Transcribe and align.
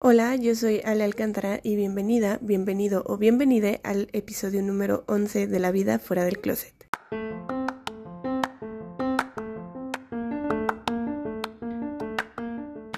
Hola, 0.00 0.36
yo 0.36 0.54
soy 0.54 0.80
Ale 0.84 1.02
Alcántara 1.02 1.58
y 1.60 1.74
bienvenida, 1.74 2.38
bienvenido 2.40 3.02
o 3.04 3.16
bienvenide 3.16 3.80
al 3.82 4.08
episodio 4.12 4.62
número 4.62 5.02
11 5.08 5.48
de 5.48 5.58
La 5.58 5.72
vida 5.72 5.98
fuera 5.98 6.24
del 6.24 6.38
closet. 6.38 6.72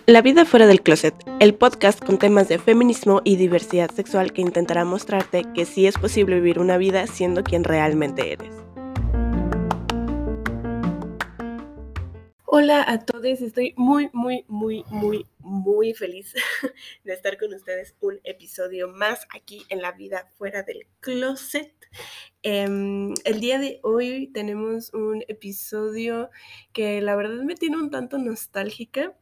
La 0.05 0.21
vida 0.21 0.45
fuera 0.45 0.67
del 0.67 0.83
closet, 0.83 1.15
el 1.41 1.55
podcast 1.55 2.05
con 2.05 2.19
temas 2.19 2.49
de 2.49 2.59
feminismo 2.59 3.23
y 3.25 3.37
diversidad 3.37 3.91
sexual 3.91 4.35
que 4.35 4.43
intentará 4.43 4.85
mostrarte 4.85 5.45
que 5.55 5.65
sí 5.65 5.87
es 5.87 5.97
posible 5.97 6.35
vivir 6.35 6.59
una 6.59 6.77
vida 6.77 7.07
siendo 7.07 7.43
quien 7.43 7.65
realmente 7.65 8.31
eres. 8.31 8.70
Hola 12.53 12.85
a 12.85 12.99
todos, 12.99 13.25
estoy 13.43 13.75
muy, 13.77 14.11
muy, 14.13 14.45
muy, 14.49 14.83
muy, 14.89 15.25
muy 15.39 15.95
feliz 15.95 16.35
de 17.05 17.13
estar 17.13 17.39
con 17.39 17.55
ustedes 17.55 17.95
un 18.01 18.19
episodio 18.25 18.89
más 18.89 19.25
aquí 19.33 19.65
en 19.69 19.81
la 19.81 19.93
vida 19.93 20.29
fuera 20.37 20.65
del 20.65 20.89
closet. 20.99 21.73
Em, 22.43 23.15
el 23.25 23.39
día 23.39 23.61
de 23.61 23.79
hoy 23.85 24.33
tenemos 24.35 24.93
un 24.93 25.23
episodio 25.29 26.31
que 26.73 27.01
la 27.01 27.15
verdad 27.15 27.41
me 27.45 27.55
tiene 27.55 27.77
un 27.77 27.89
tanto 27.89 28.19
nostálgica 28.19 29.17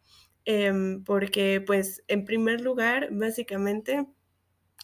em, 0.46 1.04
porque 1.04 1.60
pues 1.60 2.02
en 2.09 2.24
primer 2.24 2.62
lugar 2.62 3.09
básicamente 3.10 4.06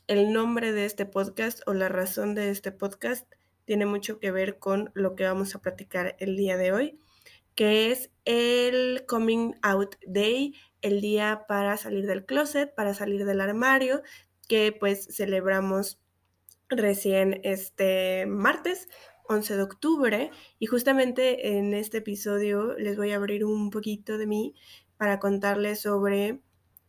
el 0.06 0.34
nombre 0.34 0.73
de 0.73 0.84
este 0.84 1.06
podcast 1.06 1.62
o 1.67 1.73
la 1.73 1.89
razón 1.89 2.34
de 2.34 2.51
este 2.51 2.73
podcast 2.73 3.27
tiene 3.65 3.87
mucho 3.87 4.19
que 4.19 4.31
ver 4.31 4.59
con 4.59 4.91
lo 4.92 5.17
que 5.17 5.25
vamos 5.25 5.55
a 5.55 5.62
platicar 5.62 6.15
el 6.19 6.37
día 6.37 6.59
de 6.59 6.73
hoy 6.73 7.01
que 7.55 7.93
es 7.93 8.11
el 8.25 9.05
Coming 9.07 9.55
Out 9.62 9.97
Day, 10.07 10.55
el 10.83 11.01
día 11.01 11.45
para 11.49 11.77
salir 11.77 12.07
del 12.07 12.27
closet, 12.27 12.75
para 12.75 12.95
salir 12.95 13.25
del 13.25 13.41
armario, 13.41 14.03
que 14.49 14.73
pues 14.79 15.07
celebramos 15.11 16.01
recién 16.69 17.41
este 17.45 18.27
martes 18.27 18.89
11 19.28 19.56
de 19.56 19.62
octubre 19.62 20.31
y 20.59 20.67
justamente 20.67 21.56
en 21.56 21.75
este 21.75 21.98
episodio 21.98 22.75
les 22.75 22.97
voy 22.97 23.12
a 23.12 23.17
abrir 23.17 23.45
un 23.45 23.71
poquito 23.71 24.19
de 24.19 24.27
mí 24.27 24.55
para 24.97 25.19
contarles 25.19 25.81
sobre 25.81 26.41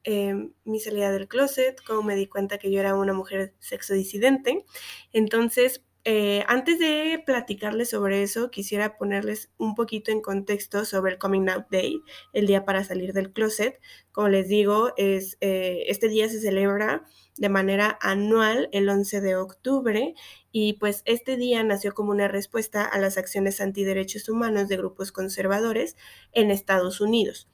em, 0.04 0.54
mi 0.64 0.80
salida 0.80 1.12
del 1.12 1.28
closet, 1.28 1.82
cómo 1.86 2.04
me 2.04 2.16
di 2.16 2.28
cuenta 2.28 2.58
que 2.58 2.72
yo 2.72 2.80
era 2.80 2.96
una 2.96 3.14
mujer 3.14 3.56
sexodisidente. 3.60 4.66
Entonces, 5.14 5.85
eh, 6.06 6.44
antes 6.48 6.78
de 6.80 7.22
platicarles 7.26 7.90
sobre 7.90 8.22
eso, 8.24 8.52
quisiera 8.52 8.96
ponerles 8.98 9.52
un 9.58 9.74
poquito 9.76 10.12
en 10.12 10.22
contexto 10.22 10.86
sobre 10.86 11.14
el 11.14 11.18
Coming 11.18 11.50
Out 11.50 11.66
Day, 11.72 12.00
el 12.32 12.46
día 12.46 12.64
para 12.64 12.84
salir 12.84 13.12
del 13.12 13.34
closet. 13.34 13.80
Como 14.12 14.30
les 14.30 14.48
digo, 14.48 14.94
es, 14.98 15.38
eh, 15.42 15.84
este 15.88 16.08
día 16.08 16.30
se 16.30 16.40
celebra 16.40 17.04
de 17.38 17.50
manera 17.50 17.98
anual 18.02 18.70
el 18.72 18.88
11 18.88 19.20
de 19.20 19.36
octubre 19.36 20.14
y 20.52 20.74
pues 20.74 21.02
este 21.06 21.38
día 21.38 21.64
nació 21.64 21.94
como 21.94 22.12
una 22.12 22.28
respuesta 22.28 22.86
a 22.86 23.00
las 23.00 23.18
acciones 23.18 23.60
antiderechos 23.60 24.30
humanos 24.30 24.68
de 24.70 24.78
grupos 24.78 25.12
conservadores 25.12 25.98
en 26.32 26.52
Estados 26.52 27.02
Unidos. 27.02 27.50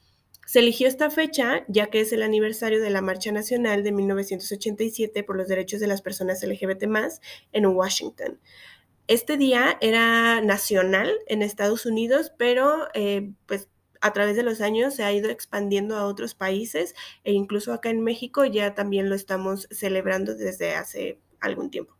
Se 0.51 0.59
eligió 0.59 0.89
esta 0.89 1.09
fecha 1.09 1.63
ya 1.69 1.87
que 1.87 2.01
es 2.01 2.11
el 2.11 2.21
aniversario 2.21 2.81
de 2.81 2.89
la 2.89 3.01
Marcha 3.01 3.31
Nacional 3.31 3.83
de 3.83 3.93
1987 3.93 5.23
por 5.23 5.37
los 5.37 5.47
derechos 5.47 5.79
de 5.79 5.87
las 5.87 6.01
personas 6.01 6.43
LGBT 6.43 6.83
en 7.53 7.65
Washington. 7.67 8.37
Este 9.07 9.37
día 9.37 9.77
era 9.79 10.41
nacional 10.41 11.09
en 11.27 11.41
Estados 11.41 11.85
Unidos, 11.85 12.33
pero 12.37 12.89
eh, 12.93 13.31
pues 13.45 13.69
a 14.01 14.11
través 14.11 14.35
de 14.35 14.43
los 14.43 14.59
años 14.59 14.93
se 14.93 15.05
ha 15.05 15.13
ido 15.13 15.29
expandiendo 15.29 15.95
a 15.95 16.05
otros 16.05 16.35
países 16.35 16.95
e 17.23 17.31
incluso 17.31 17.71
acá 17.71 17.89
en 17.89 18.01
México 18.01 18.43
ya 18.43 18.75
también 18.75 19.07
lo 19.07 19.15
estamos 19.15 19.69
celebrando 19.71 20.35
desde 20.35 20.75
hace 20.75 21.21
algún 21.39 21.71
tiempo. 21.71 21.95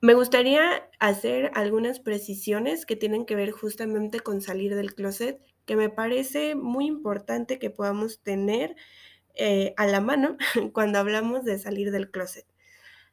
Me 0.00 0.14
gustaría 0.14 0.90
hacer 0.98 1.52
algunas 1.54 2.00
precisiones 2.00 2.86
que 2.86 2.96
tienen 2.96 3.24
que 3.24 3.36
ver 3.36 3.52
justamente 3.52 4.18
con 4.18 4.40
salir 4.40 4.74
del 4.74 4.96
closet 4.96 5.40
que 5.64 5.76
me 5.76 5.90
parece 5.90 6.54
muy 6.54 6.86
importante 6.86 7.58
que 7.58 7.70
podamos 7.70 8.20
tener 8.20 8.76
eh, 9.34 9.74
a 9.76 9.86
la 9.86 10.00
mano 10.00 10.36
cuando 10.72 10.98
hablamos 10.98 11.44
de 11.44 11.58
salir 11.58 11.90
del 11.90 12.10
closet. 12.10 12.46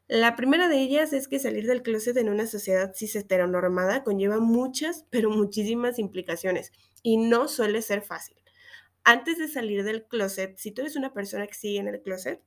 La 0.07 0.35
primera 0.35 0.67
de 0.67 0.81
ellas 0.81 1.13
es 1.13 1.27
que 1.27 1.37
salir 1.37 1.67
del 1.67 1.83
closet 1.83 2.17
en 2.17 2.29
una 2.29 2.47
sociedad 2.47 2.93
cis 2.95 3.15
heteronormada 3.15 4.03
conlleva 4.03 4.39
muchas, 4.39 5.05
pero 5.11 5.29
muchísimas 5.29 5.99
implicaciones 5.99 6.71
y 7.03 7.17
no 7.17 7.47
suele 7.47 7.81
ser 7.83 8.01
fácil. 8.01 8.35
Antes 9.03 9.37
de 9.37 9.47
salir 9.47 9.83
del 9.83 10.05
closet, 10.05 10.57
si 10.57 10.71
tú 10.71 10.81
eres 10.81 10.95
una 10.95 11.13
persona 11.13 11.45
que 11.45 11.53
sigue 11.53 11.79
en 11.79 11.87
el 11.87 12.01
closet, 12.01 12.41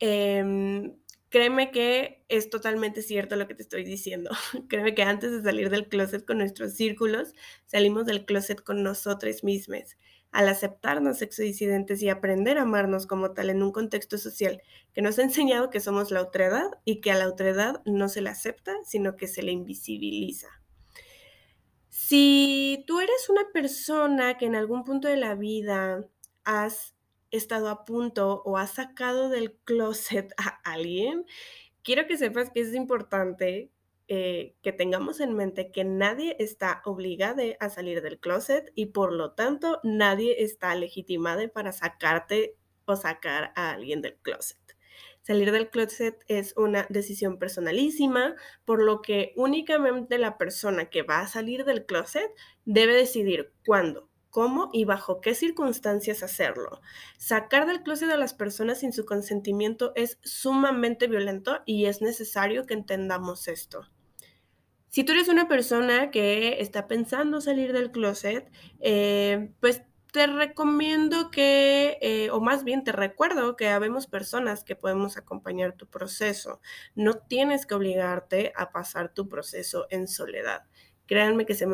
eh, 0.00 0.92
Créeme 1.30 1.70
que 1.70 2.24
es 2.28 2.48
totalmente 2.48 3.02
cierto 3.02 3.36
lo 3.36 3.46
que 3.46 3.54
te 3.54 3.62
estoy 3.62 3.84
diciendo. 3.84 4.30
Créeme 4.68 4.94
que 4.94 5.02
antes 5.02 5.30
de 5.30 5.42
salir 5.42 5.68
del 5.68 5.88
closet 5.88 6.24
con 6.24 6.38
nuestros 6.38 6.72
círculos, 6.74 7.34
salimos 7.66 8.06
del 8.06 8.24
closet 8.24 8.62
con 8.62 8.82
nosotros 8.82 9.44
mismos. 9.44 9.96
Al 10.30 10.48
aceptarnos 10.48 11.18
sexodisidentes 11.18 12.02
y 12.02 12.08
aprender 12.08 12.58
a 12.58 12.62
amarnos 12.62 13.06
como 13.06 13.32
tal 13.32 13.50
en 13.50 13.62
un 13.62 13.72
contexto 13.72 14.18
social 14.18 14.62
que 14.92 15.02
nos 15.02 15.18
ha 15.18 15.22
enseñado 15.22 15.70
que 15.70 15.80
somos 15.80 16.10
la 16.10 16.22
otredad 16.22 16.66
y 16.84 17.00
que 17.00 17.10
a 17.10 17.16
la 17.16 17.28
otredad 17.28 17.82
no 17.86 18.08
se 18.08 18.20
le 18.20 18.30
acepta, 18.30 18.74
sino 18.84 19.16
que 19.16 19.26
se 19.26 19.42
le 19.42 19.52
invisibiliza. 19.52 20.48
Si 21.88 22.84
tú 22.86 23.00
eres 23.00 23.28
una 23.28 23.50
persona 23.52 24.36
que 24.38 24.46
en 24.46 24.54
algún 24.54 24.84
punto 24.84 25.08
de 25.08 25.16
la 25.16 25.34
vida 25.34 26.06
has 26.44 26.94
estado 27.30 27.68
a 27.68 27.84
punto 27.84 28.42
o 28.44 28.56
has 28.56 28.72
sacado 28.72 29.28
del 29.28 29.54
closet 29.64 30.32
a 30.36 30.60
alguien, 30.64 31.24
quiero 31.82 32.06
que 32.06 32.16
sepas 32.16 32.50
que 32.50 32.60
es 32.60 32.74
importante 32.74 33.70
eh, 34.10 34.54
que 34.62 34.72
tengamos 34.72 35.20
en 35.20 35.34
mente 35.34 35.70
que 35.70 35.84
nadie 35.84 36.34
está 36.38 36.80
obligado 36.86 37.42
a 37.60 37.68
salir 37.68 38.00
del 38.00 38.18
closet 38.18 38.72
y 38.74 38.86
por 38.86 39.12
lo 39.12 39.32
tanto 39.32 39.80
nadie 39.82 40.42
está 40.42 40.74
legitimado 40.74 41.46
para 41.52 41.72
sacarte 41.72 42.56
o 42.86 42.96
sacar 42.96 43.52
a 43.54 43.72
alguien 43.72 44.00
del 44.00 44.16
closet. 44.16 44.58
Salir 45.20 45.52
del 45.52 45.68
closet 45.68 46.24
es 46.26 46.56
una 46.56 46.86
decisión 46.88 47.38
personalísima, 47.38 48.34
por 48.64 48.82
lo 48.82 49.02
que 49.02 49.34
únicamente 49.36 50.16
la 50.16 50.38
persona 50.38 50.88
que 50.88 51.02
va 51.02 51.20
a 51.20 51.26
salir 51.26 51.66
del 51.66 51.84
closet 51.84 52.30
debe 52.64 52.94
decidir 52.94 53.52
cuándo, 53.66 54.07
cómo 54.30 54.70
y 54.72 54.84
bajo 54.84 55.20
qué 55.20 55.34
circunstancias 55.34 56.22
hacerlo. 56.22 56.80
Sacar 57.16 57.66
del 57.66 57.82
closet 57.82 58.10
a 58.10 58.16
las 58.16 58.34
personas 58.34 58.80
sin 58.80 58.92
su 58.92 59.04
consentimiento 59.04 59.92
es 59.94 60.18
sumamente 60.22 61.06
violento 61.06 61.62
y 61.66 61.86
es 61.86 62.02
necesario 62.02 62.66
que 62.66 62.74
entendamos 62.74 63.48
esto. 63.48 63.88
Si 64.88 65.04
tú 65.04 65.12
eres 65.12 65.28
una 65.28 65.48
persona 65.48 66.10
que 66.10 66.60
está 66.60 66.86
pensando 66.88 67.40
salir 67.40 67.72
del 67.72 67.90
closet, 67.90 68.50
eh, 68.80 69.52
pues 69.60 69.82
te 70.12 70.26
recomiendo 70.26 71.30
que, 71.30 71.98
eh, 72.00 72.30
o 72.30 72.40
más 72.40 72.64
bien 72.64 72.82
te 72.84 72.92
recuerdo 72.92 73.56
que 73.56 73.68
habemos 73.68 74.06
personas 74.06 74.64
que 74.64 74.76
podemos 74.76 75.18
acompañar 75.18 75.74
tu 75.74 75.86
proceso. 75.86 76.60
No 76.94 77.14
tienes 77.14 77.66
que 77.66 77.74
obligarte 77.74 78.52
a 78.56 78.72
pasar 78.72 79.12
tu 79.12 79.28
proceso 79.28 79.86
en 79.90 80.08
soledad. 80.08 80.62
Créanme 81.08 81.46
que 81.46 81.54
si 81.54 81.64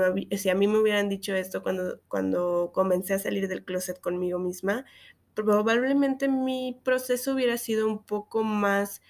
a 0.49 0.55
mí 0.55 0.69
me 0.69 0.79
hubieran 0.79 1.11
dicho 1.11 1.35
esto 1.35 1.63
cuando, 1.63 2.01
cuando 2.09 2.71
comencé 2.73 3.15
a 3.15 3.19
salir 3.19 3.49
del 3.49 3.65
closet 3.65 4.01
conmigo 4.01 4.39
misma, 4.39 4.87
probablemente 5.35 6.29
mi 6.29 6.81
proceso 6.85 7.35
hubiera 7.35 7.59
sido 7.59 7.89
un 7.89 8.05
poco 8.07 8.45
más 8.45 9.03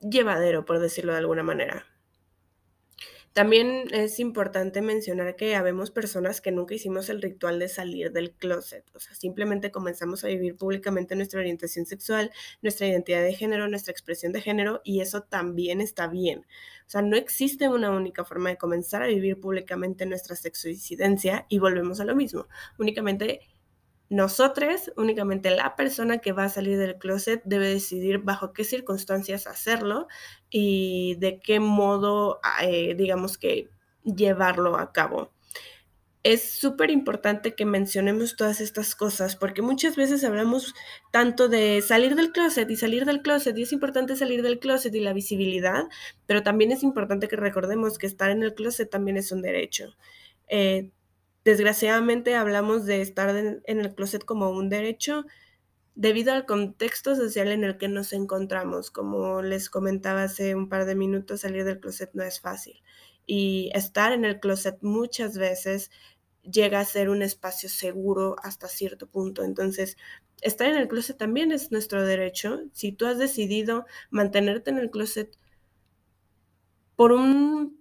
llevadero, 0.00 0.64
por 0.64 0.78
decirlo 0.78 1.12
de 1.12 1.18
alguna 1.18 1.42
manera. 1.42 1.89
También 3.32 3.84
es 3.92 4.18
importante 4.18 4.82
mencionar 4.82 5.36
que 5.36 5.54
habemos 5.54 5.92
personas 5.92 6.40
que 6.40 6.50
nunca 6.50 6.74
hicimos 6.74 7.08
el 7.08 7.22
ritual 7.22 7.60
de 7.60 7.68
salir 7.68 8.10
del 8.10 8.32
closet, 8.32 8.84
o 8.92 8.98
sea, 8.98 9.14
simplemente 9.14 9.70
comenzamos 9.70 10.24
a 10.24 10.28
vivir 10.28 10.56
públicamente 10.56 11.14
nuestra 11.14 11.38
orientación 11.38 11.86
sexual, 11.86 12.32
nuestra 12.60 12.88
identidad 12.88 13.22
de 13.22 13.32
género, 13.34 13.68
nuestra 13.68 13.92
expresión 13.92 14.32
de 14.32 14.40
género, 14.40 14.80
y 14.84 15.00
eso 15.00 15.22
también 15.22 15.80
está 15.80 16.08
bien. 16.08 16.40
O 16.86 16.90
sea, 16.90 17.02
no 17.02 17.16
existe 17.16 17.68
una 17.68 17.90
única 17.92 18.24
forma 18.24 18.50
de 18.50 18.58
comenzar 18.58 19.02
a 19.04 19.06
vivir 19.06 19.38
públicamente 19.38 20.06
nuestra 20.06 20.34
sexodisidencia 20.34 21.46
y 21.48 21.60
volvemos 21.60 22.00
a 22.00 22.04
lo 22.04 22.16
mismo. 22.16 22.48
Únicamente 22.78 23.42
nosotros, 24.10 24.92
únicamente 24.96 25.50
la 25.50 25.76
persona 25.76 26.18
que 26.18 26.32
va 26.32 26.44
a 26.44 26.48
salir 26.48 26.76
del 26.78 26.98
closet 26.98 27.42
debe 27.44 27.68
decidir 27.68 28.18
bajo 28.18 28.52
qué 28.52 28.64
circunstancias 28.64 29.46
hacerlo 29.46 30.08
y 30.50 31.14
de 31.20 31.38
qué 31.40 31.60
modo, 31.60 32.40
eh, 32.60 32.94
digamos 32.96 33.38
que, 33.38 33.70
llevarlo 34.02 34.76
a 34.78 34.92
cabo. 34.92 35.32
Es 36.22 36.52
súper 36.52 36.90
importante 36.90 37.54
que 37.54 37.64
mencionemos 37.64 38.36
todas 38.36 38.60
estas 38.60 38.94
cosas 38.94 39.36
porque 39.36 39.62
muchas 39.62 39.96
veces 39.96 40.22
hablamos 40.24 40.74
tanto 41.12 41.48
de 41.48 41.80
salir 41.80 42.14
del 42.14 42.32
closet 42.32 42.70
y 42.70 42.76
salir 42.76 43.06
del 43.06 43.22
closet 43.22 43.56
y 43.56 43.62
es 43.62 43.72
importante 43.72 44.16
salir 44.16 44.42
del 44.42 44.58
closet 44.58 44.94
y 44.94 45.00
la 45.00 45.14
visibilidad, 45.14 45.84
pero 46.26 46.42
también 46.42 46.72
es 46.72 46.82
importante 46.82 47.28
que 47.28 47.36
recordemos 47.36 47.96
que 47.96 48.06
estar 48.06 48.30
en 48.30 48.42
el 48.42 48.54
closet 48.54 48.90
también 48.90 49.16
es 49.16 49.32
un 49.32 49.40
derecho. 49.40 49.94
Eh, 50.48 50.90
desgraciadamente 51.50 52.36
hablamos 52.36 52.86
de 52.86 53.02
estar 53.02 53.34
en, 53.34 53.60
el 53.66 53.94
closet 53.96 54.24
como 54.24 54.50
un 54.50 54.68
derecho 54.68 55.24
debido 55.96 56.32
al 56.32 56.46
contexto 56.46 57.16
social 57.16 57.48
en 57.48 57.64
el 57.64 57.76
que 57.76 57.88
nos 57.88 58.12
encontramos. 58.12 58.92
Como 58.92 59.42
les 59.42 59.68
comentaba 59.68 60.22
hace 60.22 60.54
un 60.54 60.68
par 60.68 60.84
de 60.84 60.94
minutos, 60.94 61.40
salir 61.40 61.64
del 61.64 61.80
closet 61.80 62.10
no 62.14 62.22
es 62.22 62.40
fácil. 62.40 62.84
Y 63.26 63.72
estar 63.74 64.12
en 64.12 64.24
el 64.24 64.38
closet 64.38 64.78
muchas 64.80 65.36
veces 65.36 65.90
llega 66.42 66.78
a 66.78 66.84
ser 66.84 67.10
un 67.10 67.20
espacio 67.20 67.68
seguro 67.68 68.36
hasta 68.44 68.68
cierto 68.68 69.08
punto. 69.08 69.42
Entonces, 69.42 69.96
estar 70.42 70.68
en 70.68 70.76
el 70.76 70.86
closet 70.86 71.18
también 71.18 71.50
es 71.50 71.72
nuestro 71.72 72.06
derecho. 72.06 72.60
Si 72.72 72.92
tú 72.92 73.06
has 73.06 73.18
decidido 73.18 73.86
mantenerte 74.10 74.70
en 74.70 74.78
el 74.78 74.90
closet 74.90 75.36
por 76.94 77.10
un 77.10 77.79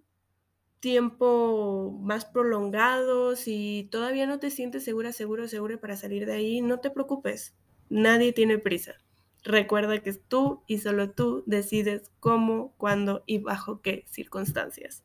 tiempo 0.80 1.98
más 2.02 2.26
prolongado, 2.26 3.36
si 3.36 3.88
todavía 3.92 4.26
no 4.26 4.40
te 4.40 4.50
sientes 4.50 4.84
segura, 4.84 5.12
seguro, 5.12 5.48
seguro 5.48 5.80
para 5.80 5.98
salir 5.98 6.26
de 6.26 6.34
ahí, 6.34 6.62
no 6.62 6.80
te 6.80 6.90
preocupes. 6.90 7.54
Nadie 7.90 8.34
tiene 8.34 8.58
prisa. 8.58 8.96
Recuerda 9.44 10.00
que 10.00 10.14
tú 10.14 10.64
y 10.68 10.80
solo 10.80 11.12
tú 11.12 11.44
decides 11.46 12.12
cómo, 12.20 12.74
cuándo 12.78 13.24
y 13.26 13.40
bajo 13.40 13.82
qué 13.82 14.06
circunstancias. 14.10 15.04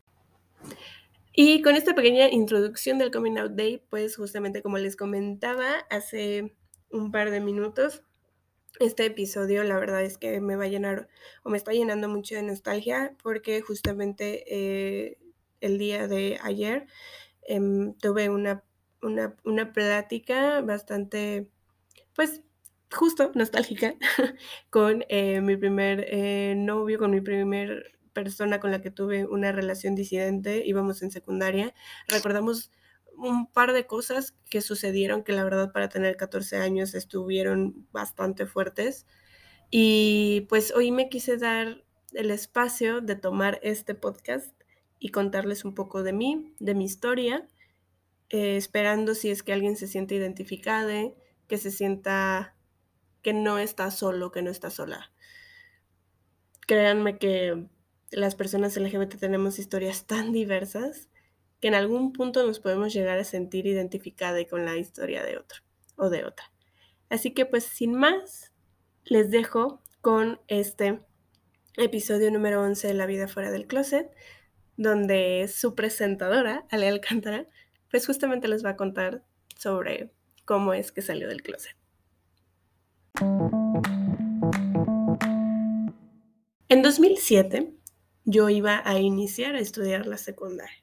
Y 1.32 1.62
con 1.62 1.74
esta 1.74 1.94
pequeña 1.94 2.28
introducción 2.28 2.98
del 2.98 3.10
Coming 3.10 3.38
Out 3.38 3.52
Day, 3.52 3.82
pues 3.90 4.16
justamente 4.16 4.62
como 4.62 4.78
les 4.78 4.96
comentaba 4.96 5.78
hace 5.90 6.54
un 6.90 7.10
par 7.10 7.30
de 7.30 7.40
minutos, 7.40 8.02
este 8.80 9.06
episodio 9.06 9.62
la 9.64 9.78
verdad 9.78 10.02
es 10.02 10.18
que 10.18 10.40
me 10.40 10.56
va 10.56 10.64
a 10.64 10.68
llenar 10.68 11.08
o 11.42 11.50
me 11.50 11.56
está 11.56 11.72
llenando 11.72 12.08
mucho 12.08 12.34
de 12.34 12.42
nostalgia 12.42 13.16
porque 13.22 13.60
justamente 13.62 14.44
eh, 14.48 15.18
el 15.60 15.78
día 15.78 16.08
de 16.08 16.38
ayer 16.42 16.86
em, 17.42 17.94
tuve 17.94 18.28
una, 18.28 18.64
una, 19.02 19.36
una 19.44 19.72
plática 19.72 20.60
bastante, 20.60 21.50
pues 22.14 22.42
justo 22.92 23.32
nostálgica 23.34 23.94
con 24.70 25.04
eh, 25.08 25.40
mi 25.40 25.56
primer 25.56 26.06
eh, 26.08 26.54
novio, 26.56 26.98
con 26.98 27.10
mi 27.10 27.20
primer 27.20 27.98
persona 28.12 28.60
con 28.60 28.70
la 28.70 28.80
que 28.80 28.90
tuve 28.90 29.26
una 29.26 29.52
relación 29.52 29.94
disidente, 29.94 30.62
íbamos 30.64 31.02
en 31.02 31.10
secundaria, 31.10 31.74
recordamos 32.08 32.70
un 33.16 33.46
par 33.46 33.72
de 33.72 33.86
cosas 33.86 34.34
que 34.48 34.60
sucedieron 34.60 35.24
que 35.24 35.32
la 35.32 35.44
verdad 35.44 35.72
para 35.72 35.88
tener 35.88 36.16
14 36.16 36.56
años 36.56 36.94
estuvieron 36.94 37.86
bastante 37.92 38.46
fuertes. 38.46 39.06
Y 39.70 40.46
pues 40.48 40.72
hoy 40.72 40.90
me 40.90 41.08
quise 41.08 41.36
dar 41.36 41.84
el 42.12 42.30
espacio 42.30 43.00
de 43.00 43.16
tomar 43.16 43.58
este 43.62 43.94
podcast 43.94 44.52
y 45.04 45.10
contarles 45.10 45.66
un 45.66 45.74
poco 45.74 46.02
de 46.02 46.14
mí, 46.14 46.54
de 46.60 46.74
mi 46.74 46.86
historia, 46.86 47.46
eh, 48.30 48.56
esperando 48.56 49.14
si 49.14 49.28
es 49.28 49.42
que 49.42 49.52
alguien 49.52 49.76
se 49.76 49.86
siente 49.86 50.14
identificado, 50.14 51.14
que 51.46 51.58
se 51.58 51.70
sienta 51.70 52.56
que 53.20 53.34
no 53.34 53.58
está 53.58 53.90
solo, 53.90 54.32
que 54.32 54.40
no 54.40 54.50
está 54.50 54.70
sola. 54.70 55.12
Créanme 56.66 57.18
que 57.18 57.66
las 58.12 58.34
personas 58.34 58.78
LGBT 58.78 59.16
tenemos 59.16 59.58
historias 59.58 60.06
tan 60.06 60.32
diversas 60.32 61.10
que 61.60 61.68
en 61.68 61.74
algún 61.74 62.14
punto 62.14 62.46
nos 62.46 62.58
podemos 62.58 62.94
llegar 62.94 63.18
a 63.18 63.24
sentir 63.24 63.66
identificada 63.66 64.42
con 64.46 64.64
la 64.64 64.78
historia 64.78 65.22
de 65.22 65.36
otro 65.36 65.60
o 65.96 66.08
de 66.08 66.24
otra. 66.24 66.50
Así 67.10 67.34
que 67.34 67.44
pues 67.44 67.64
sin 67.64 67.92
más, 67.92 68.54
les 69.04 69.30
dejo 69.30 69.82
con 70.00 70.40
este 70.48 71.02
episodio 71.76 72.30
número 72.30 72.62
11 72.62 72.88
de 72.88 72.94
La 72.94 73.04
vida 73.04 73.28
fuera 73.28 73.50
del 73.50 73.66
closet, 73.66 74.10
donde 74.76 75.48
su 75.48 75.74
presentadora, 75.74 76.66
Ale 76.70 76.88
Alcántara, 76.88 77.46
pues 77.90 78.06
justamente 78.06 78.48
les 78.48 78.64
va 78.64 78.70
a 78.70 78.76
contar 78.76 79.24
sobre 79.56 80.10
cómo 80.44 80.74
es 80.74 80.92
que 80.92 81.02
salió 81.02 81.28
del 81.28 81.42
closet. 81.42 81.76
En 86.68 86.82
2007, 86.82 87.72
yo 88.24 88.48
iba 88.48 88.82
a 88.84 88.98
iniciar 88.98 89.54
a 89.54 89.60
estudiar 89.60 90.06
la 90.06 90.18
secundaria. 90.18 90.82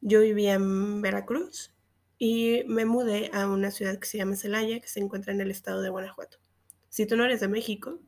Yo 0.00 0.20
vivía 0.20 0.54
en 0.54 1.00
Veracruz 1.00 1.72
y 2.18 2.64
me 2.66 2.86
mudé 2.86 3.30
a 3.32 3.46
una 3.46 3.70
ciudad 3.70 3.98
que 3.98 4.06
se 4.06 4.18
llama 4.18 4.36
Celaya, 4.36 4.80
que 4.80 4.88
se 4.88 5.00
encuentra 5.00 5.32
en 5.32 5.40
el 5.40 5.50
estado 5.50 5.80
de 5.82 5.90
Guanajuato. 5.90 6.38
Si 6.88 7.06
tú 7.06 7.16
no 7.16 7.24
eres 7.24 7.40
de 7.40 7.48
México 7.48 8.00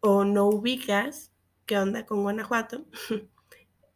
o 0.00 0.24
no 0.24 0.46
ubicas 0.46 1.32
qué 1.66 1.78
onda 1.78 2.06
con 2.06 2.22
Guanajuato, 2.22 2.86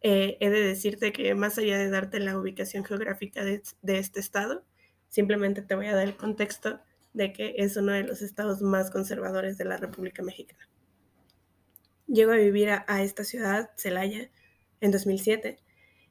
eh, 0.03 0.37
he 0.41 0.51
de 0.51 0.61
decirte 0.61 1.13
que 1.13 1.35
más 1.35 1.59
allá 1.59 1.79
de 1.79 1.91
darte 1.91 2.21
la 2.21 2.39
ubicación 2.39 2.85
geográfica 2.85 3.45
de, 3.45 3.63
este 3.87 4.21
estado, 4.21 4.65
simplemente 5.09 5.63
te 5.63 5.75
voy 5.75 5.87
a 5.87 5.95
dar 5.95 6.07
el 6.07 6.17
contexto 6.17 6.81
de 7.13 7.33
que 7.33 7.55
es 7.59 7.77
uno 7.77 7.93
de 7.93 8.03
los 8.03 8.23
estados 8.23 8.61
más 8.61 8.91
conservadores 8.91 9.57
de 9.59 9.65
la 9.65 9.79
República 9.79 10.23
Mexicana. 10.23 10.69
Llego 12.07 12.33
a 12.33 12.37
vivir 12.37 12.71
a, 12.71 13.03
esta 13.03 13.25
ciudad, 13.25 13.71
Celaya, 13.77 14.31
en 14.81 14.91
2007, 14.91 15.59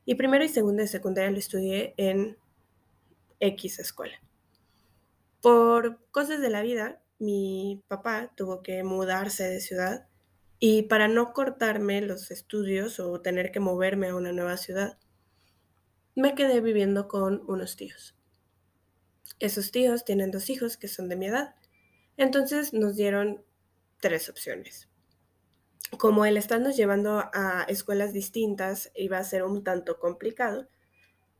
y 0.05 0.15
primero 0.15 0.43
y 0.43 0.49
segundo 0.49 0.81
de 0.81 0.87
secundaria 0.87 1.31
lo 1.31 1.37
estudié 1.37 1.93
en 1.97 2.37
X 3.39 3.79
escuela. 3.79 4.19
Por 5.41 5.99
cosas 6.11 6.41
de 6.41 6.49
la 6.49 6.63
vida, 6.63 7.01
mi 7.19 7.83
papá 7.87 8.33
tuvo 8.35 8.61
que 8.61 8.83
mudarse 8.83 9.43
de 9.47 9.61
ciudad 9.61 10.07
y 10.59 10.83
para 10.83 11.07
no 11.07 11.33
cortarme 11.33 12.01
los 12.01 12.31
estudios 12.31 12.99
o 12.99 13.21
tener 13.21 13.51
que 13.51 13.59
moverme 13.59 14.07
a 14.07 14.15
una 14.15 14.31
nueva 14.31 14.57
ciudad, 14.57 14.97
me 16.15 16.35
quedé 16.35 16.61
viviendo 16.61 17.07
con 17.07 17.43
unos 17.47 17.75
tíos. 17.75 18.15
Esos 19.39 19.71
tíos 19.71 20.05
tienen 20.05 20.31
dos 20.31 20.49
hijos 20.49 20.77
que 20.77 20.87
son 20.87 21.09
de 21.09 21.15
mi 21.15 21.27
edad, 21.27 21.55
entonces 22.17 22.73
nos 22.73 22.95
dieron 22.95 23.43
tres 23.99 24.29
opciones 24.29 24.89
como 25.97 26.25
el 26.25 26.37
estarnos 26.37 26.75
llevando 26.75 27.23
a 27.33 27.65
escuelas 27.67 28.13
distintas 28.13 28.91
iba 28.95 29.17
a 29.17 29.23
ser 29.23 29.43
un 29.43 29.63
tanto 29.63 29.99
complicado, 29.99 30.67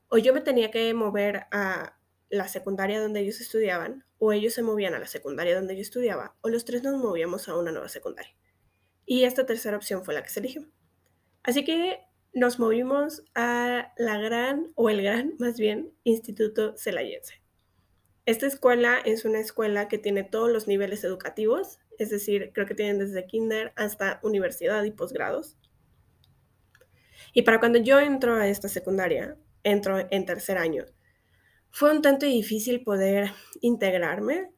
o 0.08 0.18
yo 0.18 0.34
me 0.34 0.42
tenía 0.42 0.72
que 0.72 0.94
mover 0.94 1.46
a 1.52 1.98
la 2.30 2.48
secundaria 2.48 3.02
donde 3.02 3.22
ellos 3.22 3.42
estudiaban, 3.42 4.06
o 4.18 4.32
ellos 4.32 4.54
se 4.54 4.62
movían 4.62 4.94
a 4.94 5.00
la 5.00 5.08
secundaria 5.08 5.56
donde 5.56 5.76
yo 5.76 5.82
estudiaba, 5.82 6.36
o 6.42 6.50
los 6.50 6.66
tres 6.66 6.84
nos 6.84 6.96
movíamos 6.98 7.48
a 7.50 7.58
una 7.58 7.72
nueva 7.72 7.90
secundaria. 7.90 8.34
Y 9.06 9.24
esta 9.24 9.46
tercera 9.46 9.78
opción 9.78 10.04
fue 10.04 10.14
la 10.14 10.24
que 10.24 10.30
se 10.30 10.40
eligió. 10.40 10.66
Así 11.44 11.64
que 11.64 12.00
nos 12.34 12.60
movimos 12.60 13.24
a 13.34 13.94
la 13.98 14.18
gran, 14.18 14.72
o 14.76 14.90
el 14.90 15.02
gran 15.02 15.36
más 15.40 15.58
bien, 15.60 15.94
Instituto 16.04 16.76
Celayense. 16.78 17.42
Esta 18.26 18.48
escuela 18.48 18.98
es 19.06 19.24
una 19.24 19.40
escuela 19.40 19.88
que 19.88 20.00
tiene 20.00 20.24
todos 20.24 20.52
los 20.52 20.68
niveles 20.68 21.04
educativos, 21.04 21.80
es 22.00 22.10
decir, 22.10 22.52
creo 22.54 22.66
que 22.66 22.74
tienen 22.74 22.98
desde 22.98 23.28
kinder 23.28 23.72
hasta 23.76 24.20
universidad 24.24 24.84
y 24.84 24.92
posgrados. 24.92 25.58
Y 27.34 27.44
para 27.44 27.60
cuando 27.60 27.78
yo 27.80 28.00
entro 28.00 28.36
a 28.36 28.48
esta 28.48 28.68
secundaria, 28.68 29.38
entro 29.64 30.08
en 30.10 30.26
tercer 30.26 30.58
año, 30.58 30.86
fue 31.70 31.92
un 31.92 32.02
tanto 32.02 32.26
difícil 32.26 32.84
poder 32.84 33.32
integrarme 33.62 34.50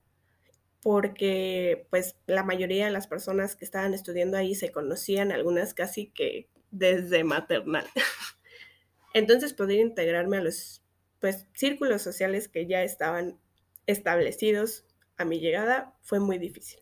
porque 0.88 1.86
pues 1.89 2.15
la 2.27 2.44
mayoría 2.44 2.86
de 2.86 2.91
las 2.91 3.08
personas 3.08 3.58
que 3.58 3.65
estaban 3.65 3.94
estudiando 3.94 4.38
ahí 4.38 4.56
se 4.56 4.72
conocían, 4.72 5.34
algunas 5.34 5.74
casi 5.74 6.12
que 6.12 6.48
desde 6.72 7.25
maternal. 7.25 7.86
Entonces 9.13 9.53
poder 9.53 9.79
integrarme 9.79 10.38
a 10.38 10.41
los 10.41 10.82
pues 11.20 11.46
círculos 11.53 12.03
sociales 12.03 12.48
que 12.48 12.67
ya 12.67 12.84
estaban 12.84 13.38
establecidos 13.86 14.86
a 15.17 15.25
mi 15.25 15.41
llegada 15.41 15.94
fue 16.03 16.22
muy 16.22 16.38
difícil. 16.38 16.79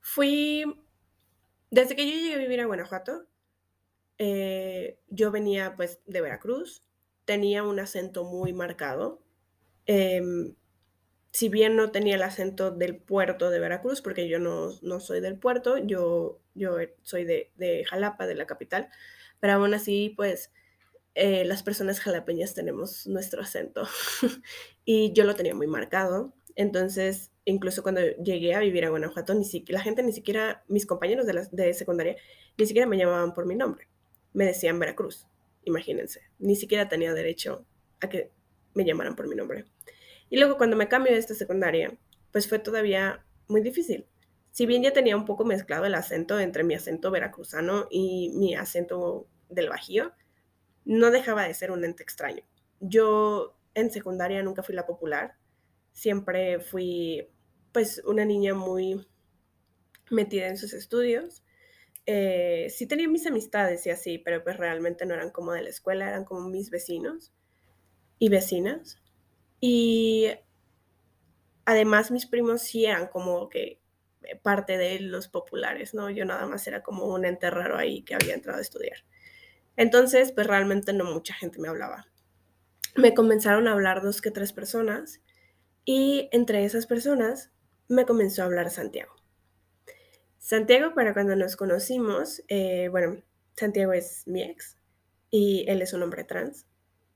Fui, 0.00 0.64
desde 1.70 1.96
que 1.96 2.06
yo 2.06 2.16
llegué 2.16 2.32
a 2.32 2.38
vivir 2.38 2.62
a 2.62 2.64
Guanajuato, 2.64 3.26
eh, 4.16 4.98
yo 5.08 5.30
venía 5.30 5.76
pues 5.76 6.00
de 6.06 6.22
Veracruz, 6.22 6.82
tenía 7.26 7.62
un 7.62 7.78
acento 7.78 8.24
muy 8.24 8.54
marcado. 8.54 9.22
Em, 9.84 10.54
si 11.30 11.48
bien 11.48 11.76
no 11.76 11.90
tenía 11.90 12.16
el 12.16 12.22
acento 12.22 12.70
del 12.70 12.96
puerto 12.96 13.50
de 13.50 13.60
Veracruz, 13.60 14.00
porque 14.00 14.28
yo 14.28 14.38
no, 14.38 15.00
soy 15.00 15.20
del 15.20 15.38
puerto, 15.38 15.78
yo, 15.78 16.40
yo 16.54 16.76
soy 17.02 17.24
de, 17.24 17.84
Jalapa, 17.88 18.26
de 18.26 18.34
la 18.34 18.46
capital, 18.46 18.88
pero 19.40 19.54
aún 19.54 19.74
así, 19.74 20.14
pues 20.16 20.52
eh, 21.14 21.44
las 21.44 21.62
personas 21.62 22.00
jalapeñas 22.00 22.54
tenemos 22.54 23.06
nuestro 23.06 23.42
acento 23.42 23.86
y 24.84 25.12
yo 25.12 25.24
lo 25.24 25.34
tenía 25.34 25.54
muy 25.54 25.66
marcado. 25.66 26.34
Entonces, 26.56 27.30
incluso 27.44 27.82
cuando 27.82 28.00
llegué 28.00 28.54
a 28.54 28.60
vivir 28.60 28.84
a 28.84 28.90
Guanajuato, 28.90 29.34
ni 29.34 29.44
siquiera, 29.44 29.78
la 29.78 29.84
gente 29.84 30.02
ni 30.02 30.12
siquiera, 30.12 30.64
mis 30.66 30.86
compañeros 30.86 31.26
de, 31.26 31.46
de 31.52 31.74
secundaria, 31.74 32.16
ni 32.56 32.66
siquiera 32.66 32.88
me 32.88 32.96
llamaban 32.96 33.32
por 33.34 33.46
mi 33.46 33.54
nombre. 33.54 33.88
Me 34.32 34.44
decían 34.44 34.78
Veracruz, 34.78 35.28
imagínense. 35.64 36.22
Ni 36.38 36.56
siquiera 36.56 36.88
tenía 36.88 37.14
derecho 37.14 37.64
a 38.00 38.08
que 38.08 38.32
me 38.74 38.84
llamaran 38.84 39.14
por 39.14 39.28
mi 39.28 39.36
nombre. 39.36 39.66
Y 40.30 40.38
luego 40.38 40.56
cuando 40.56 40.76
me 40.76 40.88
cambié 40.88 41.12
de 41.12 41.18
esta 41.18 41.34
secundaria, 41.34 41.96
pues 42.32 42.48
fue 42.48 42.58
todavía 42.58 43.24
muy 43.48 43.60
difícil. 43.60 44.06
Si 44.50 44.66
bien 44.66 44.82
ya 44.82 44.92
tenía 44.92 45.16
un 45.16 45.24
poco 45.24 45.44
mezclado 45.44 45.84
el 45.84 45.94
acento 45.94 46.38
entre 46.40 46.64
mi 46.64 46.74
acento 46.74 47.10
veracruzano 47.10 47.86
y 47.90 48.30
mi 48.34 48.54
acento 48.54 49.28
del 49.48 49.68
Bajío, 49.68 50.12
no 50.84 51.10
dejaba 51.10 51.44
de 51.46 51.54
ser 51.54 51.70
un 51.70 51.84
ente 51.84 52.02
extraño. 52.02 52.42
Yo 52.80 53.56
en 53.74 53.90
secundaria 53.90 54.42
nunca 54.42 54.62
fui 54.62 54.74
la 54.74 54.86
popular, 54.86 55.36
siempre 55.92 56.60
fui 56.60 57.28
pues 57.72 58.02
una 58.04 58.24
niña 58.24 58.54
muy 58.54 59.06
metida 60.10 60.48
en 60.48 60.56
sus 60.56 60.72
estudios. 60.72 61.42
Eh, 62.06 62.68
sí 62.70 62.86
tenía 62.86 63.08
mis 63.08 63.26
amistades 63.26 63.86
y 63.86 63.90
así, 63.90 64.18
pero 64.18 64.42
pues 64.42 64.56
realmente 64.56 65.04
no 65.04 65.14
eran 65.14 65.30
como 65.30 65.52
de 65.52 65.62
la 65.62 65.68
escuela, 65.68 66.08
eran 66.08 66.24
como 66.24 66.48
mis 66.48 66.70
vecinos 66.70 67.32
y 68.18 68.28
vecinas. 68.28 68.98
Y 69.60 70.28
además 71.64 72.10
mis 72.10 72.26
primos 72.26 72.62
sí 72.62 72.86
eran 72.86 73.08
como 73.08 73.48
que 73.48 73.80
parte 74.42 74.76
de 74.76 75.00
los 75.00 75.28
populares, 75.28 75.94
¿no? 75.94 76.10
Yo 76.10 76.24
nada 76.24 76.46
más 76.46 76.66
era 76.66 76.82
como 76.82 77.06
un 77.06 77.24
ente 77.24 77.50
raro 77.50 77.76
ahí 77.76 78.02
que 78.02 78.14
había 78.14 78.34
entrado 78.34 78.58
a 78.58 78.62
estudiar. 78.62 78.98
Entonces, 79.76 80.32
pues 80.32 80.46
realmente 80.46 80.92
no 80.92 81.04
mucha 81.04 81.34
gente 81.34 81.60
me 81.60 81.68
hablaba. 81.68 82.06
Me 82.96 83.14
comenzaron 83.14 83.68
a 83.68 83.72
hablar 83.72 84.02
dos 84.02 84.20
que 84.20 84.30
tres 84.30 84.52
personas 84.52 85.20
y 85.84 86.28
entre 86.32 86.64
esas 86.64 86.86
personas 86.86 87.52
me 87.86 88.04
comenzó 88.04 88.42
a 88.42 88.46
hablar 88.46 88.70
Santiago. 88.70 89.14
Santiago, 90.38 90.94
para 90.94 91.14
cuando 91.14 91.36
nos 91.36 91.56
conocimos, 91.56 92.42
eh, 92.48 92.88
bueno, 92.90 93.22
Santiago 93.56 93.92
es 93.92 94.26
mi 94.26 94.42
ex 94.42 94.78
y 95.30 95.64
él 95.68 95.82
es 95.82 95.92
un 95.92 96.02
hombre 96.02 96.24
trans 96.24 96.66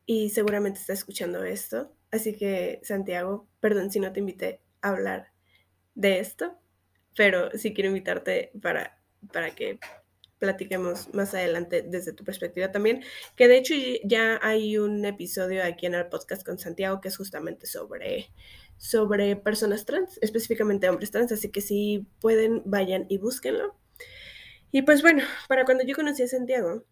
y 0.07 0.31
seguramente 0.31 0.81
está 0.81 0.93
escuchando 0.93 1.43
esto. 1.45 1.93
Así 2.13 2.37
que, 2.37 2.81
Santiago, 2.85 3.49
perdón 3.59 3.91
si 3.91 3.99
no 3.99 4.13
te 4.13 4.21
invité 4.21 4.61
a 4.83 4.91
hablar 4.91 5.33
de 5.95 6.21
esto, 6.21 6.59
pero 7.17 7.51
sí 7.59 7.75
quiero 7.75 7.89
invitarte 7.89 8.53
para, 8.61 9.03
para 9.33 9.55
que 9.55 9.81
platiquemos 10.39 11.13
más 11.15 11.35
adelante 11.35 11.83
desde 11.83 12.13
tu 12.13 12.25
perspectiva 12.25 12.71
también, 12.71 13.03
que 13.37 13.49
de 13.49 13.57
hecho 13.57 13.75
ya 14.05 14.41
hay 14.43 14.77
un 14.77 15.05
episodio 15.05 15.65
aquí 15.65 15.87
en 15.87 15.95
el 15.95 16.09
podcast 16.09 16.45
con 16.45 16.59
Santiago 16.59 17.01
que 17.01 17.09
es 17.09 17.17
justamente 17.17 17.67
sobre, 17.67 18.27
sobre 18.77 19.37
personas 19.37 19.85
trans, 19.87 20.19
específicamente 20.21 20.89
hombres 20.91 21.13
trans, 21.13 21.33
así 21.33 21.51
que 21.51 21.61
si 21.61 22.09
pueden, 22.21 22.63
vayan 22.67 23.07
y 23.09 23.19
búsquenlo. 23.19 23.79
Y 24.71 24.83
pues 24.83 25.01
bueno, 25.01 25.23
para 25.49 25.65
cuando 25.65 25.85
yo 25.85 25.95
conocí 25.95 26.25
a 26.25 26.29
Santiago, 26.29 26.85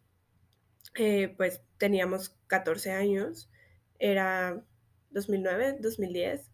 eh, 0.94 1.34
pues 1.36 1.60
teníamos 1.76 2.36
14 2.46 2.92
años, 2.92 3.50
era 3.98 4.64
2009, 5.10 5.78
2010, 5.80 6.50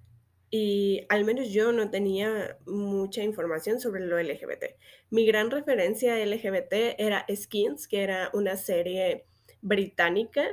y 0.50 1.06
al 1.08 1.24
menos 1.24 1.50
yo 1.50 1.72
no 1.72 1.90
tenía 1.90 2.58
mucha 2.66 3.22
información 3.22 3.80
sobre 3.80 4.06
lo 4.06 4.20
LGBT. 4.20 4.76
Mi 5.10 5.26
gran 5.26 5.50
referencia 5.50 6.24
LGBT 6.24 6.98
era 6.98 7.26
Skins, 7.34 7.88
que 7.88 8.02
era 8.02 8.30
una 8.32 8.56
serie 8.56 9.26
británica 9.60 10.46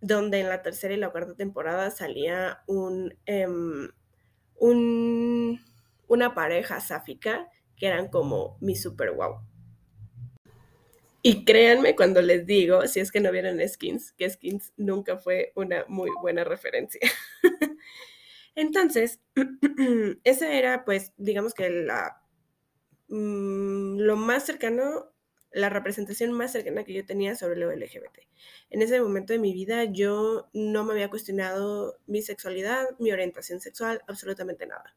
donde 0.00 0.40
en 0.40 0.48
la 0.48 0.62
tercera 0.62 0.94
y 0.94 0.98
la 0.98 1.10
cuarta 1.10 1.34
temporada 1.34 1.90
salía 1.90 2.62
un, 2.66 3.16
em, 3.26 3.88
un 4.56 5.60
una 6.06 6.34
pareja 6.34 6.80
sáfica 6.80 7.48
que 7.76 7.86
eran 7.86 8.08
como 8.08 8.56
mi 8.60 8.76
super 8.76 9.12
wow. 9.12 9.40
Y 11.26 11.46
créanme 11.46 11.96
cuando 11.96 12.20
les 12.20 12.44
digo, 12.44 12.86
si 12.86 13.00
es 13.00 13.10
que 13.10 13.18
no 13.18 13.32
vieron 13.32 13.58
Skins, 13.66 14.12
que 14.12 14.28
Skins 14.28 14.74
nunca 14.76 15.16
fue 15.16 15.52
una 15.54 15.86
muy 15.88 16.10
buena 16.20 16.44
referencia. 16.44 17.00
Entonces, 18.54 19.20
esa 20.24 20.52
era, 20.52 20.84
pues, 20.84 21.14
digamos 21.16 21.54
que 21.54 21.70
la, 21.70 22.20
mm, 23.08 24.00
lo 24.00 24.16
más 24.16 24.44
cercano, 24.44 25.14
la 25.50 25.70
representación 25.70 26.30
más 26.30 26.52
cercana 26.52 26.84
que 26.84 26.92
yo 26.92 27.06
tenía 27.06 27.34
sobre 27.36 27.56
lo 27.56 27.72
LGBT. 27.72 28.18
En 28.68 28.82
ese 28.82 29.00
momento 29.00 29.32
de 29.32 29.38
mi 29.38 29.54
vida 29.54 29.84
yo 29.84 30.50
no 30.52 30.84
me 30.84 30.92
había 30.92 31.08
cuestionado 31.08 31.96
mi 32.06 32.20
sexualidad, 32.20 32.84
mi 32.98 33.12
orientación 33.12 33.62
sexual, 33.62 34.02
absolutamente 34.08 34.66
nada. 34.66 34.94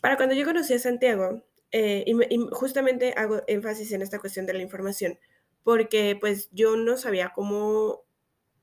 Para 0.00 0.16
cuando 0.16 0.34
yo 0.34 0.44
conocí 0.44 0.74
a 0.74 0.80
Santiago, 0.80 1.44
eh, 1.72 2.04
y, 2.06 2.34
y, 2.34 2.48
justamente 2.52 3.14
hago 3.16 3.42
énfasis 3.46 3.92
en 3.92 4.02
esta 4.02 4.18
cuestión 4.18 4.46
de 4.46 4.54
la 4.54 4.62
información, 4.62 5.18
porque 5.62 6.16
pues 6.20 6.48
yo 6.52 6.76
no 6.76 6.96
sabía 6.96 7.32
cómo 7.34 8.04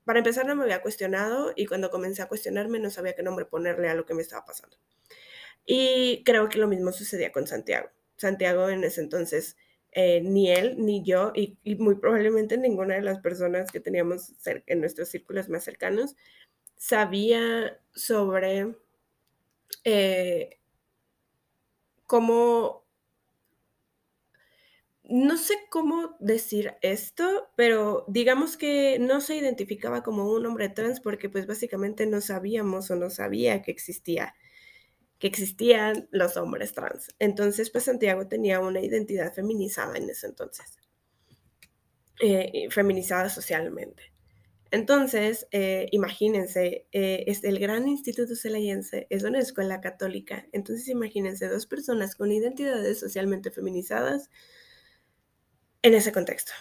para 0.08 0.20
empezar, 0.20 0.46
no 0.46 0.56
me 0.56 0.64
había 0.64 0.82
cuestionado 0.82 1.52
y 1.54 1.66
cuando 1.66 1.92
comencé 1.92 2.22
a 2.22 2.30
cuestionarme 2.30 2.80
no 2.80 2.90
sabía 2.90 3.14
qué 3.14 3.24
nombre 3.24 3.44
ponerle 3.44 3.90
a 3.90 3.94
lo 3.94 4.06
que 4.06 4.14
me 4.14 4.22
estaba 4.22 4.46
pasando. 4.46 4.78
Y 5.66 6.24
creo 6.24 6.48
que 6.48 6.60
lo 6.60 6.70
mismo 6.70 6.94
sucedía 6.94 7.34
con 7.34 7.46
Santiago. 7.46 7.90
Santiago 8.16 8.70
en 8.70 8.86
ese 8.86 9.02
entonces, 9.02 9.58
eh, 9.92 10.22
ni 10.22 10.50
él 10.50 10.78
ni 10.78 11.04
yo, 11.04 11.34
y, 11.36 11.58
muy 11.76 11.96
probablemente 11.96 12.58
ninguna 12.58 12.96
de 12.96 13.02
las 13.02 13.20
personas 13.20 13.70
que 13.70 13.82
teníamos 13.82 14.32
en 14.46 14.80
nuestros 14.80 15.10
círculos 15.10 15.50
más 15.50 15.66
cercanos, 15.66 16.16
sabía 16.78 17.78
sobre 17.94 18.78
eh, 19.84 20.58
cómo 22.06 22.87
no 25.10 25.38
sé 25.38 25.54
cómo 25.70 26.16
decir 26.20 26.76
esto, 26.82 27.50
pero 27.56 28.06
digamos 28.08 28.58
que 28.58 29.00
no 29.00 29.22
se 29.22 29.36
identificaba 29.38 30.04
como 30.04 30.32
un 30.32 30.46
hombre 30.46 30.70
trans 30.70 31.00
porque 31.00 31.30
pues 31.30 31.48
básicamente 31.48 32.06
no 32.06 32.22
sabíamos 32.22 32.92
o 32.92 32.96
no 32.96 33.10
sabía 33.10 33.62
que 33.62 33.72
existía 33.72 34.36
que 35.20 35.28
existían 35.28 36.08
los 36.12 36.38
hombres 36.38 36.74
trans. 36.74 37.08
Entonces, 37.20 37.70
pues 37.72 37.86
Santiago 37.86 38.28
tenía 38.28 38.60
una 38.60 38.82
identidad 38.82 39.34
feminizada 39.34 39.98
en 39.98 40.10
ese 40.10 40.28
entonces, 40.28 40.78
eh, 42.22 42.68
feminizada 42.70 43.30
socialmente. 43.30 44.14
Entonces, 44.70 45.48
eh, 45.52 45.88
imagínense, 45.92 46.88
eh, 46.92 47.24
es 47.28 47.44
el 47.44 47.58
Gran 47.58 47.88
Instituto 47.88 48.36
Celayense, 48.36 49.08
es 49.10 49.24
una 49.24 49.40
escuela 49.40 49.80
católica. 49.82 50.46
Entonces, 50.52 50.88
imagínense 50.90 51.48
dos 51.48 51.66
personas 51.66 52.16
con 52.16 52.32
identidades 52.32 53.00
socialmente 53.00 53.50
feminizadas 53.50 54.30
en 55.82 55.94
ese 55.94 56.12
contexto. 56.12 56.52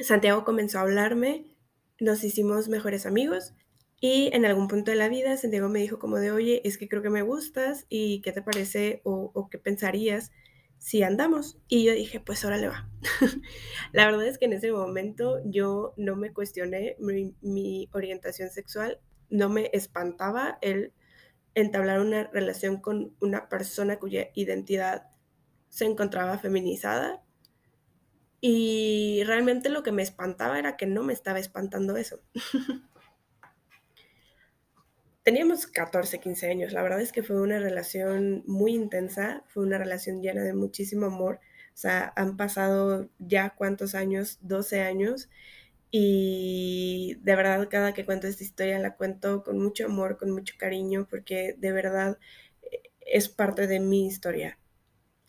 Santiago 0.00 0.44
comenzó 0.44 0.78
a 0.78 0.82
hablarme, 0.82 1.56
nos 1.98 2.24
hicimos 2.24 2.68
mejores 2.68 3.06
amigos 3.06 3.54
y 4.00 4.30
en 4.32 4.46
algún 4.46 4.68
punto 4.68 4.90
de 4.90 4.96
la 4.96 5.08
vida 5.08 5.36
Santiago 5.36 5.68
me 5.68 5.80
dijo 5.80 5.98
como 5.98 6.16
de, 6.16 6.30
oye, 6.30 6.62
es 6.64 6.78
que 6.78 6.88
creo 6.88 7.02
que 7.02 7.10
me 7.10 7.22
gustas 7.22 7.86
y 7.88 8.22
qué 8.22 8.32
te 8.32 8.42
parece 8.42 9.02
o, 9.04 9.48
qué 9.50 9.58
pensarías 9.58 10.32
si 10.78 11.02
andamos. 11.02 11.58
Y 11.68 11.84
yo 11.84 11.92
dije, 11.92 12.20
pues 12.20 12.42
ahora 12.44 12.56
le 12.56 12.68
va. 12.68 12.88
la 13.92 14.06
verdad 14.06 14.26
es 14.26 14.38
que 14.38 14.46
en 14.46 14.54
ese 14.54 14.72
momento 14.72 15.40
yo 15.44 15.92
no 15.98 16.16
me 16.16 16.32
cuestioné 16.32 16.96
mi, 16.98 17.34
mi 17.42 17.90
orientación 17.92 18.48
sexual, 18.48 18.98
no 19.28 19.50
me 19.50 19.68
espantaba 19.74 20.58
el 20.62 20.94
entablar 21.54 22.00
una 22.00 22.24
relación 22.24 22.80
con 22.80 23.14
una 23.20 23.48
persona 23.50 23.98
cuya 23.98 24.30
identidad 24.34 25.10
se 25.68 25.84
encontraba 25.84 26.38
feminizada 26.38 27.22
y 28.40 29.22
realmente 29.24 29.68
lo 29.68 29.82
que 29.82 29.92
me 29.92 30.02
espantaba 30.02 30.58
era 30.58 30.76
que 30.76 30.86
no 30.86 31.02
me 31.02 31.12
estaba 31.12 31.38
espantando 31.38 31.96
eso. 31.96 32.20
Teníamos 35.22 35.66
14, 35.66 36.20
15 36.20 36.50
años. 36.50 36.72
La 36.72 36.82
verdad 36.82 37.00
es 37.02 37.12
que 37.12 37.22
fue 37.22 37.40
una 37.40 37.58
relación 37.58 38.42
muy 38.46 38.74
intensa, 38.74 39.44
fue 39.48 39.64
una 39.64 39.76
relación 39.76 40.22
llena 40.22 40.42
de 40.42 40.54
muchísimo 40.54 41.06
amor. 41.06 41.40
O 41.74 41.76
sea, 41.76 42.12
han 42.16 42.36
pasado 42.38 43.10
ya 43.18 43.50
cuántos 43.50 43.94
años, 43.94 44.38
12 44.40 44.80
años. 44.80 45.28
Y 45.90 47.18
de 47.22 47.36
verdad 47.36 47.68
cada 47.70 47.92
que 47.92 48.06
cuento 48.06 48.26
esta 48.26 48.44
historia 48.44 48.78
la 48.78 48.96
cuento 48.96 49.42
con 49.42 49.58
mucho 49.58 49.86
amor, 49.86 50.16
con 50.16 50.30
mucho 50.30 50.54
cariño, 50.58 51.06
porque 51.10 51.54
de 51.58 51.72
verdad 51.72 52.18
eh, 52.62 52.82
es 53.00 53.28
parte 53.28 53.66
de 53.66 53.80
mi 53.80 54.06
historia 54.06 54.59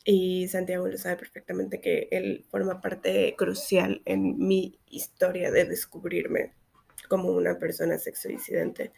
y 0.04 0.48
Santiago 0.48 0.88
lo 0.88 0.98
sabe 0.98 1.18
perfectamente 1.18 1.80
que 1.80 2.08
él 2.12 2.46
forma 2.50 2.82
parte 2.82 3.36
crucial 3.38 4.02
en 4.06 4.38
mi 4.38 4.80
historia 4.88 5.52
de 5.52 5.66
descubrirme 5.66 6.54
como 7.08 7.30
una 7.32 7.60
persona 7.60 7.98
sexodisidente. 7.98 8.92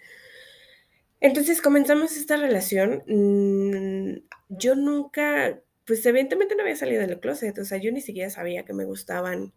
Entonces 1.19 1.61
comenzamos 1.61 2.15
esta 2.15 2.37
relación. 2.37 3.03
Mm, 3.07 4.23
yo 4.49 4.75
nunca, 4.75 5.59
pues 5.85 6.05
evidentemente 6.05 6.55
no 6.55 6.63
había 6.63 6.75
salido 6.75 7.01
del 7.01 7.19
closet, 7.19 7.57
o 7.57 7.65
sea, 7.65 7.77
yo 7.77 7.91
ni 7.91 8.01
siquiera 8.01 8.29
sabía 8.29 8.65
que 8.65 8.73
me 8.73 8.85
gustaban 8.85 9.53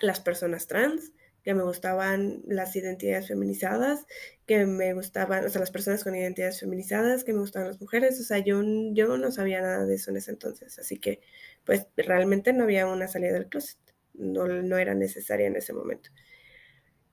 las 0.00 0.20
personas 0.20 0.66
trans 0.66 1.12
que 1.42 1.54
me 1.54 1.62
gustaban 1.62 2.42
las 2.46 2.74
identidades 2.76 3.28
feminizadas, 3.28 4.06
que 4.46 4.64
me 4.64 4.94
gustaban, 4.94 5.44
o 5.44 5.48
sea, 5.48 5.60
las 5.60 5.70
personas 5.70 6.04
con 6.04 6.14
identidades 6.14 6.60
feminizadas, 6.60 7.24
que 7.24 7.32
me 7.32 7.40
gustaban 7.40 7.68
las 7.68 7.80
mujeres, 7.80 8.20
o 8.20 8.22
sea, 8.22 8.38
yo, 8.38 8.62
yo 8.92 9.18
no 9.18 9.30
sabía 9.32 9.60
nada 9.60 9.84
de 9.84 9.94
eso 9.94 10.10
en 10.10 10.18
ese 10.18 10.30
entonces, 10.30 10.78
así 10.78 10.98
que 10.98 11.20
pues 11.64 11.86
realmente 11.96 12.52
no 12.52 12.64
había 12.64 12.86
una 12.86 13.08
salida 13.08 13.32
del 13.32 13.48
closet, 13.48 13.78
no, 14.14 14.46
no 14.46 14.78
era 14.78 14.94
necesaria 14.94 15.46
en 15.46 15.56
ese 15.56 15.72
momento. 15.72 16.10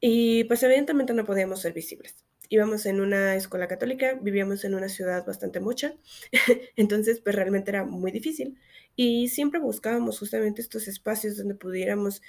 Y 0.02 0.46
pues 0.46 0.64
evidentemente 0.64 1.14
no 1.14 1.26
podíamos 1.26 1.62
ser 1.62 1.74
visibles. 1.74 2.16
Íbamos 2.48 2.86
en 2.86 3.02
una 3.02 3.36
escuela 3.36 3.68
católica, 3.68 4.18
vivíamos 4.22 4.64
en 4.64 4.74
una 4.74 4.90
ciudad 4.90 5.26
bastante 5.26 5.60
mucha, 5.60 5.94
entonces 6.76 7.20
pues 7.20 7.36
realmente 7.36 7.72
era 7.72 7.84
muy 7.84 8.12
difícil 8.12 8.58
y 8.96 9.30
siempre 9.30 9.60
buscábamos 9.60 10.20
justamente 10.20 10.62
estos 10.62 10.88
espacios 10.88 11.38
donde 11.38 11.56
pudiéramos 11.56 12.22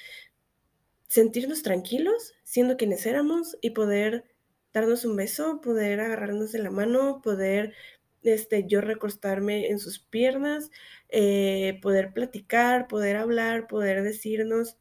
sentirnos 1.10 1.62
tranquilos 1.64 2.34
siendo 2.44 2.76
quienes 2.76 3.04
éramos 3.04 3.58
y 3.60 3.70
poder 3.70 4.24
darnos 4.72 5.04
un 5.04 5.16
beso, 5.16 5.60
poder 5.60 5.98
agarrarnos 5.98 6.52
de 6.52 6.60
la 6.60 6.70
mano, 6.70 7.20
poder 7.20 7.74
este, 8.22 8.64
yo 8.68 8.80
recostarme 8.80 9.70
en 9.70 9.80
sus 9.80 9.98
piernas, 9.98 10.70
eh, 11.08 11.80
poder 11.82 12.12
platicar, 12.12 12.86
poder 12.86 13.16
hablar, 13.16 13.66
poder 13.66 14.04
decirnos 14.04 14.76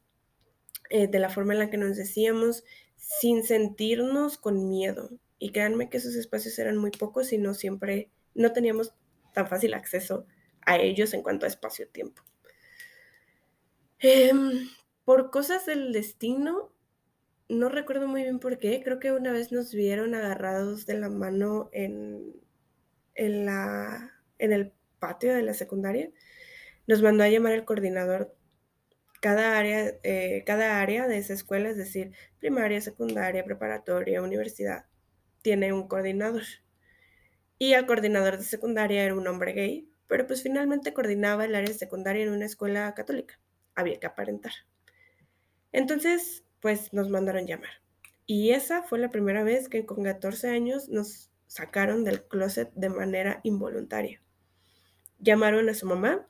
eh, 0.91 1.07
de 1.07 1.17
la 1.17 1.29
forma 1.29 1.53
en 1.53 1.59
la 1.59 1.71
que 1.71 1.77
nos 1.77 1.97
decíamos, 1.97 2.63
sin 2.95 3.43
sentirnos 3.43 4.37
con 4.37 4.69
miedo. 4.69 5.09
Y 5.39 5.51
créanme 5.51 5.89
que 5.89 5.97
esos 5.97 6.13
espacios 6.13 6.59
eran 6.59 6.77
muy 6.77 6.91
pocos 6.91 7.33
y 7.33 7.39
no 7.39 7.55
siempre, 7.55 8.11
no 8.35 8.53
teníamos 8.53 8.93
tan 9.33 9.47
fácil 9.47 9.73
acceso 9.73 10.27
a 10.61 10.77
ellos 10.77 11.11
en 11.15 11.23
cuanto 11.23 11.47
a 11.47 11.49
espacio-tiempo. 11.49 12.21
Em, 13.97 14.69
por 15.09 15.31
cosas 15.31 15.65
del 15.65 15.91
destino, 15.91 16.71
no 17.47 17.69
recuerdo 17.69 18.07
muy 18.07 18.21
bien 18.21 18.37
por 18.37 18.59
qué, 18.59 18.83
creo 18.83 18.99
que 18.99 19.11
una 19.11 19.31
vez 19.31 19.51
nos 19.51 19.73
vieron 19.73 20.13
agarrados 20.13 20.85
de 20.85 20.99
la 20.99 21.09
mano 21.09 21.71
en, 21.73 22.35
en, 23.15 23.43
la, 23.43 24.11
en 24.37 24.53
el 24.53 24.71
patio 24.99 25.33
de 25.33 25.41
la 25.41 25.55
secundaria. 25.55 26.11
Nos 26.85 27.01
mandó 27.01 27.23
a 27.23 27.27
llamar 27.27 27.53
el 27.53 27.65
coordinador 27.65 28.37
cada 29.19 29.57
área, 29.57 29.95
eh, 30.03 30.43
cada 30.45 30.79
área 30.79 31.07
de 31.07 31.17
esa 31.17 31.33
escuela, 31.33 31.69
es 31.69 31.77
decir, 31.77 32.11
primaria, 32.37 32.79
secundaria, 32.79 33.43
preparatoria, 33.43 34.21
universidad, 34.21 34.85
tiene 35.41 35.73
un 35.73 35.87
coordinador. 35.87 36.43
Y 37.57 37.73
el 37.73 37.87
coordinador 37.87 38.37
de 38.37 38.43
secundaria 38.43 39.05
era 39.05 39.15
un 39.15 39.27
hombre 39.27 39.53
gay, 39.53 39.89
pero 40.05 40.27
pues 40.27 40.43
finalmente 40.43 40.93
coordinaba 40.93 41.45
el 41.45 41.55
área 41.55 41.69
de 41.69 41.79
secundaria 41.79 42.21
en 42.21 42.31
una 42.31 42.45
escuela 42.45 42.93
católica. 42.93 43.39
Había 43.73 43.99
que 43.99 44.05
aparentar. 44.05 44.51
Entonces, 45.71 46.43
pues 46.59 46.93
nos 46.93 47.09
mandaron 47.09 47.47
llamar. 47.47 47.81
Y 48.25 48.51
esa 48.51 48.83
fue 48.83 48.99
la 48.99 49.09
primera 49.09 49.43
vez 49.43 49.69
que 49.69 49.85
con 49.85 50.03
14 50.03 50.49
años 50.49 50.89
nos 50.89 51.31
sacaron 51.47 52.03
del 52.03 52.23
closet 52.23 52.71
de 52.73 52.89
manera 52.89 53.39
involuntaria. 53.43 54.21
Llamaron 55.17 55.67
a 55.67 55.73
su 55.73 55.87
mamá, 55.87 56.27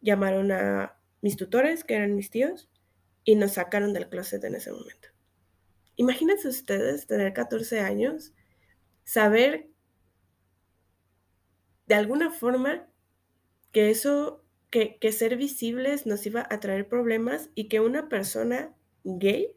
llamaron 0.00 0.52
a 0.52 0.98
mis 1.20 1.36
tutores, 1.36 1.84
que 1.84 1.94
eran 1.94 2.14
mis 2.14 2.30
tíos, 2.30 2.70
y 3.24 3.34
nos 3.34 3.52
sacaron 3.52 3.92
del 3.92 4.08
closet 4.08 4.42
en 4.44 4.54
ese 4.54 4.72
momento. 4.72 5.08
Imagínense 5.96 6.48
ustedes 6.48 7.06
tener 7.06 7.32
14 7.32 7.80
años, 7.80 8.32
saber 9.04 9.68
de 11.86 11.94
alguna 11.94 12.30
forma 12.30 12.88
que 13.72 13.90
eso, 13.90 14.41
que, 14.72 15.12
ser 15.12 15.36
visibles 15.36 16.06
nos 16.06 16.26
iba 16.26 16.46
a 16.48 16.58
traer 16.58 16.88
problemas 16.88 17.50
y 17.54 17.68
que 17.68 17.80
una 17.80 18.08
persona 18.08 18.74
gay 19.04 19.54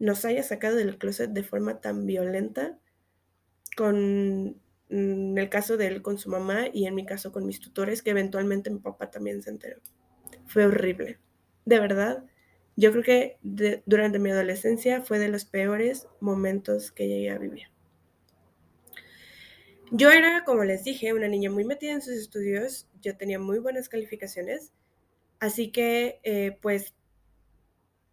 nos 0.00 0.24
haya 0.24 0.42
sacado 0.42 0.76
del 0.76 0.98
closet 0.98 1.30
de 1.30 1.44
forma 1.44 1.80
tan 1.80 2.04
violenta 2.04 2.78
con 3.76 4.60
el 4.90 5.48
caso 5.48 5.76
de 5.76 5.86
él 5.86 6.02
con 6.02 6.18
su 6.18 6.28
mamá 6.28 6.66
y 6.72 6.86
en 6.86 6.96
mi 6.96 7.06
caso 7.06 7.30
con 7.30 7.46
mis 7.46 7.60
tutores, 7.60 8.02
que 8.02 8.10
eventualmente 8.10 8.70
mi 8.70 8.80
papá 8.80 9.10
también 9.10 9.40
se 9.40 9.50
enteró. 9.50 9.80
Fue 10.46 10.66
horrible. 10.66 11.18
De 11.64 11.78
verdad, 11.78 12.24
yo 12.76 12.90
creo 12.90 13.04
que 13.04 13.38
durante 13.86 14.18
mi 14.18 14.30
adolescencia 14.30 15.00
fue 15.00 15.20
de 15.20 15.28
los 15.28 15.44
peores 15.44 16.08
momentos 16.20 16.90
que 16.90 17.06
llegué 17.06 17.30
a 17.30 17.38
vivir. 17.38 17.68
Yo 19.92 20.10
era, 20.10 20.42
como 20.44 20.64
les 20.64 20.82
dije, 20.82 21.12
una 21.12 21.28
niña 21.28 21.50
muy 21.50 21.64
metida 21.64 21.92
en 21.92 22.02
sus 22.02 22.14
estudios, 22.14 22.88
yo 23.04 23.16
tenía 23.16 23.38
muy 23.38 23.58
buenas 23.58 23.88
calificaciones, 23.88 24.72
así 25.38 25.70
que 25.70 26.20
eh, 26.24 26.58
pues 26.62 26.94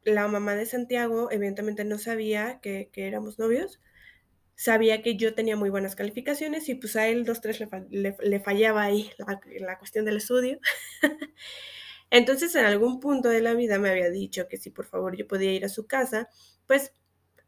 la 0.04 0.28
mamá 0.28 0.56
de 0.56 0.66
Santiago 0.66 1.32
evidentemente 1.32 1.86
no 1.86 1.98
sabía 1.98 2.60
que, 2.62 2.90
éramos 2.96 3.40
novios, 3.40 3.80
sabía 4.56 5.02
que 5.02 5.16
yo 5.16 5.34
tenía 5.34 5.56
muy 5.56 5.70
buenas 5.70 5.96
calificaciones 5.96 6.70
y 6.70 6.76
pues 6.76 6.96
a 6.96 7.08
él 7.08 7.26
dos, 7.26 7.42
tres 7.42 7.60
le, 7.90 8.40
fallaba 8.40 8.84
ahí 8.84 9.12
la, 9.18 9.40
la, 9.60 9.78
cuestión 9.78 10.06
del 10.06 10.18
estudio. 10.18 10.60
Entonces 12.10 12.54
en 12.56 12.66
algún 12.66 13.00
punto 13.00 13.30
de 13.30 13.42
la 13.42 13.54
vida 13.54 13.80
me 13.80 13.90
había 13.90 14.10
dicho 14.10 14.48
que 14.48 14.58
si 14.58 14.70
por 14.70 14.86
favor 14.86 15.16
yo 15.16 15.28
podía 15.28 15.54
ir 15.54 15.66
a 15.66 15.70
su 15.70 15.88
casa, 15.88 16.30
pues 16.68 16.94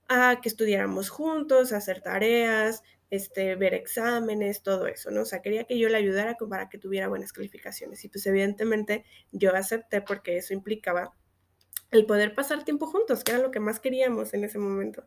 a 0.08 0.40
que 0.42 0.50
estudiáramos 0.50 1.10
juntos, 1.10 1.74
a 1.74 1.78
hacer 1.78 2.02
tareas, 2.02 2.84
este, 3.14 3.56
ver 3.56 3.76
exámenes, 3.76 4.64
todo 4.64 4.88
eso, 4.88 5.12
¿no? 5.12 5.22
O 5.22 5.26
sea, 5.26 5.44
quería 5.44 5.66
que 5.66 5.78
yo 5.78 5.88
le 5.88 5.98
ayudara 5.98 6.36
para 6.50 6.68
que 6.68 6.80
tuviera 6.80 7.08
buenas 7.08 7.32
calificaciones. 7.32 8.04
Y 8.04 8.10
pues 8.10 8.26
evidentemente 8.26 9.06
yo 9.32 9.56
acepté 9.56 10.02
porque 10.02 10.38
eso 10.38 10.52
implicaba 10.56 11.14
el 11.92 12.08
poder 12.08 12.34
pasar 12.34 12.64
tiempo 12.64 12.88
juntos, 12.88 13.24
que 13.24 13.34
era 13.34 13.40
lo 13.40 13.52
que 13.52 13.60
más 13.60 13.80
queríamos 13.80 14.34
en 14.34 14.46
ese 14.46 14.58
momento. 14.58 15.06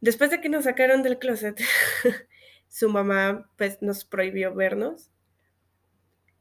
Después 0.00 0.30
de 0.30 0.40
que 0.40 0.48
nos 0.48 0.62
sacaron 0.62 1.02
del 1.02 1.18
closet, 1.18 1.60
su 2.68 2.88
mamá 2.88 3.50
pues 3.56 3.82
nos 3.82 4.04
prohibió 4.04 4.54
vernos. 4.54 5.10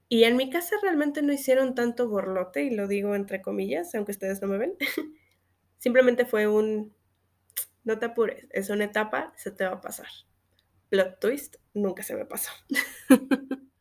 Y 0.10 0.26
en 0.26 0.38
mi 0.38 0.52
casa 0.52 0.76
realmente 0.84 1.24
no 1.24 1.34
hicieron 1.34 1.74
tanto 1.74 2.08
borlote, 2.08 2.62
y 2.66 2.70
lo 2.70 2.88
digo 2.88 3.16
entre 3.16 3.42
comillas, 3.42 3.96
aunque 3.96 4.12
ustedes 4.12 4.44
no 4.44 4.48
me 4.48 4.60
ven. 4.60 4.76
Simplemente 5.80 6.24
fue 6.28 6.46
un, 6.46 6.96
no 7.84 7.98
te 7.98 8.06
apures, 8.06 8.46
es 8.52 8.70
una 8.70 8.84
etapa, 8.84 9.34
se 9.38 9.50
te 9.50 9.66
va 9.66 9.72
a 9.72 9.82
pasar. 9.82 10.06
Plot 10.90 11.20
twist, 11.20 11.56
nunca 11.74 12.04
se 12.04 12.16
me 12.16 12.26
pasó. 12.26 12.52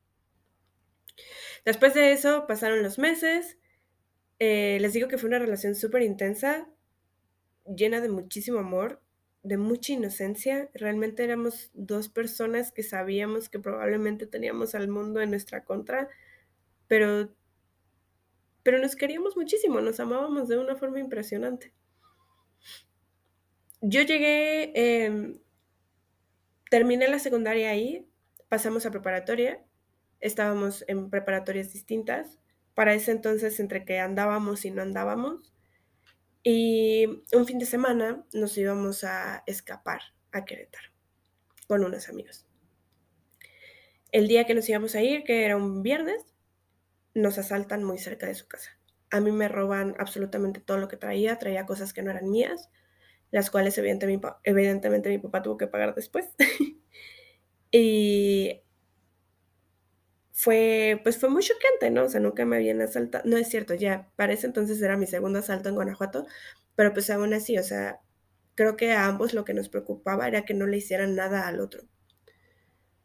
Después 1.64 1.94
de 1.94 2.12
eso 2.12 2.46
pasaron 2.46 2.82
los 2.82 2.98
meses, 2.98 3.58
eh, 4.38 4.78
les 4.80 4.92
digo 4.92 5.08
que 5.08 5.18
fue 5.18 5.28
una 5.28 5.38
relación 5.38 5.74
súper 5.74 6.02
intensa, 6.02 6.68
llena 7.64 8.00
de 8.00 8.08
muchísimo 8.08 8.58
amor, 8.58 9.00
de 9.42 9.56
mucha 9.58 9.92
inocencia. 9.92 10.70
Realmente 10.74 11.24
éramos 11.24 11.70
dos 11.74 12.08
personas 12.08 12.72
que 12.72 12.82
sabíamos 12.82 13.48
que 13.48 13.58
probablemente 13.58 14.26
teníamos 14.26 14.74
al 14.74 14.88
mundo 14.88 15.20
en 15.20 15.30
nuestra 15.30 15.64
contra, 15.64 16.08
pero, 16.88 17.34
pero 18.62 18.78
nos 18.78 18.96
queríamos 18.96 19.36
muchísimo, 19.36 19.80
nos 19.80 20.00
amábamos 20.00 20.48
de 20.48 20.58
una 20.58 20.76
forma 20.76 21.00
impresionante. 21.00 21.72
Yo 23.80 24.00
llegué, 24.02 24.72
em, 24.74 25.38
terminé 26.74 27.06
la 27.06 27.20
secundaria 27.20 27.70
ahí, 27.70 28.04
pasamos 28.48 28.84
a 28.84 28.90
preparatoria, 28.90 29.64
estábamos 30.18 30.84
en 30.88 31.08
preparatorias 31.08 31.72
distintas 31.72 32.40
para 32.74 32.94
ese 32.94 33.12
entonces 33.12 33.60
entre 33.60 33.84
que 33.84 34.00
andábamos 34.00 34.64
y 34.64 34.72
no 34.72 34.82
andábamos. 34.82 35.54
Y 36.42 37.22
un 37.32 37.46
fin 37.46 37.60
de 37.60 37.66
semana 37.66 38.26
nos 38.32 38.58
íbamos 38.58 39.04
a 39.04 39.44
escapar 39.46 40.00
a 40.32 40.44
Querétaro 40.44 40.88
con 41.68 41.84
unos 41.84 42.08
amigos. 42.08 42.44
El 44.10 44.26
día 44.26 44.44
que 44.44 44.54
nos 44.54 44.68
íbamos 44.68 44.96
a 44.96 45.00
ir, 45.00 45.22
que 45.22 45.44
era 45.44 45.56
un 45.56 45.84
viernes, 45.84 46.34
nos 47.14 47.38
asaltan 47.38 47.84
muy 47.84 47.98
cerca 47.98 48.26
de 48.26 48.34
su 48.34 48.48
casa. 48.48 48.76
A 49.12 49.20
mí 49.20 49.30
me 49.30 49.46
roban 49.46 49.94
absolutamente 50.00 50.58
todo 50.58 50.78
lo 50.78 50.88
que 50.88 50.96
traía, 50.96 51.38
traía 51.38 51.66
cosas 51.66 51.92
que 51.92 52.02
no 52.02 52.10
eran 52.10 52.28
mías, 52.32 52.68
las 53.34 53.50
cuales 53.50 53.76
evidentemente, 53.78 54.28
evidentemente 54.44 55.08
mi 55.08 55.18
papá 55.18 55.42
tuvo 55.42 55.56
que 55.56 55.66
pagar 55.66 55.92
después. 55.96 56.28
y 57.72 58.62
fue, 60.30 61.00
pues 61.02 61.18
fue 61.18 61.30
muy 61.30 61.42
choqueante, 61.42 61.90
¿no? 61.90 62.04
O 62.04 62.08
sea, 62.08 62.20
nunca 62.20 62.44
me 62.44 62.54
habían 62.54 62.80
asaltado, 62.80 63.28
no 63.28 63.36
es 63.36 63.48
cierto, 63.48 63.74
ya 63.74 64.08
para 64.14 64.34
ese 64.34 64.46
entonces 64.46 64.80
era 64.80 64.96
mi 64.96 65.08
segundo 65.08 65.40
asalto 65.40 65.68
en 65.68 65.74
Guanajuato, 65.74 66.28
pero 66.76 66.92
pues 66.92 67.10
aún 67.10 67.34
así, 67.34 67.58
o 67.58 67.64
sea, 67.64 68.00
creo 68.54 68.76
que 68.76 68.92
a 68.92 69.06
ambos 69.06 69.34
lo 69.34 69.44
que 69.44 69.52
nos 69.52 69.68
preocupaba 69.68 70.28
era 70.28 70.44
que 70.44 70.54
no 70.54 70.68
le 70.68 70.76
hicieran 70.76 71.16
nada 71.16 71.48
al 71.48 71.58
otro. 71.58 71.82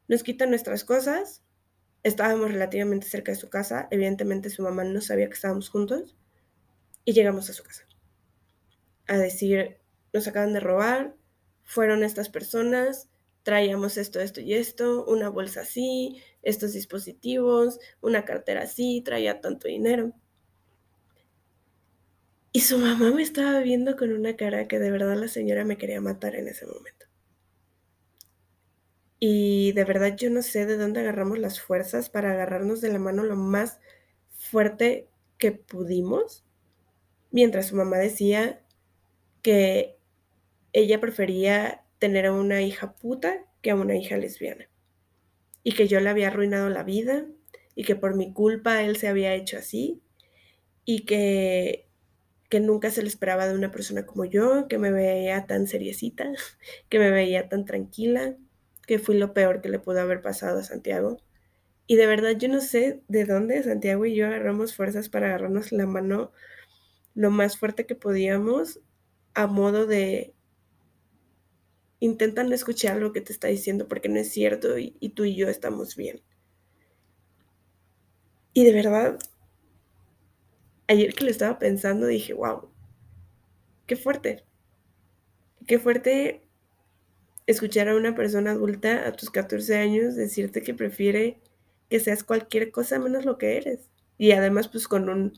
Nos 0.08 0.22
quitan 0.22 0.52
nuestras 0.52 0.84
cosas, 0.84 1.44
estábamos 2.04 2.52
relativamente 2.52 3.08
cerca 3.08 3.32
de 3.32 3.38
su 3.40 3.50
casa, 3.50 3.88
evidentemente 3.90 4.52
su 4.52 4.62
mamá 4.62 4.84
no 4.84 5.02
sabía 5.02 5.28
que 5.28 5.34
estábamos 5.34 5.70
juntos, 5.70 6.16
y 7.04 7.14
llegamos 7.14 7.50
a 7.50 7.54
su 7.54 7.64
casa. 7.64 7.88
A 9.08 9.18
decir, 9.18 9.79
nos 10.14 10.28
acaban 10.28 10.54
de 10.54 10.60
robar, 10.60 11.16
fueron 11.64 12.04
estas 12.04 12.30
personas, 12.30 13.10
traíamos 13.44 13.98
esto, 13.98 14.20
esto 14.20 14.42
y 14.42 14.54
esto, 14.54 15.06
una 15.06 15.30
bolsa 15.30 15.62
así, 15.62 16.22
estos 16.42 16.74
dispositivos, 16.74 17.80
una 18.02 18.26
cartera 18.26 18.64
así, 18.64 19.02
traía 19.04 19.42
tanto 19.42 19.68
dinero. 19.68 20.14
Y 22.52 22.62
su 22.62 22.78
mamá 22.80 23.12
me 23.12 23.22
estaba 23.22 23.60
viendo 23.60 23.96
con 23.96 24.12
una 24.12 24.36
cara 24.36 24.68
que 24.68 24.80
de 24.80 24.92
verdad 24.92 25.16
la 25.16 25.28
señora 25.28 25.66
me 25.66 25.78
quería 25.78 26.02
matar 26.02 26.36
en 26.36 26.48
ese 26.48 26.66
momento. 26.66 27.06
Y 29.20 29.74
de 29.74 29.84
verdad 29.84 30.16
yo 30.16 30.30
no 30.30 30.42
sé 30.42 30.66
de 30.66 30.78
dónde 30.78 31.02
agarramos 31.02 31.38
las 31.38 31.60
fuerzas 31.60 32.10
para 32.10 32.32
agarrarnos 32.32 32.82
de 32.82 32.92
la 32.92 33.00
mano 33.00 33.24
lo 33.24 33.36
más 33.36 33.80
fuerte 34.32 35.10
que 35.38 35.52
pudimos, 35.52 36.46
mientras 37.30 37.68
su 37.68 37.76
mamá 37.76 37.98
decía 37.98 38.66
que 39.42 39.99
ella 40.74 41.00
prefería 41.00 41.84
tener 42.00 42.26
a 42.26 42.34
una 42.34 42.62
hija 42.62 42.94
puta 42.94 43.46
que 43.62 43.72
a 43.72 43.76
una 43.76 43.96
hija 43.96 44.18
lesbiana. 44.18 44.70
Y 45.64 45.74
que 45.74 45.88
yo 45.88 46.00
le 46.00 46.10
había 46.10 46.28
arruinado 46.28 46.70
la 46.70 46.84
vida 46.84 47.26
y 47.76 47.84
que 47.84 47.96
por 47.96 48.16
mi 48.16 48.34
culpa 48.34 48.84
él 48.84 48.98
se 48.98 49.08
había 49.08 49.36
hecho 49.36 49.58
así 49.58 50.02
y 50.86 51.06
que, 51.06 51.90
que 52.50 52.60
nunca 52.60 52.90
se 52.90 53.02
le 53.02 53.10
esperaba 53.10 53.48
de 53.48 53.56
una 53.56 53.72
persona 53.72 54.06
como 54.06 54.26
yo, 54.26 54.68
que 54.68 54.78
me 54.78 54.92
veía 54.92 55.46
tan 55.46 55.68
seriecita, 55.68 56.32
que 56.90 57.00
me 57.00 57.12
veía 57.12 57.50
tan 57.50 57.66
tranquila, 57.66 58.36
que 58.88 59.00
fui 59.00 59.18
lo 59.18 59.34
peor 59.34 59.62
que 59.62 59.70
le 59.70 59.80
pudo 59.80 60.02
haber 60.02 60.22
pasado 60.22 60.60
a 60.60 60.64
Santiago. 60.64 61.18
Y 61.86 61.96
de 61.96 62.08
verdad 62.08 62.32
yo 62.38 62.48
no 62.48 62.62
sé 62.62 63.02
de 63.08 63.26
dónde 63.26 63.62
Santiago 63.64 64.06
y 64.06 64.16
yo 64.16 64.28
agarramos 64.28 64.76
fuerzas 64.76 65.10
para 65.10 65.28
agarrarnos 65.28 65.72
la 65.72 65.86
mano 65.86 66.32
lo 67.16 67.32
más 67.32 67.58
fuerte 67.58 67.86
que 67.86 67.96
podíamos 67.96 68.80
a 69.34 69.48
modo 69.48 69.86
de 69.86 70.34
intentan 72.00 72.52
escuchar 72.54 72.98
lo 72.98 73.12
que 73.12 73.22
te 73.22 73.34
está 73.34 73.48
diciendo 73.48 73.88
porque 73.88 74.10
no 74.10 74.20
es 74.20 74.32
cierto 74.32 74.78
y, 74.78 74.92
tú 75.10 75.26
y 75.26 75.36
yo 75.36 75.50
estamos 75.50 75.96
bien. 75.96 76.22
Y 78.54 78.64
de 78.64 78.74
verdad, 78.74 79.20
ayer 80.88 81.14
que 81.14 81.26
lo 81.26 81.32
estaba 81.32 81.60
pensando 81.60 82.08
dije, 82.08 82.34
wow, 82.34 82.70
qué 83.86 83.96
fuerte. 83.96 84.44
Qué 85.68 85.78
fuerte 85.78 86.42
escuchar 87.46 87.90
a 87.90 87.96
una 87.96 88.16
persona 88.16 88.52
adulta 88.52 89.08
a 89.08 89.12
tus 89.14 89.30
14 89.30 89.78
años 89.78 90.16
decirte 90.16 90.62
que 90.62 90.74
prefiere 90.74 91.40
que 91.90 92.00
seas 92.00 92.24
cualquier 92.24 92.72
cosa 92.72 93.00
menos 93.00 93.26
lo 93.26 93.38
que 93.38 93.58
eres. 93.58 93.90
Y 94.18 94.32
además 94.32 94.68
pues 94.68 94.88
con 94.88 95.10
un 95.10 95.34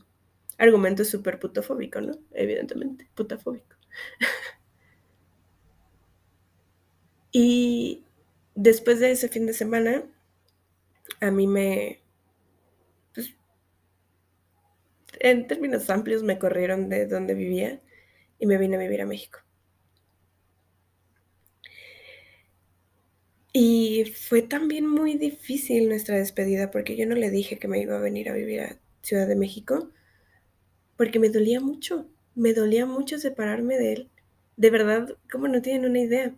argumento 0.58 1.04
súper 1.04 1.38
putofóbico, 1.38 2.00
¿no? 2.00 2.12
Evidentemente, 2.32 3.08
putafóbico. 3.14 3.76
y 7.32 8.04
después 8.54 9.00
de 9.00 9.10
ese 9.12 9.28
fin 9.28 9.46
de 9.46 9.54
semana, 9.54 10.04
a 11.20 11.30
mí 11.30 11.46
me, 11.46 12.02
pues, 13.14 13.34
en 15.20 15.46
términos 15.46 15.88
amplios, 15.88 16.22
me 16.22 16.38
corrieron 16.38 16.90
de 16.90 17.06
donde 17.06 17.32
vivía 17.34 17.80
y 18.38 18.46
me 18.46 18.58
vine 18.58 18.76
a 18.76 18.80
vivir 18.80 19.02
a 19.02 19.06
México. 19.06 19.40
Y 23.54 24.04
fue 24.14 24.42
también 24.42 24.86
muy 24.86 25.14
difícil 25.14 25.88
nuestra 25.88 26.16
despedida 26.16 26.70
porque 26.70 26.96
yo 26.96 27.06
no 27.06 27.14
le 27.14 27.30
dije 27.30 27.58
que 27.58 27.68
me 27.68 27.80
iba 27.80 27.96
a 27.96 28.00
venir 28.00 28.28
a 28.28 28.34
vivir 28.34 28.60
a 28.60 28.78
Ciudad 29.02 29.26
de 29.26 29.36
México 29.36 29.90
porque 30.96 31.18
me 31.18 31.28
dolía 31.28 31.60
mucho, 31.60 32.08
me 32.34 32.54
dolía 32.54 32.86
mucho 32.86 33.18
separarme 33.18 33.76
de 33.78 33.92
él. 33.92 34.10
De 34.56 34.70
verdad, 34.70 35.16
como 35.30 35.48
no 35.48 35.60
tienen 35.62 35.90
una 35.90 36.00
idea. 36.00 36.34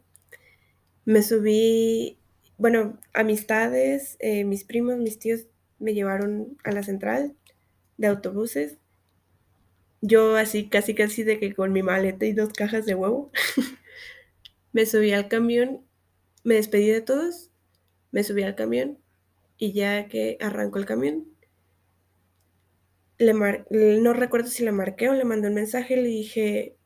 Me 1.04 1.22
subí, 1.22 2.18
bueno, 2.56 2.98
amistades, 3.12 4.16
eh, 4.20 4.44
mis 4.44 4.64
primos, 4.64 4.96
mis 4.98 5.18
tíos 5.18 5.46
me 5.78 5.94
llevaron 5.94 6.56
a 6.64 6.72
la 6.72 6.82
central 6.82 7.36
de 7.98 8.06
autobuses. 8.06 8.78
Yo 10.00 10.36
así, 10.36 10.68
casi 10.68 10.94
casi 10.94 11.22
de 11.22 11.38
que 11.38 11.54
con 11.54 11.72
mi 11.72 11.82
maleta 11.82 12.26
y 12.26 12.32
dos 12.32 12.52
cajas 12.52 12.86
de 12.86 12.94
huevo, 12.94 13.30
me 14.72 14.86
subí 14.86 15.12
al 15.12 15.28
camión, 15.28 15.84
me 16.42 16.54
despedí 16.54 16.88
de 16.88 17.00
todos, 17.00 17.50
me 18.10 18.22
subí 18.24 18.42
al 18.42 18.54
camión 18.54 18.98
y 19.58 19.72
ya 19.72 20.08
que 20.08 20.36
arrancó 20.40 20.78
el 20.78 20.86
camión, 20.86 21.34
no 23.18 24.12
recuerdo 24.12 24.48
si 24.48 24.64
le 24.64 24.72
marqué 24.72 25.08
o 25.08 25.14
le 25.14 25.24
mandé 25.24 25.48
un 25.48 25.54
mensaje, 25.54 25.96
le 25.96 26.08
dije 26.08 26.76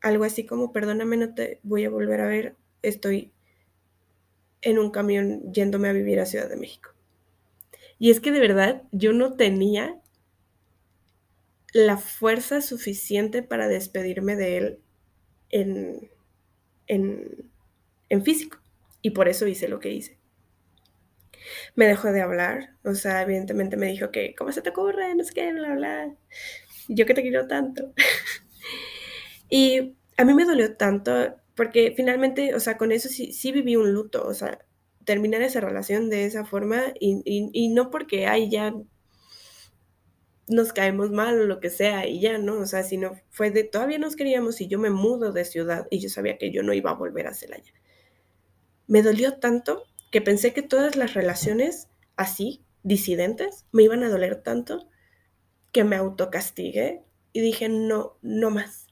algo 0.00 0.24
así 0.24 0.46
como, 0.46 0.72
perdóname, 0.72 1.16
no 1.16 1.34
te 1.34 1.60
voy 1.62 1.84
a 1.84 1.90
volver 1.90 2.20
a 2.20 2.26
ver, 2.26 2.56
estoy 2.82 3.32
en 4.66 4.78
un 4.78 4.90
camión 4.90 5.52
yéndome 5.52 5.88
a 5.88 5.92
vivir 5.92 6.20
a 6.20 6.26
Ciudad 6.26 6.48
de 6.48 6.56
México. 6.56 6.90
Y 7.98 8.10
es 8.10 8.20
que 8.20 8.32
de 8.32 8.40
verdad 8.40 8.82
yo 8.92 9.12
no 9.12 9.34
tenía 9.34 10.00
la 11.72 11.96
fuerza 11.96 12.60
suficiente 12.60 13.42
para 13.42 13.68
despedirme 13.68 14.36
de 14.36 14.56
él 14.56 14.78
en, 15.50 16.10
en, 16.86 17.50
en 18.08 18.24
físico. 18.24 18.58
Y 19.02 19.10
por 19.10 19.28
eso 19.28 19.46
hice 19.46 19.68
lo 19.68 19.78
que 19.78 19.92
hice 19.92 20.18
me 21.74 21.86
dejó 21.86 22.12
de 22.12 22.22
hablar. 22.22 22.70
O 22.84 22.94
sea, 22.94 23.22
evidentemente 23.22 23.76
me 23.76 23.86
dijo 23.86 24.10
que, 24.10 24.34
¿cómo 24.34 24.52
se 24.52 24.62
te 24.62 24.70
ocurre? 24.70 25.14
No 25.14 25.24
sé 25.24 25.32
qué, 25.34 25.52
bla, 25.52 25.74
bla. 25.74 26.14
Yo 26.88 27.06
que 27.06 27.14
te 27.14 27.22
quiero 27.22 27.46
tanto. 27.46 27.92
y 29.50 29.96
a 30.16 30.24
mí 30.24 30.34
me 30.34 30.44
dolió 30.44 30.76
tanto 30.76 31.36
porque 31.56 31.94
finalmente, 31.96 32.54
o 32.54 32.60
sea, 32.60 32.76
con 32.76 32.92
eso 32.92 33.08
sí, 33.08 33.32
sí 33.32 33.50
viví 33.50 33.76
un 33.76 33.92
luto. 33.92 34.26
O 34.26 34.34
sea, 34.34 34.58
terminar 35.06 35.40
esa 35.40 35.60
relación 35.60 36.10
de 36.10 36.26
esa 36.26 36.44
forma 36.44 36.82
y, 37.00 37.68
no 37.70 37.90
porque, 37.90 38.26
ay, 38.26 38.50
ya 38.50 38.74
nos 40.48 40.72
caemos 40.72 41.10
mal 41.10 41.40
o 41.40 41.46
lo 41.46 41.58
que 41.58 41.70
sea 41.70 42.06
y 42.06 42.20
ya, 42.20 42.38
¿no? 42.38 42.58
O 42.58 42.66
sea, 42.66 42.82
sino 42.82 43.16
fue 43.30 43.50
de 43.50 43.64
todavía 43.64 43.98
nos 43.98 44.14
queríamos 44.16 44.60
y 44.60 44.68
yo 44.68 44.78
me 44.78 44.90
mudo 44.90 45.32
de 45.32 45.44
ciudad 45.44 45.88
y 45.90 45.98
yo 45.98 46.08
sabía 46.08 46.38
que 46.38 46.52
yo 46.52 46.62
no 46.62 46.72
iba 46.74 46.90
a 46.90 46.94
volver 46.94 47.26
a 47.26 47.34
Celaya. 47.34 47.72
Me 48.86 49.02
dolió 49.02 49.38
tanto 49.38 49.84
que 50.12 50.20
pensé 50.20 50.52
que 50.52 50.62
todas 50.62 50.94
las 50.94 51.14
relaciones 51.14 51.88
así, 52.16 52.64
disidentes, 52.82 53.64
me 53.72 53.82
iban 53.82 54.04
a 54.04 54.08
doler 54.08 54.42
tanto 54.42 54.88
que 55.72 55.84
me 55.84 55.96
autocastigué 55.96 57.02
y 57.32 57.40
dije, 57.40 57.68
no, 57.68 58.18
no 58.22 58.50
más. 58.50 58.85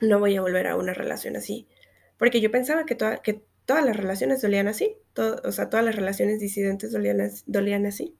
No 0.00 0.18
voy 0.18 0.36
a 0.36 0.40
volver 0.42 0.66
a 0.66 0.76
una 0.76 0.94
relación 0.94 1.36
así. 1.36 1.68
Porque 2.16 2.40
yo 2.40 2.50
pensaba 2.50 2.84
que, 2.84 2.96
que 3.22 3.44
todas 3.64 3.84
las 3.84 3.96
relaciones 3.96 4.42
dolían 4.42 4.68
así. 4.68 4.96
o 5.16 5.52
sea, 5.52 5.70
todas 5.70 5.84
las 5.84 5.96
relaciones 5.96 6.40
disidentes 6.40 6.92
dolían, 6.92 7.30
dolían 7.46 7.86
así. 7.86 8.16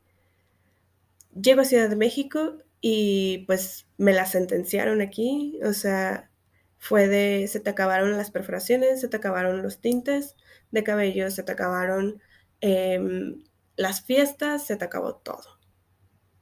Llego 1.34 1.62
a 1.62 1.64
Ciudad 1.64 1.88
de 1.88 1.96
México 1.96 2.58
y 2.80 3.44
pues 3.46 3.86
me 3.98 4.12
la 4.12 4.26
sentenciaron 4.26 5.00
aquí. 5.00 5.60
O 5.64 5.72
sea, 5.72 6.30
fue 6.78 7.08
de, 7.08 7.46
se 7.46 7.60
te 7.60 7.70
acabaron 7.70 8.16
las 8.16 8.30
perforaciones, 8.30 9.00
se 9.00 9.08
te 9.08 9.16
acabaron 9.18 9.62
los 9.62 9.80
tintes, 9.80 10.34
de 10.70 10.82
cabello, 10.82 11.30
se 11.30 11.42
te 11.42 11.52
acabaron 11.52 12.22
em, 12.60 13.44
las 13.76 14.02
fiestas, 14.02 14.66
se 14.66 14.76
te 14.76 14.84
acabó 14.84 15.16
todo. 15.16 15.58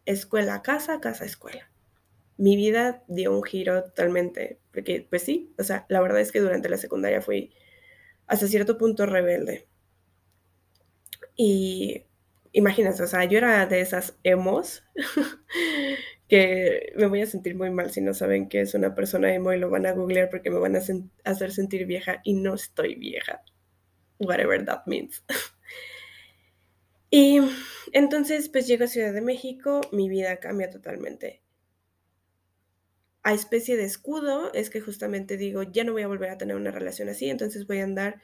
Escuela, 0.05 0.63
casa, 0.63 1.01
casa, 1.01 1.25
escuela. 1.25 1.68
Mi 2.39 2.57
vida 2.57 3.05
dio 3.09 3.37
un 3.37 3.43
giro 3.43 3.85
totalmente, 3.85 4.61
porque 4.73 5.07
pues 5.09 5.23
sí, 5.23 5.53
o 5.59 5.65
sea, 5.65 5.85
la 5.91 6.01
verdad 6.01 6.21
es 6.21 6.33
que 6.33 6.41
durante 6.41 6.71
la 6.71 6.79
secundaria 6.79 7.21
fui 7.21 7.53
hasta 8.27 8.49
cierto 8.49 8.79
punto 8.79 9.05
rebelde. 9.05 9.69
Y 11.37 12.05
imagínate, 12.53 13.03
o 13.03 13.07
sea, 13.07 13.25
yo 13.27 13.39
era 13.39 13.67
de 13.67 13.81
esas 13.81 14.19
emos 14.23 14.83
que 16.29 16.93
me 16.97 17.07
voy 17.07 17.23
a 17.23 17.27
sentir 17.27 17.55
muy 17.57 17.71
mal 17.71 17.91
si 17.91 18.01
no 18.01 18.15
saben 18.15 18.49
que 18.49 18.63
es 18.63 18.75
una 18.75 18.95
persona 18.95 19.35
emo 19.35 19.53
y 19.53 19.59
lo 19.59 19.69
van 19.71 19.85
a 19.87 19.93
googlear 19.93 20.31
porque 20.31 20.51
me 20.51 20.59
van 20.59 20.77
a 20.77 20.81
hacer 21.25 21.53
sentir 21.53 21.87
vieja 21.87 22.21
y 22.25 22.35
no 22.35 22.55
estoy 22.55 22.95
vieja 22.95 23.43
whatever 24.19 24.65
that 24.65 24.87
means. 24.87 25.23
y 27.11 27.41
entonces, 27.93 28.49
pues 28.49 28.67
llego 28.67 28.85
a 28.85 28.89
Ciudad 28.89 29.13
de 29.13 29.21
México, 29.21 29.81
mi 29.93 30.09
vida 30.09 30.37
cambia 30.39 30.71
totalmente. 30.71 31.43
A 33.29 33.35
especie 33.35 33.77
de 33.77 33.85
escudo 33.85 34.51
es 34.55 34.71
que 34.71 34.81
justamente 34.81 35.37
digo, 35.37 35.63
ya 35.63 35.85
no 35.85 35.93
voy 35.93 36.01
a 36.01 36.09
volver 36.09 36.31
a 36.31 36.39
tener 36.39 36.57
una 36.57 36.71
relación 36.71 37.11
así, 37.11 37.29
entonces 37.29 37.67
voy 37.67 37.81
a 37.81 37.85
andar 37.85 38.23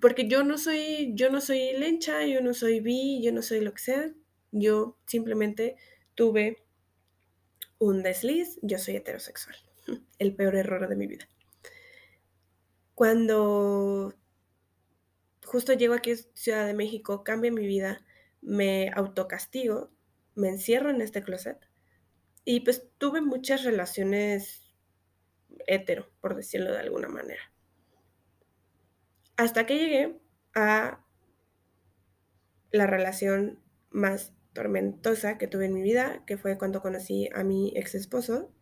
porque 0.00 0.28
yo 0.28 0.44
no 0.44 0.58
soy 0.58 1.10
yo 1.16 1.28
no 1.28 1.40
soy 1.40 1.72
lencha, 1.76 2.24
yo 2.24 2.40
no 2.40 2.54
soy 2.54 2.78
bi, 2.78 3.20
yo 3.20 3.32
no 3.32 3.42
soy 3.42 3.62
lo 3.62 3.72
que 3.72 3.82
sea. 3.82 4.14
Yo 4.52 4.96
simplemente 5.08 5.74
tuve 6.14 6.64
un 7.78 8.04
desliz, 8.04 8.60
yo 8.62 8.78
soy 8.78 8.94
heterosexual. 8.94 9.56
El 10.20 10.36
peor 10.36 10.54
error 10.54 10.88
de 10.88 10.94
mi 10.94 11.08
vida. 11.08 11.28
Cuando 12.94 14.14
justo 15.44 15.72
llego 15.72 15.94
aquí 15.94 16.12
a 16.12 16.16
Ciudad 16.34 16.64
de 16.64 16.74
México, 16.74 17.24
cambia 17.24 17.50
mi 17.50 17.66
vida, 17.66 18.06
me 18.40 18.92
autocastigo, 18.94 19.90
me 20.36 20.48
encierro 20.48 20.90
en 20.90 21.00
este 21.00 21.24
closet 21.24 21.58
y 22.44 22.60
pues 22.60 22.88
tuve 22.98 23.20
muchas 23.20 23.64
relaciones 23.64 24.64
hetero, 25.66 26.08
por 26.20 26.36
decirlo 26.36 26.72
de 26.72 26.78
alguna 26.78 27.08
manera. 27.08 27.52
Hasta 29.36 29.66
que 29.66 29.78
llegué 29.78 30.20
a 30.54 31.04
la 32.70 32.86
relación 32.86 33.60
más 33.90 34.32
tormentosa 34.52 35.38
que 35.38 35.48
tuve 35.48 35.66
en 35.66 35.74
mi 35.74 35.82
vida, 35.82 36.24
que 36.26 36.36
fue 36.36 36.58
cuando 36.58 36.82
conocí 36.82 37.28
a 37.34 37.44
mi 37.44 37.72
ex 37.76 37.94
esposo. 37.94 38.52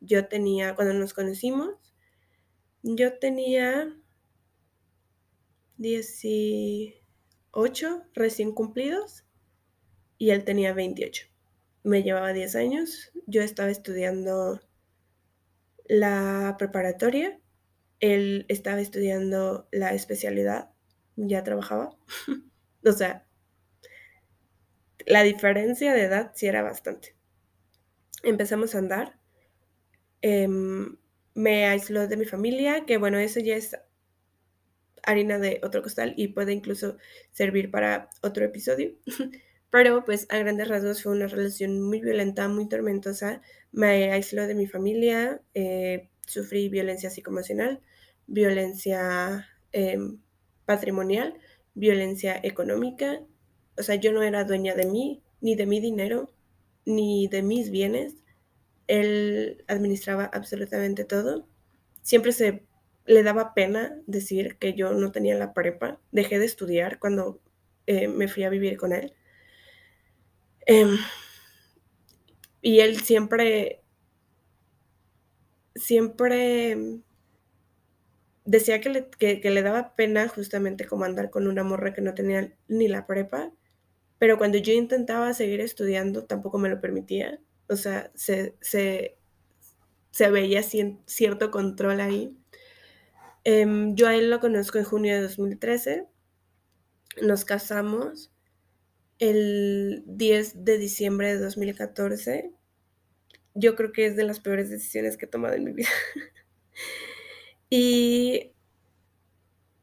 Yo 0.00 0.28
tenía, 0.28 0.74
cuando 0.74 0.94
nos 0.94 1.14
conocimos, 1.14 1.74
yo 2.82 3.18
tenía 3.18 3.96
18 5.78 8.02
recién 8.12 8.52
cumplidos 8.52 9.24
y 10.18 10.30
él 10.30 10.44
tenía 10.44 10.72
28. 10.72 11.33
Me 11.84 12.02
llevaba 12.02 12.32
10 12.32 12.56
años, 12.56 13.12
yo 13.26 13.42
estaba 13.42 13.70
estudiando 13.70 14.60
la 15.84 16.56
preparatoria, 16.58 17.38
él 18.00 18.46
estaba 18.48 18.80
estudiando 18.80 19.68
la 19.70 19.94
especialidad, 19.94 20.70
ya 21.16 21.44
trabajaba. 21.44 21.96
o 22.84 22.92
sea, 22.92 23.26
la 25.06 25.22
diferencia 25.22 25.92
de 25.92 26.02
edad 26.02 26.32
sí 26.34 26.46
era 26.46 26.62
bastante. 26.62 27.14
Empezamos 28.22 28.74
a 28.74 28.78
andar. 28.78 29.18
Em, 30.22 30.96
me 31.34 31.66
aisló 31.66 32.08
de 32.08 32.16
mi 32.16 32.24
familia, 32.24 32.86
que 32.86 32.96
bueno, 32.96 33.18
eso 33.18 33.40
ya 33.40 33.56
es 33.56 33.76
harina 35.02 35.38
de 35.38 35.60
otro 35.62 35.82
costal 35.82 36.14
y 36.16 36.28
puede 36.28 36.52
incluso 36.52 36.96
servir 37.32 37.70
para 37.70 38.08
otro 38.22 38.44
episodio. 38.44 38.94
Pero 39.74 40.04
pues 40.04 40.28
a 40.30 40.38
grandes 40.38 40.68
rasgos 40.68 41.02
fue 41.02 41.10
una 41.10 41.26
relación 41.26 41.82
muy 41.82 42.00
violenta, 42.00 42.46
muy 42.46 42.68
tormentosa. 42.68 43.42
Me 43.72 44.12
aisló 44.12 44.46
de 44.46 44.54
mi 44.54 44.68
familia, 44.68 45.42
eh, 45.52 46.10
sufrí 46.24 46.68
violencia 46.68 47.10
psicoemocional, 47.10 47.80
violencia 48.28 49.48
em, 49.72 50.20
patrimonial, 50.64 51.34
violencia 51.74 52.38
económica. 52.40 53.20
O 53.76 53.82
sea, 53.82 53.96
yo 53.96 54.12
no 54.12 54.22
era 54.22 54.44
dueña 54.44 54.76
de 54.76 54.86
mí, 54.86 55.24
ni 55.40 55.56
de 55.56 55.66
mi 55.66 55.80
dinero, 55.80 56.32
ni 56.86 57.26
de 57.26 57.42
mis 57.42 57.70
bienes. 57.72 58.14
Él 58.86 59.64
administraba 59.66 60.26
absolutamente 60.26 61.04
todo. 61.04 61.48
Siempre 62.00 62.30
se 62.30 62.64
le 63.06 63.24
daba 63.24 63.54
pena 63.54 64.00
decir 64.06 64.56
que 64.58 64.74
yo 64.74 64.92
no 64.92 65.10
tenía 65.10 65.34
la 65.34 65.52
prepa. 65.52 66.00
Dejé 66.12 66.38
de 66.38 66.44
estudiar 66.46 67.00
cuando 67.00 67.40
eh, 67.88 68.06
me 68.06 68.28
fui 68.28 68.44
a 68.44 68.50
vivir 68.50 68.76
con 68.76 68.92
él. 68.92 69.14
Em, 70.66 70.96
y 72.62 72.80
él 72.80 73.00
siempre, 73.00 73.82
siempre 75.74 77.02
decía 78.44 78.80
que 78.80 78.88
le, 78.88 79.08
que 79.10 79.50
le, 79.50 79.62
daba 79.62 79.94
pena 79.94 80.28
justamente 80.28 80.86
como 80.86 81.04
andar 81.04 81.30
con 81.30 81.46
una 81.46 81.64
morra 81.64 81.92
que 81.94 82.00
no 82.00 82.14
tenía 82.14 82.54
ni 82.68 82.88
la 82.88 83.06
prepa, 83.06 83.52
pero 84.18 84.38
cuando 84.38 84.58
yo 84.58 84.72
intentaba 84.72 85.34
seguir 85.34 85.60
estudiando 85.60 86.24
tampoco 86.24 86.58
me 86.58 86.68
lo 86.68 86.80
permitía. 86.80 87.40
O 87.68 87.76
sea, 87.76 88.10
se, 88.14 88.56
se, 88.60 89.16
se 90.10 90.30
veía 90.30 90.62
cierto 90.62 91.50
control 91.50 92.00
ahí. 92.00 92.36
Em, 93.44 93.94
yo 93.94 94.08
a 94.08 94.14
él 94.14 94.30
lo 94.30 94.40
conozco 94.40 94.78
en 94.78 94.84
junio 94.84 95.14
de 95.14 95.22
2013. 95.22 96.06
Nos 97.22 97.44
casamos 97.44 98.33
el 99.18 100.02
10 100.06 100.64
de 100.64 100.78
diciembre 100.78 101.34
de 101.34 101.40
2014. 101.40 102.52
Yo 103.54 103.76
creo 103.76 103.92
que 103.92 104.06
es 104.06 104.16
de 104.16 104.24
las 104.24 104.40
peores 104.40 104.70
decisiones 104.70 105.16
que 105.16 105.26
he 105.26 105.28
tomado 105.28 105.54
en 105.54 105.64
mi 105.64 105.72
vida. 105.72 105.88
y 107.70 108.52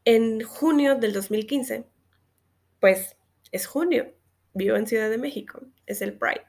en 0.06 0.41
junio 0.41 0.96
del 0.96 1.13
2015, 1.13 1.86
pues 2.80 3.15
es 3.52 3.67
junio, 3.67 4.13
vivo 4.54 4.76
en 4.76 4.88
Ciudad 4.88 5.10
de 5.10 5.17
México, 5.17 5.62
es 5.86 6.02
el 6.02 6.17
Pride. 6.17 6.46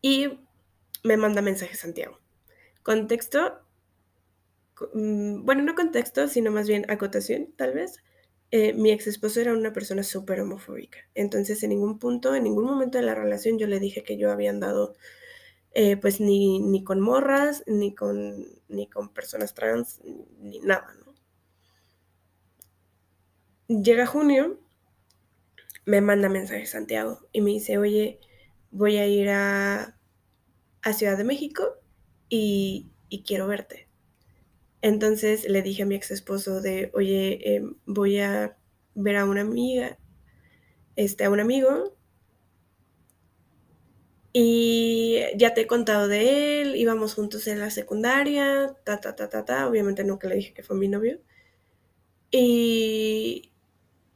Y 0.00 0.40
me 1.04 1.16
manda 1.16 1.42
mensaje 1.42 1.76
Santiago. 1.76 2.18
Contexto, 2.82 3.60
mm, 4.94 5.44
bueno, 5.44 5.62
no 5.62 5.74
contexto, 5.74 6.28
sino 6.28 6.50
más 6.50 6.66
bien 6.68 6.90
acotación, 6.90 7.52
tal 7.56 7.74
vez. 7.74 8.02
Eh, 8.52 8.72
mi 8.74 8.92
ex 8.92 9.06
esposo 9.08 9.40
era 9.40 9.52
una 9.52 9.72
persona 9.72 10.04
súper 10.04 10.40
homofóbica. 10.40 10.98
Entonces, 11.14 11.62
en 11.62 11.70
ningún 11.70 11.98
punto, 11.98 12.34
en 12.34 12.44
ningún 12.44 12.66
momento 12.66 12.98
de 12.98 13.04
la 13.04 13.14
relación, 13.14 13.58
yo 13.58 13.66
le 13.66 13.80
dije 13.80 14.04
que 14.04 14.16
yo 14.16 14.30
había 14.30 14.50
andado, 14.50 14.94
eh, 15.72 15.96
pues, 15.96 16.20
ni, 16.20 16.60
ni, 16.60 16.84
con 16.84 17.00
morras, 17.00 17.64
ni 17.66 17.94
con, 17.94 18.46
ni 18.68 18.88
con 18.88 19.12
personas 19.12 19.54
trans, 19.54 20.00
ni 20.40 20.60
nada. 20.60 20.86
Llega 23.68 24.06
junio, 24.06 24.60
me 25.84 26.00
manda 26.00 26.28
mensaje 26.28 26.66
Santiago 26.66 27.20
y 27.32 27.40
me 27.40 27.50
dice, 27.50 27.78
oye, 27.78 28.20
voy 28.70 28.96
a 28.96 29.06
ir 29.06 29.28
a, 29.30 29.96
a 30.82 30.92
Ciudad 30.92 31.16
de 31.16 31.24
México 31.24 31.76
y, 32.28 32.90
quiero 33.26 33.46
verte. 33.46 33.88
Entonces 34.82 35.48
le 35.48 35.62
dije 35.62 35.84
a 35.84 35.86
mi 35.86 35.94
ex 35.94 36.10
esposo 36.10 36.60
de, 36.60 36.90
oye, 36.94 37.56
em, 37.56 37.76
voy 37.86 38.18
a 38.20 38.56
ver 38.94 39.16
a 39.16 39.24
una 39.24 39.42
amiga, 39.42 39.98
este, 40.96 41.24
a 41.24 41.30
un 41.30 41.40
amigo, 41.40 41.96
y 44.32 45.20
ya 45.36 45.52
te 45.54 45.62
he 45.62 45.66
contado 45.66 46.08
de 46.08 46.62
él, 46.62 46.76
íbamos 46.76 47.14
juntos 47.14 47.46
en 47.46 47.60
la 47.60 47.70
secundaria, 47.70 48.74
ta, 48.84 49.00
ta, 49.00 49.14
ta, 49.14 49.28
ta, 49.28 49.44
ta, 49.44 49.68
obviamente 49.68 50.04
nunca 50.04 50.28
le 50.28 50.36
dije 50.36 50.54
que 50.54 50.62
fue 50.62 50.76
mi 50.76 50.88
novio. 50.88 51.20
Y 52.30 53.52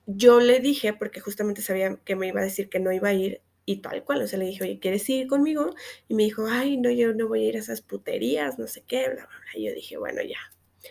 yo 0.07 0.41
le 0.41 0.61
dije, 0.61 0.95
porque 0.95 1.21
justamente 1.21 1.63
sabía 1.63 1.97
que 2.05 2.17
me 2.17 2.29
iba 2.29 2.41
a 2.41 2.45
decir 2.45 2.69
que 2.71 2.81
no 2.81 2.93
iba 2.93 3.09
a 3.11 3.15
ir, 3.15 3.43
y 3.67 3.83
tal 3.83 4.05
cual, 4.05 4.23
o 4.23 4.29
sea, 4.29 4.39
le 4.39 4.47
dije, 4.47 4.65
oye, 4.65 4.79
¿quieres 4.81 5.09
ir 5.11 5.27
conmigo? 5.29 5.75
Y 6.09 6.15
me 6.15 6.25
dijo, 6.25 6.47
ay, 6.49 6.79
no, 6.79 6.91
yo 6.91 7.15
no 7.15 7.29
voy 7.29 7.45
a 7.47 7.49
ir 7.49 7.57
a 7.57 7.61
esas 7.61 7.83
puterías, 7.83 8.59
no 8.59 8.69
sé 8.69 8.85
qué, 8.87 9.07
bla, 9.09 9.27
bla, 9.27 9.27
bla. 9.27 9.61
Y 9.61 9.67
yo 9.67 9.75
dije, 9.75 9.99
bueno, 9.99 10.23
ya, 10.23 10.39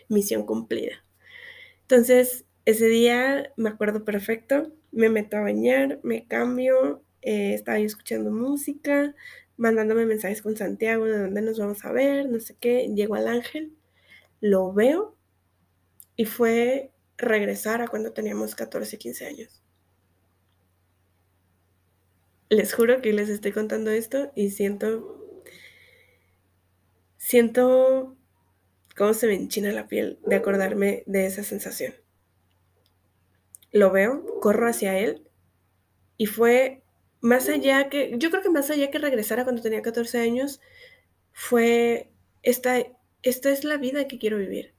misión 0.09 0.45
cumplida. 0.45 1.05
Entonces, 1.81 2.45
ese 2.65 2.87
día 2.87 3.53
me 3.57 3.69
acuerdo 3.69 4.03
perfecto, 4.05 4.71
me 4.91 5.09
meto 5.09 5.37
a 5.37 5.41
bañar, 5.41 5.99
me 6.03 6.25
cambio, 6.27 7.03
eh, 7.21 7.53
estaba 7.53 7.79
yo 7.79 7.85
escuchando 7.85 8.31
música, 8.31 9.15
mandándome 9.57 10.05
mensajes 10.05 10.41
con 10.41 10.55
Santiago 10.57 11.05
de 11.05 11.19
dónde 11.19 11.41
nos 11.41 11.59
vamos 11.59 11.85
a 11.85 11.91
ver, 11.91 12.29
no 12.29 12.39
sé 12.39 12.55
qué, 12.59 12.91
llego 12.95 13.15
al 13.15 13.27
ángel, 13.27 13.73
lo 14.41 14.73
veo 14.73 15.15
y 16.15 16.25
fue 16.25 16.91
regresar 17.17 17.81
a 17.81 17.87
cuando 17.87 18.13
teníamos 18.13 18.55
14, 18.55 18.97
15 18.97 19.25
años 19.25 19.65
les 22.49 22.73
juro 22.73 23.01
que 23.01 23.13
les 23.13 23.29
estoy 23.29 23.51
contando 23.51 23.91
esto 23.91 24.31
y 24.35 24.51
siento, 24.51 25.43
siento 27.17 28.14
cómo 28.95 29.13
se 29.13 29.27
me 29.27 29.33
enchina 29.33 29.71
la 29.71 29.87
piel 29.87 30.19
de 30.25 30.35
acordarme 30.35 31.03
de 31.05 31.25
esa 31.25 31.43
sensación. 31.43 31.93
Lo 33.71 33.91
veo, 33.91 34.39
corro 34.39 34.67
hacia 34.67 34.97
él 34.97 35.29
y 36.17 36.27
fue 36.27 36.83
más 37.21 37.49
allá 37.49 37.89
que, 37.89 38.13
yo 38.17 38.29
creo 38.29 38.41
que 38.41 38.49
más 38.49 38.69
allá 38.69 38.91
que 38.91 38.99
regresar 38.99 39.39
a 39.39 39.43
cuando 39.43 39.61
tenía 39.61 39.81
14 39.81 40.19
años, 40.19 40.61
fue, 41.33 42.11
esta, 42.43 42.77
esta 43.23 43.49
es 43.49 43.63
la 43.63 43.77
vida 43.77 44.07
que 44.07 44.17
quiero 44.17 44.37
vivir. 44.37 44.73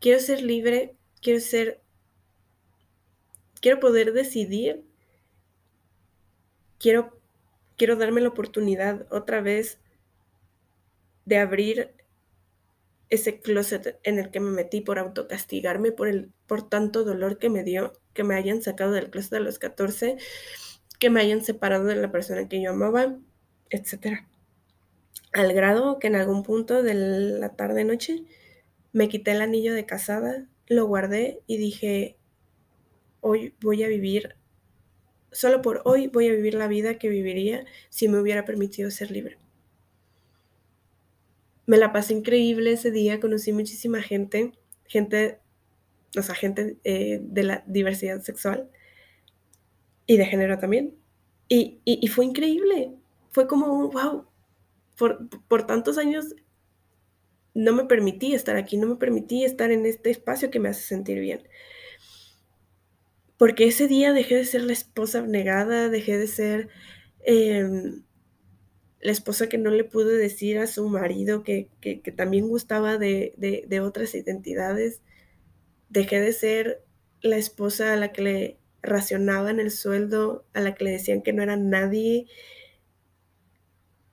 Quiero 0.00 0.20
ser 0.20 0.42
libre, 0.42 0.96
quiero 1.20 1.40
ser, 1.40 1.80
quiero 3.60 3.80
poder 3.80 4.12
decidir 4.12 4.84
quiero, 6.82 7.16
quiero 7.78 7.96
darme 7.96 8.20
la 8.20 8.28
oportunidad 8.28 9.06
otra 9.10 9.40
vez 9.40 9.78
de 11.24 11.38
abrir 11.38 11.94
ese 13.12 13.40
closet 13.40 14.00
en 14.04 14.18
el 14.18 14.30
que 14.30 14.40
me 14.40 14.50
metí 14.50 14.80
por 14.80 14.98
autocastigarme 14.98 15.92
por, 15.92 16.08
el, 16.08 16.32
por 16.46 16.68
tanto 16.68 17.04
dolor 17.04 17.38
que 17.38 17.50
me 17.50 17.62
dio, 17.62 17.92
que 18.14 18.24
me 18.24 18.34
hayan 18.34 18.62
sacado 18.62 18.92
del 18.92 19.10
closet 19.10 19.34
a 19.34 19.40
los 19.40 19.58
14, 19.58 20.16
que 20.98 21.10
me 21.10 21.20
hayan 21.20 21.44
separado 21.44 21.84
de 21.84 21.96
la 21.96 22.10
persona 22.10 22.48
que 22.48 22.62
yo 22.62 22.70
amaba, 22.70 23.18
etc. 23.70 24.24
Al 25.32 25.52
grado 25.52 25.98
que 25.98 26.06
en 26.06 26.16
algún 26.16 26.42
punto 26.42 26.82
de 26.82 26.94
la 26.94 27.50
tarde-noche 27.50 28.24
me 28.92 29.08
quité 29.08 29.32
el 29.32 29.42
anillo 29.42 29.74
de 29.74 29.86
casada, 29.86 30.48
lo 30.66 30.86
guardé 30.86 31.40
y 31.46 31.58
dije, 31.58 32.16
hoy 33.20 33.54
voy 33.60 33.82
a 33.82 33.88
vivir 33.88 34.36
Solo 35.32 35.62
por 35.62 35.80
hoy 35.86 36.08
voy 36.08 36.28
a 36.28 36.32
vivir 36.32 36.54
la 36.54 36.68
vida 36.68 36.98
que 36.98 37.08
viviría 37.08 37.64
si 37.88 38.06
me 38.06 38.20
hubiera 38.20 38.44
permitido 38.44 38.90
ser 38.90 39.10
libre. 39.10 39.38
Me 41.66 41.78
la 41.78 41.92
pasé 41.92 42.14
increíble 42.14 42.72
ese 42.72 42.90
día, 42.90 43.20
conocí 43.20 43.52
muchísima 43.52 44.02
gente, 44.02 44.52
gente, 44.86 45.38
o 46.18 46.22
sea, 46.22 46.34
gente 46.34 46.76
eh, 46.84 47.20
de 47.22 47.42
la 47.44 47.64
diversidad 47.66 48.20
sexual 48.22 48.68
y 50.06 50.16
de 50.16 50.26
género 50.26 50.58
también. 50.58 50.94
Y, 51.48 51.80
fue 52.08 52.24
increíble, 52.24 52.94
fue 53.30 53.46
como 53.46 53.66
un 53.66 53.90
wow. 53.90 54.26
Por, 54.96 55.28
por 55.48 55.66
tantos 55.66 55.98
años 55.98 56.34
no 57.54 57.72
me 57.72 57.84
permití 57.84 58.34
estar 58.34 58.56
aquí, 58.56 58.76
no 58.76 58.86
me 58.86 58.96
permití 58.96 59.44
estar 59.44 59.70
en 59.70 59.84
este 59.84 60.10
espacio 60.10 60.50
que 60.50 60.60
me 60.60 60.68
hace 60.70 60.82
sentir 60.82 61.18
bien 61.20 61.42
porque 63.42 63.66
ese 63.66 63.88
día 63.88 64.12
dejé 64.12 64.36
de 64.36 64.44
ser 64.44 64.62
la 64.62 64.72
esposa 64.72 65.18
abnegada, 65.18 65.88
dejé 65.88 66.16
de 66.16 66.28
ser 66.28 66.68
em, 67.24 68.04
la 69.02 69.10
esposa 69.10 69.48
que 69.48 69.58
no 69.58 69.70
le 69.70 69.84
pude 69.84 70.16
decir 70.16 70.58
a 70.58 70.68
su 70.68 70.88
marido 70.88 71.42
que, 71.42 71.68
también 72.16 72.48
gustaba 72.48 72.98
de, 72.98 73.34
de, 73.36 73.80
otras 73.80 74.14
identidades, 74.14 75.00
dejé 75.88 76.20
de 76.20 76.32
ser 76.32 76.84
la 77.20 77.36
esposa 77.36 77.92
a 77.92 77.96
la 77.96 78.12
que 78.12 78.22
le 78.22 78.58
racionaban 78.80 79.58
el 79.58 79.72
sueldo, 79.72 80.44
a 80.54 80.60
la 80.60 80.74
que 80.74 80.84
le 80.84 80.92
decían 80.92 81.22
que 81.22 81.32
no 81.32 81.42
era 81.42 81.56
nadie 81.56 82.26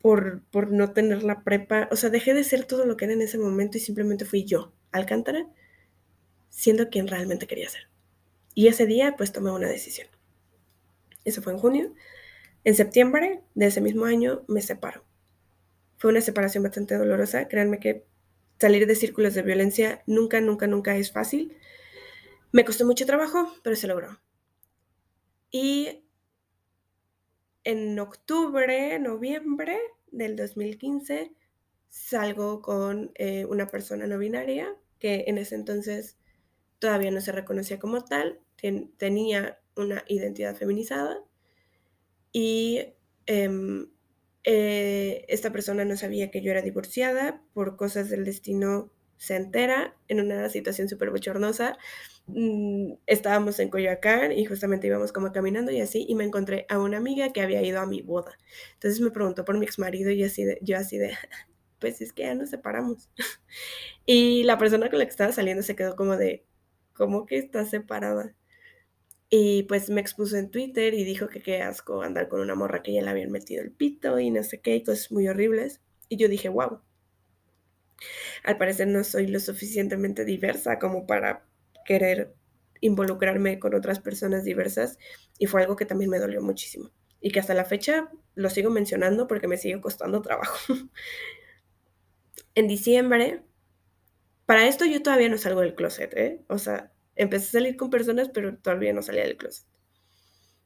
por, 0.02 0.41
por 0.49 0.71
no 0.71 0.91
tener 0.91 1.21
la 1.21 1.43
prepa, 1.43 1.88
o 1.91 1.95
sea, 1.95 2.10
dejé 2.10 2.34
de 2.34 2.43
ser 2.43 2.65
todo 2.65 2.86
lo 2.86 2.97
que 2.97 3.06
era 3.06 3.13
en 3.13 3.21
ese 3.21 3.38
momento 3.38 3.78
y 3.78 3.82
simplemente 3.82 4.25
fui 4.25 4.43
yo, 4.43 4.73
Alcántara, 4.91 5.47
siendo 6.49 6.89
quien 6.89 7.08
realmente 7.08 7.45
quería 7.45 7.69
ser. 7.69 7.89
Y 8.56 8.67
ese 8.67 8.88
día 8.88 9.15
pues 9.17 9.32
tomé 9.32 9.52
una 9.52 9.67
decisión. 9.67 10.08
Eso 11.25 11.43
fue 11.43 11.54
en 11.54 11.60
junio. 11.60 11.93
En 12.63 12.76
septiembre 12.76 13.41
de 13.56 13.67
ese 13.67 13.82
mismo 13.82 14.06
año 14.06 14.43
me 14.48 14.62
separo. 14.62 15.04
Fue 15.98 16.12
una 16.12 16.22
separación 16.22 16.63
bastante 16.63 16.98
dolorosa. 16.98 17.48
Créanme 17.48 17.80
que 17.80 18.06
salir 18.60 18.86
de 18.86 18.95
círculos 18.95 19.34
de 19.34 19.41
violencia 19.41 20.04
nunca, 20.06 20.41
nunca, 20.41 20.67
nunca 20.67 20.95
es 20.98 21.12
fácil. 21.12 21.56
Me 22.52 22.65
costó 22.65 22.86
mucho 22.86 23.06
trabajo, 23.06 23.54
pero 23.63 23.76
se 23.76 23.88
logró. 23.88 24.19
Y 25.52 26.04
en 27.63 27.98
octubre, 28.00 29.00
noviembre 29.00 29.78
del 30.12 30.36
2015, 30.36 31.34
salgo 31.88 32.62
con 32.62 33.12
eh, 33.15 33.45
una 33.45 33.67
persona 33.67 34.06
no 34.08 34.17
binaria 34.17 34.76
que 35.00 35.26
en 35.28 35.38
ese 35.38 35.56
entonces 35.56 36.17
todavía 36.78 37.12
no 37.12 37.22
se 37.22 37.32
reconocía 37.32 37.80
como 37.80 38.04
tal, 38.04 38.39
tenía 38.98 39.60
una 39.76 40.04
identidad 40.08 40.56
feminizada 40.56 41.24
y 42.32 42.94
em, 43.26 43.89
eh, 44.44 45.26
esta 45.28 45.52
persona 45.52 45.86
no 45.86 45.98
sabía 45.98 46.32
que 46.32 46.42
yo 46.42 46.52
era 46.52 46.62
divorciada 46.62 47.42
por 47.54 47.76
cosas 47.76 48.10
del 48.10 48.26
destino 48.26 48.92
se 49.20 49.36
entera 49.36 49.96
en 50.08 50.22
una 50.22 50.50
situación 50.50 50.88
súper 50.88 51.12
bochornosa. 51.12 51.78
Mm, 52.28 52.94
estábamos 53.06 53.60
en 53.60 53.70
Coyoacán 53.70 54.32
y 54.32 54.46
justamente 54.46 54.88
íbamos 54.88 55.12
como 55.12 55.32
caminando 55.34 55.72
y 55.72 55.82
así, 55.82 56.06
y 56.08 56.15
me 56.15 56.24
encontré 56.24 56.65
a 56.70 56.80
una 56.80 56.98
amiga 56.98 57.34
que 57.34 57.42
había 57.42 57.62
ido 57.62 57.82
a 57.82 57.86
mi 57.86 58.02
boda. 58.02 58.32
Entonces 58.76 59.02
me 59.02 59.12
preguntó 59.12 59.44
por 59.46 59.58
mi 59.58 59.65
ex 59.65 59.78
marido 59.78 60.10
y 60.12 60.24
así 60.24 60.46
yo 60.62 60.78
así 60.78 60.98
de, 60.98 61.12
pues 61.80 62.02
es 62.02 62.13
que 62.13 62.24
ya 62.24 62.36
nos 62.36 62.50
separamos. 62.50 63.10
y 64.06 64.44
la 64.44 64.58
persona 64.58 64.89
con 64.89 65.00
la 65.00 65.06
que 65.06 65.12
estaba 65.12 65.32
saliendo 65.34 65.63
se 65.63 65.76
quedó 65.76 65.96
como 65.96 66.18
de, 66.18 66.46
¿cómo 66.94 67.26
que 67.26 67.38
está 67.38 67.65
separada? 67.65 68.36
Y 69.30 69.63
pues 69.63 69.89
me 69.89 70.02
expuso 70.02 70.38
en 70.38 70.50
Twitter 70.50 70.94
y 70.94 71.04
dijo 71.04 71.28
que 71.28 71.42
qué 71.42 71.62
asco 71.62 72.02
andar 72.02 72.30
con 72.30 72.39
una 72.42 72.56
morra 72.56 72.82
que 72.82 72.94
ya 72.94 73.02
le 73.02 73.10
habían 73.12 73.32
metido 73.32 73.62
el 73.62 73.72
pito 73.72 74.20
y 74.20 74.32
no 74.32 74.44
sé 74.44 74.60
qué, 74.60 74.76
y 74.76 74.84
cosas 74.84 75.12
muy 75.12 75.28
horribles. 75.28 75.82
Y 76.08 76.18
yo 76.18 76.28
dije, 76.28 76.50
wow, 76.50 76.82
al 78.44 78.58
parecer 78.58 78.88
no 78.88 79.04
soy 79.04 79.28
lo 79.28 79.39
suficientemente 79.39 80.26
diversa 80.26 80.80
como 80.80 81.06
para 81.06 81.46
querer 81.86 82.34
involucrarme 82.82 83.60
con 83.60 83.76
otras 83.76 84.00
personas 84.00 84.44
diversas 84.44 84.98
y 85.38 85.48
fue 85.48 85.62
algo 85.62 85.76
que 85.76 85.86
también 85.86 86.10
me 86.10 86.20
dolió 86.20 86.42
muchísimo 86.42 86.92
y 87.22 87.32
que 87.32 87.39
hasta 87.39 87.54
la 87.54 87.65
fecha 87.65 88.10
lo 88.36 88.50
sigo 88.50 88.70
mencionando 88.70 89.28
porque 89.28 89.48
me 89.48 89.58
sigue 89.58 89.82
costando 89.82 90.22
trabajo. 90.22 90.56
en 92.56 92.68
diciembre, 92.68 93.44
para 94.46 94.68
esto 94.68 94.86
yo 94.86 95.02
todavía 95.04 95.30
no 95.30 95.38
salgo 95.38 95.62
del 95.62 95.76
closet, 95.76 96.13
¿eh? 96.15 96.44
O 96.48 96.58
sea, 96.58 96.92
empecé 97.20 97.46
a 97.48 97.62
salir 97.62 97.76
con 97.76 97.90
personas, 97.90 98.30
pero 98.30 98.58
todavía 98.58 98.94
no 98.94 99.02
salía 99.02 99.24
del 99.24 99.38
closet. 99.38 99.68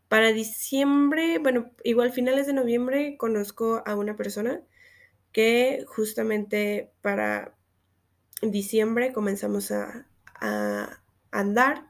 Para 0.08 0.32
diciembre, 0.32 1.40
bueno, 1.40 1.72
igual 1.84 2.12
finales 2.12 2.46
de 2.46 2.54
noviembre 2.54 3.18
conozco 3.18 3.82
a 3.86 3.96
una 3.96 4.16
persona 4.16 4.62
que 5.32 5.84
justamente 5.88 6.92
para 7.02 7.58
diciembre 8.44 9.14
comenzamos 9.14 9.72
a, 9.72 10.08
andar, 11.32 11.88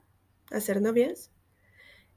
a 0.52 0.62
ser 0.62 0.82
novias. 0.82 1.32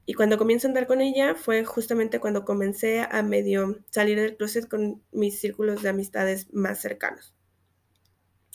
Y 0.05 0.13
cuando 0.13 0.37
comienzo 0.37 0.67
a 0.67 0.69
andar 0.69 0.87
con 0.87 1.01
ella 1.01 1.35
fue 1.35 1.65
justamente 1.65 2.21
cuando 2.21 2.45
comencé 2.45 3.01
a 3.01 3.21
medio 3.23 3.79
salir 3.89 4.17
del 4.21 4.37
closet 4.37 4.69
con 4.69 5.03
mis 5.11 5.41
círculos 5.41 5.81
de 5.81 5.89
amistades 5.89 6.47
más 6.53 6.79
cercanos. 6.79 7.35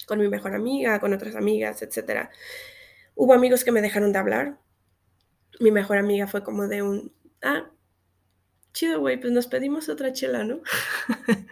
Con 0.07 0.21
mi 0.21 0.29
mejor 0.29 0.55
amiga, 0.55 0.99
con 1.01 1.13
otras 1.13 1.37
amigas, 1.37 1.83
etc. 1.83 2.31
Hubo 3.15 3.35
amigos 3.35 3.65
que 3.65 3.73
me 3.73 3.83
dejaron 3.83 4.13
de 4.13 4.19
hablar. 4.19 4.59
Mi 5.61 5.71
mejor 5.71 5.99
amiga 5.99 6.27
fue 6.27 6.43
como 6.43 6.67
de 6.67 6.83
un, 6.83 7.13
ah, 7.43 7.71
chido, 8.73 9.01
güey, 9.01 9.21
pues 9.21 9.33
nos 9.33 9.47
pedimos 9.47 9.89
otra 9.89 10.13
chela, 10.13 10.45
¿no? 10.45 10.63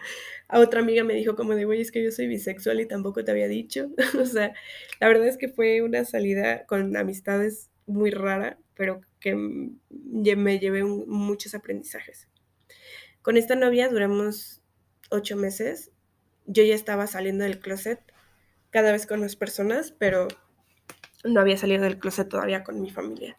a 0.47 0.59
otra 0.59 0.81
amiga 0.81 1.03
me 1.03 1.13
dijo 1.13 1.35
como 1.35 1.55
de, 1.55 1.65
güey, 1.65 1.81
es 1.81 1.91
que 1.91 2.03
yo 2.03 2.11
soy 2.11 2.27
bisexual 2.27 2.81
y 2.81 2.87
tampoco 2.87 3.23
te 3.23 3.31
había 3.31 3.47
dicho. 3.47 3.91
o 4.19 4.25
sea, 4.25 4.53
la 4.99 5.07
verdad 5.07 5.27
es 5.27 5.37
que 5.37 5.47
fue 5.47 5.81
una 5.81 6.03
salida 6.03 6.65
con 6.65 6.95
amistades 6.97 7.69
muy 7.85 8.11
rara, 8.11 8.57
pero 8.75 9.01
que 9.19 9.35
me 9.35 10.59
llevé 10.59 10.83
muchos 10.83 11.53
aprendizajes. 11.53 12.27
Con 13.21 13.37
esta 13.37 13.55
novia 13.55 13.87
duramos 13.87 14.61
ocho 15.09 15.37
meses. 15.37 15.91
Yo 16.47 16.63
ya 16.63 16.73
estaba 16.73 17.05
saliendo 17.05 17.43
del 17.43 17.59
closet 17.59 17.99
cada 18.71 18.91
vez 18.91 19.05
con 19.05 19.19
más 19.19 19.35
personas, 19.35 19.91
pero 19.91 20.27
no 21.23 21.39
había 21.41 21.57
salido 21.57 21.83
del 21.83 21.99
closet 21.99 22.29
todavía 22.29 22.63
con 22.63 22.81
mi 22.81 22.89
familia. 22.89 23.37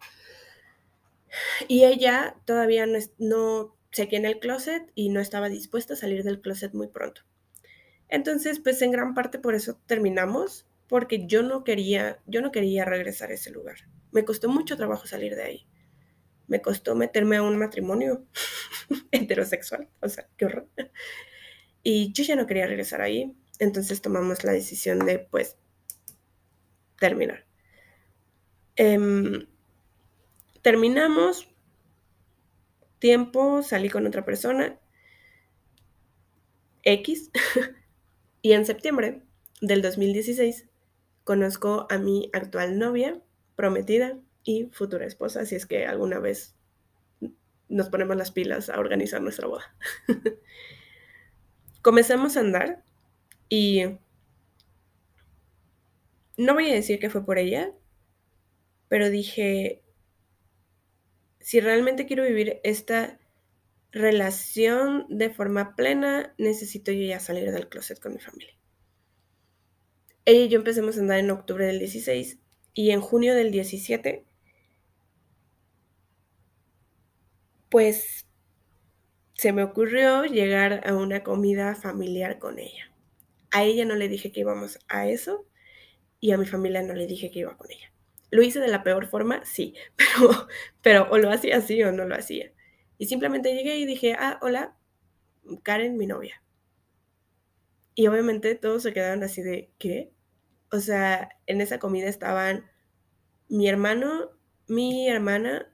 Y 1.69 1.85
ella 1.85 2.37
todavía 2.45 2.87
no, 2.87 2.99
no 3.19 3.77
seguía 3.91 4.19
en 4.19 4.27
el 4.27 4.39
closet 4.39 4.91
y 4.95 5.09
no 5.09 5.21
estaba 5.21 5.49
dispuesta 5.49 5.95
a 5.95 5.97
salir 5.97 6.25
del 6.25 6.41
closet 6.41 6.75
muy 6.75 6.89
pronto. 6.89 7.23
Entonces, 8.09 8.61
pues 8.61 8.83
en 8.83 8.91
gran 8.91 9.15
parte 9.15 9.39
por 9.39 9.55
eso 9.55 9.79
terminamos, 9.87 10.67
porque 10.89 11.27
yo 11.27 11.43
no 11.43 11.65
quería, 11.65 12.19
yo 12.27 12.43
no 12.43 12.53
quería 12.53 12.85
regresar 12.85 13.31
a 13.31 13.35
ese 13.35 13.51
lugar. 13.51 13.77
Me 14.11 14.25
costó 14.25 14.49
mucho 14.49 14.77
trabajo 14.77 15.07
salir 15.07 15.35
de 15.35 15.43
ahí. 15.43 15.67
Me 16.47 16.61
costó 16.61 16.95
meterme 16.95 17.37
a 17.37 17.43
un 17.43 17.57
matrimonio 17.57 18.27
heterosexual, 19.11 19.89
o 20.01 20.09
sea, 20.09 20.29
qué 20.37 20.45
horror. 20.45 20.69
Y 21.83 22.13
yo 22.13 22.23
ya 22.25 22.37
no 22.37 22.47
quería 22.47 22.67
regresar 22.67 23.01
ahí, 23.01 23.35
entonces 23.59 24.03
tomamos 24.03 24.45
la 24.45 24.53
decisión 24.53 24.99
de, 25.01 25.19
pues, 25.19 25.57
terminar. 26.99 27.47
Em, 28.77 29.47
terminamos, 30.63 31.49
tiempo 32.99 33.63
salí 33.63 33.91
con 33.91 34.07
otra 34.07 34.25
persona, 34.25 34.79
X, 36.85 37.31
y 38.43 38.53
en 38.53 38.67
septiembre 38.67 39.23
del 39.61 39.83
2016 39.83 40.69
conozco 41.25 41.87
a 41.91 41.99
mi 41.99 42.31
actual 42.33 42.79
novia, 42.79 43.21
prometida 43.55 44.19
y 44.45 44.67
futura 44.73 45.07
esposa, 45.07 45.47
si 45.47 45.55
es 45.55 45.67
que 45.67 45.87
alguna 45.87 46.19
vez 46.19 46.57
nos 47.69 47.89
ponemos 47.89 48.17
las 48.17 48.33
pilas 48.33 48.69
a 48.69 48.79
organizar 48.79 49.23
nuestra 49.23 49.47
boda. 49.47 49.75
Comenzamos 51.83 52.37
a 52.37 52.41
andar 52.41 52.85
y 53.49 53.99
no 56.37 56.55
voy 56.55 56.71
a 56.71 56.75
decir 56.75 56.99
que 56.99 57.11
fue 57.11 57.25
por 57.25 57.39
ella, 57.39 57.73
pero 58.93 59.09
dije, 59.09 59.83
si 61.41 61.61
realmente 61.61 62.05
quiero 62.05 62.25
vivir 62.25 62.61
esta 62.63 63.19
relación 63.91 65.07
de 65.09 65.31
forma 65.31 65.75
plena, 65.77 66.35
necesito 66.37 66.93
yo 66.93 67.03
ya 67.07 67.19
salir 67.19 67.51
del 67.53 67.71
closet 67.71 67.99
con 67.99 68.13
mi 68.13 68.21
familia. 68.21 68.55
Ella 70.27 70.45
y 70.45 70.49
yo 70.51 70.59
empecemos 70.59 70.99
a 70.99 71.01
andar 71.01 71.21
en 71.21 71.31
octubre 71.31 71.65
del 71.65 71.79
16 71.79 72.39
y 72.75 72.91
en 72.91 73.01
junio 73.01 73.35
del 73.35 73.51
17, 73.51 74.27
pues 77.71 78.27
se 79.33 79.55
me 79.55 79.63
ocurrió 79.63 80.27
llegar 80.27 80.87
a 80.87 80.95
una 80.95 81.23
comida 81.23 81.75
familiar 81.77 82.39
con 82.39 82.59
ella. 82.59 82.93
A 83.53 83.65
ella 83.65 83.87
no 83.87 83.95
le 83.95 84.11
dije 84.11 84.33
que 84.33 84.41
íbamos 84.41 84.79
a 84.89 85.09
eso 85.09 85.47
y 86.21 86.33
a 86.33 86.37
mi 86.37 86.45
familia 86.45 86.83
no 86.83 86.93
le 86.93 87.07
dije 87.07 87.31
que 87.31 87.39
iba 87.39 87.57
con 87.57 87.71
ella. 87.71 87.92
Lo 88.33 88.43
hice 88.43 88.59
de 88.59 88.69
la 88.69 88.83
peor 88.83 89.07
forma, 89.07 89.45
sí, 89.45 89.75
pero, 89.97 90.49
pero 90.83 91.09
o 91.11 91.19
lo 91.19 91.31
hacía 91.31 91.59
así 91.59 91.81
o 91.85 91.93
no 91.93 92.05
lo 92.07 92.17
hacía. 92.17 92.53
Y 92.99 93.07
simplemente 93.07 93.55
llegué 93.55 93.77
y 93.77 93.87
dije, 93.87 94.17
ah, 94.19 94.39
hola, 94.43 94.77
Karen, 95.63 95.97
mi 95.97 96.07
novia. 96.07 96.43
Y 97.95 98.07
obviamente 98.07 98.55
todos 98.55 98.83
se 98.83 98.93
quedaron 98.93 99.23
así 99.23 99.43
de, 99.43 99.71
¿qué? 99.79 100.13
O 100.71 100.81
sea, 100.81 101.29
en 101.47 101.61
esa 101.61 101.79
comida 101.79 102.09
estaban 102.09 102.65
mi 103.49 103.69
hermano, 103.69 104.31
mi 104.67 105.09
hermana 105.09 105.71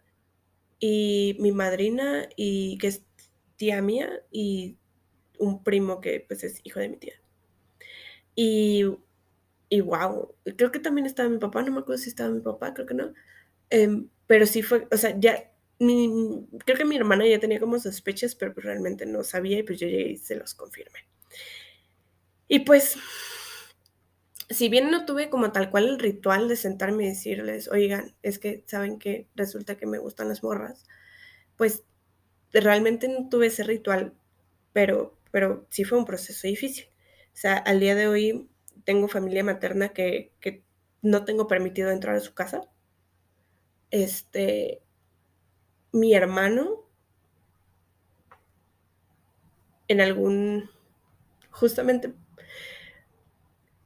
y 0.80 1.36
mi 1.38 1.52
madrina 1.52 2.28
y 2.36 2.76
que 2.78 2.88
es 2.88 3.04
tía 3.56 3.80
mía 3.82 4.10
y 4.32 4.78
un 5.38 5.62
primo 5.62 6.00
que 6.00 6.24
pues 6.26 6.42
es 6.42 6.60
hijo 6.64 6.80
de 6.80 6.88
mi 6.88 6.96
tía. 6.96 7.14
Y 8.34 8.84
y 9.68 9.80
wow, 9.80 10.34
creo 10.56 10.72
que 10.72 10.78
también 10.78 11.06
estaba 11.06 11.28
mi 11.28 11.38
papá, 11.38 11.62
no 11.62 11.72
me 11.72 11.80
acuerdo 11.80 12.02
si 12.02 12.10
estaba 12.10 12.30
mi 12.30 12.40
papá, 12.40 12.74
creo 12.74 12.86
que 12.86 12.94
no. 12.94 13.12
Em, 13.70 14.08
pero 14.26 14.46
sí 14.46 14.62
fue, 14.62 14.88
o 14.90 14.96
sea, 14.96 15.18
ya, 15.18 15.50
creo 15.78 16.76
que 16.76 16.84
mi 16.84 16.96
hermana 16.96 17.26
ya 17.26 17.38
tenía 17.38 17.60
como 17.60 17.78
sospechas, 17.78 18.34
pero 18.34 18.54
pues 18.54 18.64
realmente 18.66 19.06
no 19.06 19.22
sabía 19.24 19.58
y 19.58 19.62
pues 19.62 19.78
yo 19.78 19.86
llegué 19.86 20.10
y 20.10 20.16
se 20.16 20.36
los 20.36 20.54
confirmé. 20.54 21.00
Y 22.48 22.60
pues, 22.60 22.96
si 24.48 24.68
bien 24.68 24.90
no 24.90 25.04
tuve 25.04 25.28
como 25.28 25.52
tal 25.52 25.70
cual 25.70 25.86
el 25.86 25.98
ritual 25.98 26.48
de 26.48 26.56
sentarme 26.56 27.04
y 27.04 27.08
decirles, 27.08 27.68
oigan, 27.68 28.14
es 28.22 28.38
que 28.38 28.64
saben 28.66 28.98
que 28.98 29.28
resulta 29.34 29.76
que 29.76 29.86
me 29.86 29.98
gustan 29.98 30.28
las 30.28 30.42
morras, 30.42 30.84
pues 31.56 31.84
realmente 32.52 33.08
no 33.08 33.28
tuve 33.28 33.48
ese 33.48 33.64
ritual, 33.64 34.14
pero, 34.72 35.18
pero 35.30 35.66
sí 35.70 35.84
fue 35.84 35.98
un 35.98 36.06
proceso 36.06 36.46
difícil. 36.46 36.86
O 37.34 37.40
sea, 37.40 37.56
al 37.58 37.80
día 37.80 37.94
de 37.94 38.08
hoy 38.08 38.48
tengo 38.84 39.08
familia 39.08 39.44
materna 39.44 39.90
que, 39.90 40.32
no 41.00 41.24
tengo 41.24 41.46
permitido 41.46 41.90
entrar 41.90 42.16
a 42.16 42.20
su 42.20 42.34
casa. 42.34 42.62
Este, 43.90 44.82
mi 45.92 46.14
hermano, 46.14 46.84
en 49.86 50.00
algún, 50.00 50.70
justamente 51.50 52.14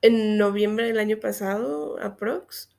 en 0.01 0.36
noviembre 0.36 0.86
del 0.86 0.99
año 0.99 1.20
pasado, 1.20 1.99
aprox, 2.01 2.70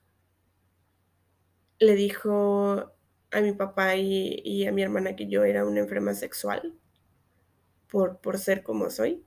le 1.80 1.96
dijo 1.96 2.92
a 3.32 3.42
mi 3.42 3.54
papá 3.54 3.96
y, 3.96 4.66
a 4.68 4.72
mi 4.72 4.82
hermana 4.82 5.16
que 5.16 5.28
yo 5.28 5.44
era 5.44 5.66
una 5.66 5.80
enferma 5.80 6.14
sexual 6.14 6.74
por, 7.90 8.20
por 8.20 8.38
ser 8.40 8.64
como 8.64 8.90
soy. 8.90 9.26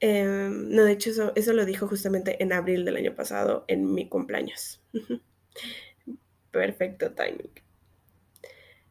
Em, 0.00 0.70
no, 0.70 0.84
de 0.84 0.92
hecho, 0.92 1.32
eso, 1.34 1.52
lo 1.52 1.64
dijo 1.66 1.86
justamente 1.86 2.42
en 2.42 2.52
abril 2.54 2.84
del 2.84 2.96
año 2.96 3.14
pasado, 3.14 3.64
en 3.68 3.92
mi 3.92 4.08
cumpleaños. 4.08 4.82
Perfecto 6.50 7.12
timing. 7.12 7.52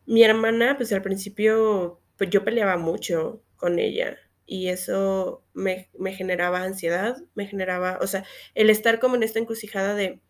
Mi 0.06 0.24
hermana, 0.24 0.78
pues 0.78 0.94
al 0.94 1.02
principio, 1.02 2.00
pues 2.18 2.30
yo 2.30 2.44
peleaba 2.44 2.78
mucho 2.78 3.44
con 3.56 3.80
ella 3.80 4.18
y 4.46 4.70
eso 4.70 5.44
me, 5.54 5.90
me, 5.98 6.14
generaba 6.14 6.64
ansiedad, 6.64 7.18
me 7.36 7.46
generaba, 7.46 8.00
o 8.02 8.08
sea, 8.08 8.24
el 8.56 8.70
estar 8.70 9.00
como 9.00 9.16
en 9.16 9.24
esta 9.24 9.40
encrucijada 9.40 9.94
de, 9.96 10.22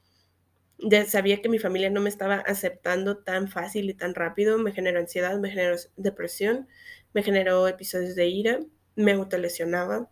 de, 0.80 1.06
sabía 1.06 1.42
que 1.42 1.50
mi 1.50 1.60
familia 1.60 1.90
no 1.90 2.02
me 2.02 2.10
estaba 2.10 2.36
aceptando 2.36 3.18
tan 3.20 3.48
fácil 3.50 3.90
y 3.90 3.94
tan 3.94 4.16
rápido, 4.16 4.58
me 4.58 4.74
generó 4.74 5.00
ansiedad, 5.00 5.38
me 5.40 5.50
generó 5.50 5.78
depresión, 5.98 6.68
me 7.14 7.24
generó 7.24 7.68
episodios 7.68 8.16
de 8.16 8.28
ira, 8.28 8.60
me 8.96 9.14
autolesionaba, 9.14 10.10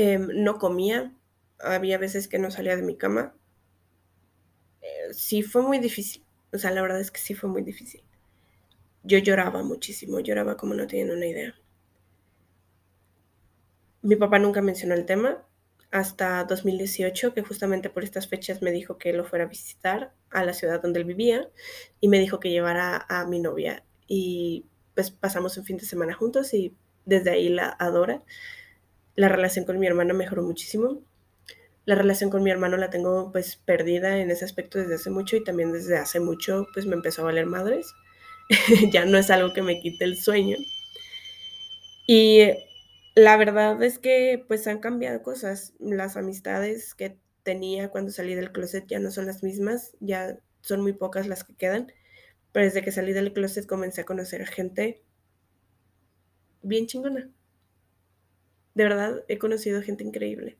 Em, 0.00 0.28
no 0.44 0.58
comía, 0.60 1.12
había 1.58 1.98
veces 1.98 2.28
que 2.28 2.38
no 2.38 2.52
salía 2.52 2.76
de 2.76 2.82
mi 2.82 2.96
cama. 2.96 3.34
Eh, 4.80 5.12
sí 5.12 5.42
fue 5.42 5.62
muy 5.62 5.80
difícil, 5.80 6.22
o 6.52 6.58
sea, 6.58 6.70
la 6.70 6.82
verdad 6.82 7.00
es 7.00 7.10
que 7.10 7.18
sí 7.18 7.34
fue 7.34 7.50
muy 7.50 7.62
difícil. 7.62 8.04
Yo 9.02 9.18
lloraba 9.18 9.64
muchísimo, 9.64 10.20
lloraba 10.20 10.56
como 10.56 10.74
no 10.74 10.86
tienen 10.86 11.16
una 11.16 11.26
idea. 11.26 11.56
Mi 14.02 14.14
papá 14.14 14.38
nunca 14.38 14.62
mencionó 14.62 14.94
el 14.94 15.04
tema 15.04 15.44
hasta 15.90 16.44
2018, 16.44 17.34
que 17.34 17.42
justamente 17.42 17.90
por 17.90 18.04
estas 18.04 18.28
fechas 18.28 18.62
me 18.62 18.70
dijo 18.70 18.98
que 18.98 19.12
lo 19.12 19.24
fuera 19.24 19.46
a 19.46 19.48
visitar 19.48 20.14
a 20.30 20.44
la 20.44 20.52
ciudad 20.54 20.80
donde 20.80 21.00
él 21.00 21.06
vivía 21.06 21.50
y 22.00 22.06
me 22.06 22.20
dijo 22.20 22.38
que 22.38 22.50
llevara 22.50 23.04
a 23.08 23.26
mi 23.26 23.40
novia. 23.40 23.82
Y 24.06 24.64
pues 24.94 25.10
pasamos 25.10 25.58
un 25.58 25.64
fin 25.64 25.76
de 25.76 25.86
semana 25.86 26.14
juntos 26.14 26.54
y 26.54 26.76
desde 27.04 27.30
ahí 27.30 27.48
la 27.48 27.74
adora 27.80 28.22
la 29.18 29.28
relación 29.28 29.64
con 29.64 29.80
mi 29.80 29.86
hermano 29.88 30.14
mejoró 30.14 30.44
muchísimo. 30.44 31.02
La 31.86 31.96
relación 31.96 32.30
con 32.30 32.44
mi 32.44 32.52
hermano 32.52 32.76
la 32.76 32.88
tengo 32.88 33.32
pues 33.32 33.56
perdida 33.56 34.18
en 34.18 34.30
ese 34.30 34.44
aspecto 34.44 34.78
desde 34.78 34.94
hace 34.94 35.10
mucho 35.10 35.34
y 35.34 35.42
también 35.42 35.72
desde 35.72 35.98
hace 35.98 36.20
mucho 36.20 36.68
pues 36.72 36.86
me 36.86 36.94
empezó 36.94 37.22
a 37.22 37.24
valer 37.24 37.46
madres. 37.46 37.92
ya 38.92 39.06
no 39.06 39.18
es 39.18 39.28
algo 39.30 39.52
que 39.52 39.62
me 39.62 39.80
quite 39.80 40.04
el 40.04 40.16
sueño. 40.16 40.56
Y 42.06 42.42
la 43.16 43.36
verdad 43.36 43.82
es 43.82 43.98
que 43.98 44.44
pues 44.46 44.68
han 44.68 44.78
cambiado 44.78 45.20
cosas. 45.24 45.72
Las 45.80 46.16
amistades 46.16 46.94
que 46.94 47.18
tenía 47.42 47.88
cuando 47.88 48.12
salí 48.12 48.36
del 48.36 48.52
closet 48.52 48.86
ya 48.86 49.00
no 49.00 49.10
son 49.10 49.26
las 49.26 49.42
mismas, 49.42 49.96
ya 49.98 50.38
son 50.60 50.80
muy 50.80 50.92
pocas 50.92 51.26
las 51.26 51.42
que 51.42 51.56
quedan. 51.56 51.92
Pero 52.52 52.66
desde 52.66 52.82
que 52.82 52.92
salí 52.92 53.12
del 53.12 53.32
closet 53.32 53.66
comencé 53.66 54.02
a 54.02 54.04
conocer 54.04 54.46
gente 54.46 55.02
bien 56.62 56.86
chingona. 56.86 57.32
De 58.78 58.84
verdad, 58.84 59.24
he 59.26 59.38
conocido 59.38 59.82
gente 59.82 60.04
increíble. 60.04 60.56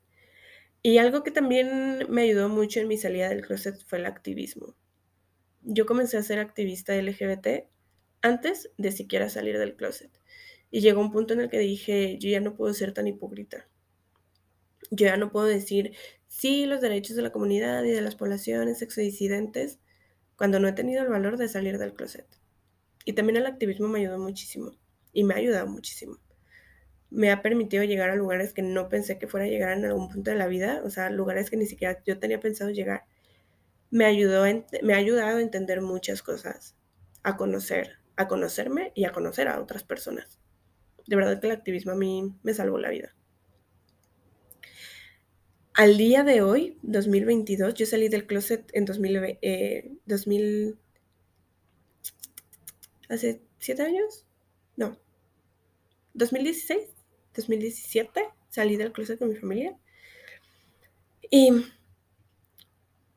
Y 0.82 0.98
algo 0.98 1.22
que 1.22 1.30
también 1.30 2.04
me 2.08 2.22
ayudó 2.22 2.48
mucho 2.48 2.80
en 2.80 2.88
mi 2.88 2.96
salida 2.96 3.28
del 3.28 3.46
closet 3.46 3.80
fue 3.86 4.00
el 4.00 4.06
activismo. 4.06 4.74
Yo 5.62 5.86
comencé 5.86 6.16
a 6.16 6.24
ser 6.24 6.40
activista 6.40 7.00
LGBT 7.00 7.68
antes 8.20 8.72
de 8.76 8.90
siquiera 8.90 9.28
salir 9.28 9.56
del 9.56 9.76
closet. 9.76 10.10
Y 10.68 10.80
llegó 10.80 11.00
un 11.00 11.12
punto 11.12 11.32
en 11.32 11.42
el 11.42 11.48
que 11.48 11.60
dije, 11.60 12.18
yo 12.18 12.28
ya 12.28 12.40
no 12.40 12.56
puedo 12.56 12.74
ser 12.74 12.92
tan 12.92 13.06
hipócrita. 13.06 13.68
Yo 14.90 15.06
ya 15.06 15.16
no 15.16 15.30
puedo 15.30 15.46
decir, 15.46 15.92
sí, 16.26 16.66
los 16.66 16.80
derechos 16.80 17.14
de 17.14 17.22
la 17.22 17.30
comunidad 17.30 17.84
y 17.84 17.92
de 17.92 18.00
las 18.00 18.16
poblaciones 18.16 18.80
sexodisidentes, 18.80 19.78
cuando 20.34 20.58
no 20.58 20.66
he 20.66 20.72
tenido 20.72 21.04
el 21.04 21.08
valor 21.08 21.36
de 21.36 21.46
salir 21.46 21.78
del 21.78 21.94
closet. 21.94 22.26
Y 23.04 23.12
también 23.12 23.36
el 23.36 23.46
activismo 23.46 23.86
me 23.86 24.00
ayudó 24.00 24.18
muchísimo. 24.18 24.72
Y 25.12 25.22
me 25.22 25.34
ha 25.34 25.36
ayudado 25.36 25.68
muchísimo 25.68 26.18
me 27.10 27.30
ha 27.30 27.42
permitido 27.42 27.84
llegar 27.84 28.10
a 28.10 28.16
lugares 28.16 28.52
que 28.52 28.62
no 28.62 28.88
pensé 28.88 29.18
que 29.18 29.26
fuera 29.28 29.46
a 29.46 29.48
llegar 29.48 29.76
en 29.76 29.84
algún 29.84 30.08
punto 30.08 30.30
de 30.30 30.36
la 30.36 30.46
vida, 30.46 30.82
o 30.84 30.90
sea, 30.90 31.10
lugares 31.10 31.50
que 31.50 31.56
ni 31.56 31.66
siquiera 31.66 32.02
yo 32.06 32.18
tenía 32.18 32.40
pensado 32.40 32.70
llegar. 32.70 33.04
Me, 33.90 34.04
ayudó 34.04 34.44
me 34.82 34.94
ha 34.94 34.96
ayudado 34.98 35.38
a 35.38 35.42
entender 35.42 35.80
muchas 35.80 36.22
cosas, 36.22 36.76
a 37.22 37.36
conocer, 37.36 37.98
a 38.16 38.28
conocerme 38.28 38.92
y 38.94 39.04
a 39.04 39.12
conocer 39.12 39.48
a 39.48 39.60
otras 39.60 39.84
personas. 39.84 40.38
De 41.06 41.16
verdad 41.16 41.40
que 41.40 41.46
el 41.46 41.54
activismo 41.54 41.92
a 41.92 41.96
mí 41.96 42.34
me 42.42 42.52
salvó 42.52 42.78
la 42.78 42.90
vida. 42.90 43.14
Al 45.72 45.96
día 45.96 46.24
de 46.24 46.42
hoy, 46.42 46.76
2022, 46.82 47.74
yo 47.74 47.86
salí 47.86 48.08
del 48.08 48.26
closet 48.26 48.68
en 48.74 48.84
2000, 48.84 49.38
eh, 49.40 49.92
2000 50.06 50.78
¿Hace 53.08 53.40
siete 53.58 53.82
años? 53.82 54.26
No. 54.76 54.98
¿2016? 56.14 56.97
2017 57.38 58.28
salí 58.48 58.76
del 58.76 58.92
closet 58.92 59.18
con 59.18 59.28
mi 59.28 59.36
familia. 59.36 59.78
Y, 61.30 61.50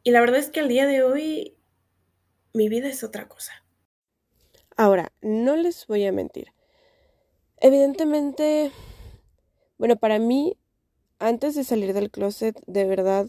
y 0.04 0.12
la 0.12 0.22
verdad 0.22 0.40
es 0.40 0.50
que 0.50 0.60
al 0.60 0.68
día 0.68 0.86
de 0.86 1.04
hoy 1.04 1.58
mi 2.54 2.70
vida 2.70 2.88
es 2.88 3.04
otra 3.04 3.28
cosa. 3.28 3.54
Ahora, 4.78 5.12
no 5.22 5.56
les 5.56 5.88
voy 5.88 6.06
a 6.06 6.12
mentir. 6.12 6.54
Evidentemente, 7.58 8.72
bueno, 9.78 9.96
para 9.96 10.20
mí, 10.20 10.58
antes 11.20 11.56
de 11.56 11.64
salir 11.64 11.94
del 11.94 12.12
closet, 12.12 12.60
de 12.68 12.86
verdad, 12.86 13.28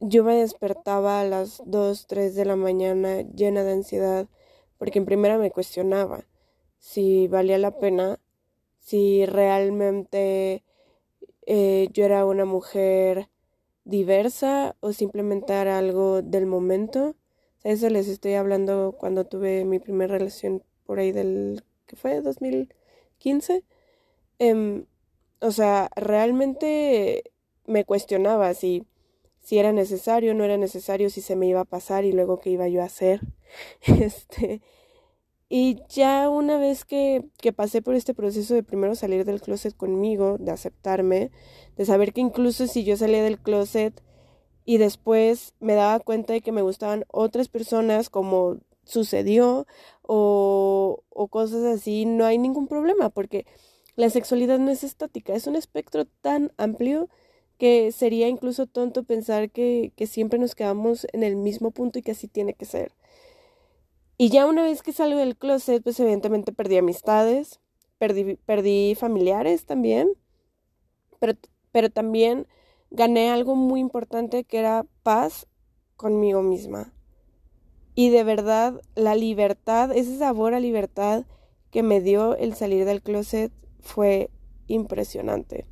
yo 0.00 0.24
me 0.24 0.34
despertaba 0.34 1.20
a 1.20 1.24
las 1.24 1.62
2, 1.64 2.06
3 2.06 2.34
de 2.34 2.44
la 2.44 2.56
mañana 2.56 3.22
llena 3.22 3.62
de 3.64 3.72
ansiedad, 3.72 4.28
porque 4.76 4.98
en 4.98 5.06
primera 5.06 5.38
me 5.38 5.50
cuestionaba 5.50 6.26
si 6.78 7.28
valía 7.28 7.56
la 7.56 7.78
pena 7.78 8.20
si 8.84 9.24
realmente 9.26 10.62
eh, 11.46 11.88
yo 11.92 12.04
era 12.04 12.26
una 12.26 12.44
mujer 12.44 13.30
diversa 13.84 14.76
o 14.80 14.92
simplemente 14.92 15.54
era 15.54 15.78
algo 15.78 16.22
del 16.22 16.46
momento. 16.46 17.16
Eso 17.64 17.88
les 17.88 18.08
estoy 18.08 18.34
hablando 18.34 18.94
cuando 18.98 19.24
tuve 19.24 19.64
mi 19.64 19.78
primera 19.78 20.18
relación 20.18 20.62
por 20.84 20.98
ahí 20.98 21.12
del, 21.12 21.64
¿qué 21.86 21.96
fue? 21.96 22.20
2015. 22.20 23.64
Em, 24.38 24.86
o 25.40 25.50
sea, 25.50 25.90
realmente 25.96 27.24
me 27.66 27.84
cuestionaba 27.84 28.52
si, 28.52 28.86
si 29.40 29.58
era 29.58 29.72
necesario, 29.72 30.34
no 30.34 30.44
era 30.44 30.58
necesario, 30.58 31.08
si 31.08 31.22
se 31.22 31.36
me 31.36 31.46
iba 31.46 31.60
a 31.60 31.64
pasar 31.64 32.04
y 32.04 32.12
luego 32.12 32.38
qué 32.40 32.50
iba 32.50 32.68
yo 32.68 32.82
a 32.82 32.86
hacer. 32.86 33.20
Este, 33.86 34.60
y 35.56 35.78
ya 35.88 36.28
una 36.28 36.58
vez 36.58 36.84
que, 36.84 37.30
que, 37.40 37.52
pasé 37.52 37.80
por 37.80 37.94
este 37.94 38.12
proceso 38.12 38.54
de 38.54 38.64
primero 38.64 38.96
salir 38.96 39.24
del 39.24 39.40
closet 39.40 39.72
conmigo, 39.76 40.36
de 40.36 40.50
aceptarme, 40.50 41.30
de 41.76 41.84
saber 41.84 42.12
que 42.12 42.20
incluso 42.20 42.66
si 42.66 42.82
yo 42.82 42.96
salía 42.96 43.22
del 43.22 43.38
closet 43.38 44.02
y 44.64 44.78
después 44.78 45.54
me 45.60 45.74
daba 45.74 46.00
cuenta 46.00 46.32
de 46.32 46.40
que 46.40 46.50
me 46.50 46.62
gustaban 46.62 47.04
otras 47.08 47.46
personas 47.46 48.10
como 48.10 48.56
sucedió 48.82 49.68
o, 50.02 51.04
o 51.08 51.28
cosas 51.28 51.62
así, 51.62 52.04
no 52.04 52.26
hay 52.26 52.36
ningún 52.36 52.66
problema 52.66 53.10
porque 53.10 53.46
la 53.94 54.10
sexualidad 54.10 54.58
no 54.58 54.72
es 54.72 54.82
estática, 54.82 55.36
es 55.36 55.46
un 55.46 55.54
espectro 55.54 56.04
tan 56.20 56.50
amplio 56.56 57.08
que 57.58 57.92
sería 57.92 58.26
incluso 58.26 58.66
tonto 58.66 59.04
pensar 59.04 59.52
que, 59.52 59.92
que 59.94 60.08
siempre 60.08 60.40
nos 60.40 60.56
quedamos 60.56 61.06
en 61.12 61.22
el 61.22 61.36
mismo 61.36 61.70
punto 61.70 62.00
y 62.00 62.02
que 62.02 62.10
así 62.10 62.26
tiene 62.26 62.54
que 62.54 62.64
ser. 62.64 62.90
Y 64.16 64.28
ya 64.28 64.46
una 64.46 64.62
vez 64.62 64.82
que 64.82 64.92
salgo 64.92 65.18
del 65.18 65.36
closet, 65.36 65.82
pues 65.82 65.98
evidentemente 65.98 66.52
perdí 66.52 66.76
amistades, 66.76 67.60
perdí, 67.98 68.36
perdí 68.36 68.94
familiares 68.94 69.66
también, 69.66 70.08
pero, 71.18 71.34
pero 71.72 71.90
también 71.90 72.46
gané 72.90 73.30
algo 73.30 73.56
muy 73.56 73.80
importante 73.80 74.44
que 74.44 74.58
era 74.58 74.86
paz 75.02 75.46
conmigo 75.96 76.42
misma. 76.42 76.92
Y 77.94 78.10
de 78.10 78.24
verdad, 78.24 78.80
la 78.94 79.14
libertad, 79.14 79.92
ese 79.92 80.18
sabor 80.18 80.54
a 80.54 80.60
libertad 80.60 81.24
que 81.70 81.82
me 81.82 82.00
dio 82.00 82.36
el 82.36 82.54
salir 82.54 82.84
del 82.84 83.02
closet 83.02 83.52
fue 83.80 84.30
impresionante. 84.66 85.66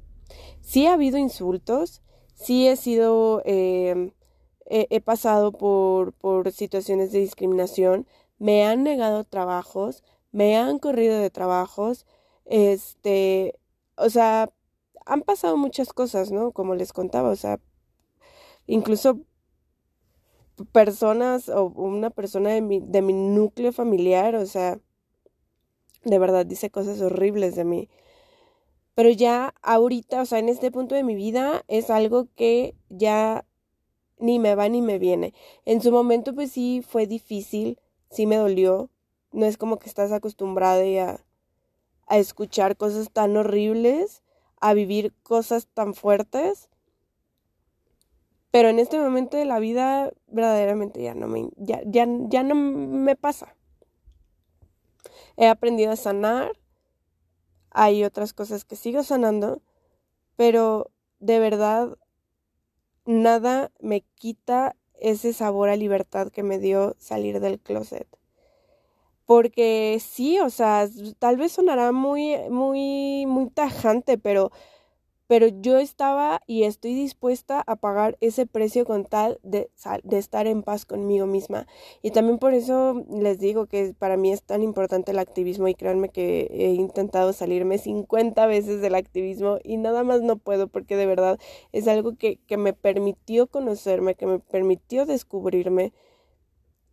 Sí 0.60 0.86
ha 0.86 0.94
habido 0.94 1.18
insultos, 1.18 2.02
sí 2.34 2.68
he 2.68 2.76
sido, 2.76 3.42
eh, 3.44 4.12
he, 4.66 5.00
pasado 5.00 5.52
por, 5.52 6.12
por 6.12 6.50
situaciones 6.52 7.12
de 7.12 7.20
discriminación, 7.20 8.06
me 8.42 8.64
han 8.66 8.82
negado 8.82 9.22
trabajos, 9.22 10.02
me 10.32 10.56
han 10.56 10.80
corrido 10.80 11.16
de 11.16 11.30
trabajos, 11.30 12.06
este, 12.44 13.54
o 13.94 14.10
sea, 14.10 14.50
han 15.06 15.22
pasado 15.22 15.56
muchas 15.56 15.92
cosas, 15.92 16.32
¿no? 16.32 16.50
Como 16.50 16.74
les 16.74 16.92
contaba, 16.92 17.30
o 17.30 17.36
sea, 17.36 17.60
incluso 18.66 19.20
personas 20.72 21.48
o 21.48 21.66
una 21.66 22.10
persona 22.10 22.50
de 22.50 22.62
mi, 22.62 22.80
de 22.80 23.00
mi 23.00 23.12
núcleo 23.12 23.72
familiar, 23.72 24.34
o 24.34 24.46
sea, 24.46 24.80
de 26.04 26.18
verdad 26.18 26.44
dice 26.44 26.68
cosas 26.68 27.00
horribles 27.00 27.54
de 27.54 27.64
mí. 27.64 27.88
Pero 28.96 29.10
ya 29.10 29.54
ahorita, 29.62 30.20
o 30.20 30.26
sea, 30.26 30.40
en 30.40 30.48
este 30.48 30.72
punto 30.72 30.96
de 30.96 31.04
mi 31.04 31.14
vida 31.14 31.62
es 31.68 31.90
algo 31.90 32.26
que 32.34 32.74
ya 32.88 33.46
ni 34.18 34.40
me 34.40 34.56
va 34.56 34.68
ni 34.68 34.82
me 34.82 34.98
viene. 34.98 35.32
En 35.64 35.80
su 35.80 35.92
momento 35.92 36.34
pues 36.34 36.50
sí 36.50 36.82
fue 36.84 37.06
difícil, 37.06 37.78
sí 38.12 38.26
me 38.26 38.36
dolió. 38.36 38.90
No 39.32 39.46
es 39.46 39.56
como 39.56 39.78
que 39.78 39.88
estás 39.88 40.12
acostumbrada 40.12 40.82
a, 41.04 41.24
a 42.06 42.18
escuchar 42.18 42.76
cosas 42.76 43.10
tan 43.10 43.36
horribles, 43.36 44.22
a 44.60 44.74
vivir 44.74 45.14
cosas 45.22 45.66
tan 45.66 45.94
fuertes. 45.94 46.68
Pero 48.50 48.68
en 48.68 48.78
este 48.78 49.00
momento 49.00 49.38
de 49.38 49.46
la 49.46 49.58
vida 49.58 50.12
verdaderamente 50.26 51.02
ya 51.02 51.14
no 51.14 51.26
me, 51.26 51.48
ya, 51.56 51.80
ya, 51.86 52.06
ya 52.28 52.42
no 52.42 52.54
me 52.54 53.16
pasa. 53.16 53.56
He 55.36 55.48
aprendido 55.48 55.92
a 55.92 55.96
sanar. 55.96 56.52
Hay 57.70 58.04
otras 58.04 58.34
cosas 58.34 58.66
que 58.66 58.76
sigo 58.76 59.02
sanando. 59.02 59.62
Pero 60.36 60.90
de 61.18 61.38
verdad 61.38 61.96
nada 63.06 63.72
me 63.80 64.02
quita 64.14 64.76
ese 65.02 65.32
sabor 65.32 65.68
a 65.68 65.76
libertad 65.76 66.28
que 66.28 66.42
me 66.42 66.58
dio 66.58 66.94
salir 66.98 67.40
del 67.40 67.58
closet. 67.60 68.06
Porque 69.26 69.98
sí, 70.00 70.38
o 70.40 70.50
sea, 70.50 70.88
tal 71.18 71.36
vez 71.36 71.52
sonará 71.52 71.92
muy, 71.92 72.36
muy, 72.50 73.26
muy 73.26 73.50
tajante, 73.50 74.18
pero 74.18 74.50
pero 75.32 75.46
yo 75.46 75.78
estaba 75.78 76.42
y 76.46 76.64
estoy 76.64 76.92
dispuesta 76.92 77.64
a 77.66 77.76
pagar 77.76 78.18
ese 78.20 78.44
precio 78.44 78.84
con 78.84 79.06
tal 79.06 79.40
de, 79.42 79.70
estar 80.10 80.46
en 80.46 80.62
paz 80.62 80.84
conmigo 80.84 81.24
misma. 81.24 81.66
Y 82.02 82.10
también 82.10 82.36
por 82.36 82.52
eso 82.52 83.02
les 83.10 83.38
digo 83.38 83.64
que 83.64 83.94
para 83.98 84.18
mí 84.18 84.30
es 84.30 84.42
tan 84.42 84.62
importante 84.62 85.12
el 85.12 85.18
activismo 85.18 85.68
y 85.68 85.74
créanme 85.74 86.10
que 86.10 86.50
he 86.50 86.74
intentado 86.74 87.32
salirme 87.32 87.78
50 87.78 88.44
veces 88.44 88.82
del 88.82 88.94
activismo 88.94 89.56
y 89.64 89.78
nada 89.78 90.04
más 90.04 90.20
no 90.20 90.36
puedo 90.36 90.68
porque 90.68 90.96
de 90.96 91.06
verdad 91.06 91.38
es 91.72 91.88
algo 91.88 92.14
que, 92.14 92.36
que 92.46 92.58
me 92.58 92.74
permitió 92.74 93.46
conocerme, 93.46 94.16
que 94.16 94.26
me 94.26 94.38
permitió 94.38 95.06
descubrirme. 95.06 95.94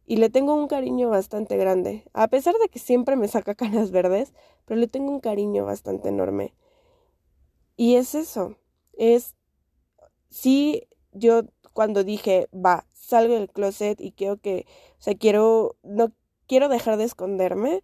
Y 0.05 0.15
le 0.15 0.29
tengo 0.29 0.55
un 0.55 0.69
cariño 0.69 1.09
bastante 1.09 1.57
grande, 1.57 2.05
a 2.13 2.29
pesar 2.29 2.55
de 2.55 2.69
que 2.69 2.79
siempre 2.79 3.17
me 3.17 3.27
saca 3.27 3.53
canas 3.53 3.91
verdes, 3.91 4.33
pero 4.63 4.79
le 4.79 4.87
tengo 4.87 5.11
un 5.11 5.19
cariño 5.19 5.65
bastante 5.65 6.07
enorme. 6.07 6.53
Y 7.79 7.95
es 7.95 8.13
eso, 8.13 8.57
es, 8.91 9.35
sí, 10.29 10.83
yo 11.13 11.43
cuando 11.71 12.03
dije, 12.03 12.49
va, 12.53 12.85
salgo 12.91 13.35
del 13.35 13.49
closet 13.49 14.01
y 14.01 14.11
quiero 14.11 14.35
que, 14.35 14.65
o 14.99 15.01
sea, 15.01 15.15
quiero, 15.15 15.77
no 15.81 16.11
quiero 16.45 16.67
dejar 16.67 16.97
de 16.97 17.05
esconderme, 17.05 17.81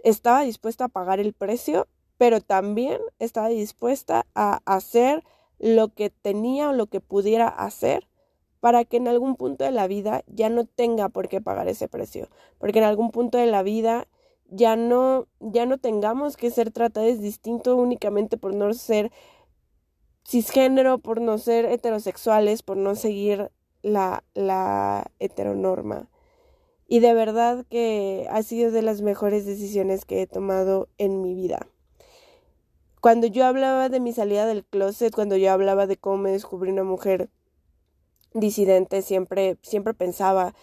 estaba 0.00 0.40
dispuesta 0.40 0.86
a 0.86 0.88
pagar 0.88 1.20
el 1.20 1.34
precio, 1.34 1.86
pero 2.18 2.40
también 2.40 3.00
estaba 3.20 3.46
dispuesta 3.46 4.26
a 4.34 4.60
hacer 4.64 5.22
lo 5.60 5.94
que 5.94 6.10
tenía 6.10 6.70
o 6.70 6.72
lo 6.72 6.88
que 6.88 7.00
pudiera 7.00 7.46
hacer 7.46 8.08
para 8.58 8.84
que 8.84 8.96
en 8.96 9.06
algún 9.06 9.36
punto 9.36 9.62
de 9.62 9.70
la 9.70 9.86
vida 9.86 10.24
ya 10.26 10.48
no 10.48 10.64
tenga 10.64 11.10
por 11.10 11.28
qué 11.28 11.40
pagar 11.40 11.68
ese 11.68 11.86
precio, 11.86 12.28
porque 12.58 12.80
en 12.80 12.84
algún 12.86 13.12
punto 13.12 13.38
de 13.38 13.46
la 13.46 13.62
vida 13.62 14.08
ya 14.48 14.76
no, 14.76 15.26
ya 15.40 15.66
no 15.66 15.78
tengamos 15.78 16.36
que 16.36 16.50
ser 16.50 16.70
tratados 16.70 17.20
distinto 17.20 17.76
únicamente 17.76 18.36
por 18.36 18.54
no 18.54 18.72
ser 18.74 19.10
cisgénero, 20.26 20.98
por 20.98 21.20
no 21.20 21.38
ser 21.38 21.66
heterosexuales, 21.66 22.62
por 22.62 22.76
no 22.76 22.94
seguir 22.94 23.50
la, 23.82 24.24
la 24.34 25.10
heteronorma. 25.18 26.08
Y 26.88 27.00
de 27.00 27.14
verdad 27.14 27.64
que 27.68 28.26
ha 28.30 28.42
sido 28.42 28.70
de 28.70 28.82
las 28.82 29.02
mejores 29.02 29.44
decisiones 29.44 30.04
que 30.04 30.22
he 30.22 30.26
tomado 30.26 30.88
en 30.98 31.20
mi 31.20 31.34
vida. 31.34 31.66
Cuando 33.00 33.26
yo 33.26 33.44
hablaba 33.44 33.88
de 33.88 34.00
mi 34.00 34.12
salida 34.12 34.46
del 34.46 34.64
closet, 34.64 35.14
cuando 35.14 35.36
yo 35.36 35.52
hablaba 35.52 35.86
de 35.86 35.96
cómo 35.96 36.18
me 36.18 36.30
descubrí 36.30 36.70
una 36.70 36.84
mujer 36.84 37.28
disidente, 38.34 39.02
siempre, 39.02 39.58
siempre 39.62 39.94
pensaba 39.94 40.54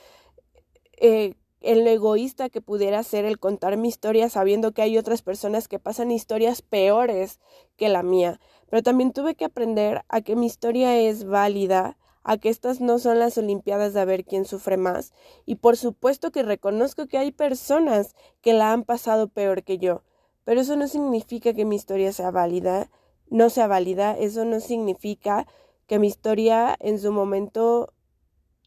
eh, 0.97 1.35
el 1.63 1.87
egoísta 1.87 2.49
que 2.49 2.61
pudiera 2.61 3.01
ser 3.03 3.23
el 3.23 3.39
contar 3.39 3.77
mi 3.77 3.87
historia 3.87 4.29
sabiendo 4.29 4.73
que 4.73 4.81
hay 4.81 4.97
otras 4.97 5.21
personas 5.21 5.67
que 5.67 5.79
pasan 5.79 6.11
historias 6.11 6.61
peores 6.61 7.39
que 7.77 7.89
la 7.89 8.03
mía. 8.03 8.39
Pero 8.69 8.83
también 8.83 9.13
tuve 9.13 9.35
que 9.35 9.45
aprender 9.45 10.03
a 10.09 10.21
que 10.21 10.35
mi 10.35 10.45
historia 10.45 10.97
es 10.99 11.23
válida, 11.23 11.97
a 12.23 12.37
que 12.37 12.49
estas 12.49 12.81
no 12.81 12.99
son 12.99 13.17
las 13.17 13.37
Olimpiadas 13.37 13.93
de 13.93 14.03
ver 14.03 14.25
quién 14.25 14.45
sufre 14.45 14.75
más. 14.75 15.13
Y 15.45 15.55
por 15.55 15.77
supuesto 15.77 16.31
que 16.31 16.43
reconozco 16.43 17.07
que 17.07 17.17
hay 17.17 17.31
personas 17.31 18.13
que 18.41 18.53
la 18.53 18.73
han 18.73 18.83
pasado 18.83 19.29
peor 19.29 19.63
que 19.63 19.77
yo. 19.77 20.03
Pero 20.43 20.59
eso 20.59 20.75
no 20.75 20.89
significa 20.89 21.53
que 21.53 21.63
mi 21.63 21.77
historia 21.77 22.11
sea 22.11 22.29
válida, 22.29 22.89
no 23.29 23.49
sea 23.49 23.67
válida, 23.67 24.17
eso 24.17 24.43
no 24.43 24.59
significa 24.59 25.47
que 25.87 25.97
mi 25.97 26.07
historia 26.07 26.75
en 26.79 26.99
su 26.99 27.13
momento 27.13 27.93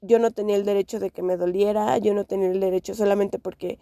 yo 0.02 0.18
no 0.18 0.30
tenía 0.30 0.56
el 0.56 0.64
derecho 0.64 0.98
de 1.00 1.10
que 1.10 1.22
me 1.22 1.36
doliera, 1.36 1.98
yo 1.98 2.14
no 2.14 2.24
tenía 2.24 2.50
el 2.50 2.60
derecho 2.60 2.94
solamente 2.94 3.38
porque 3.38 3.78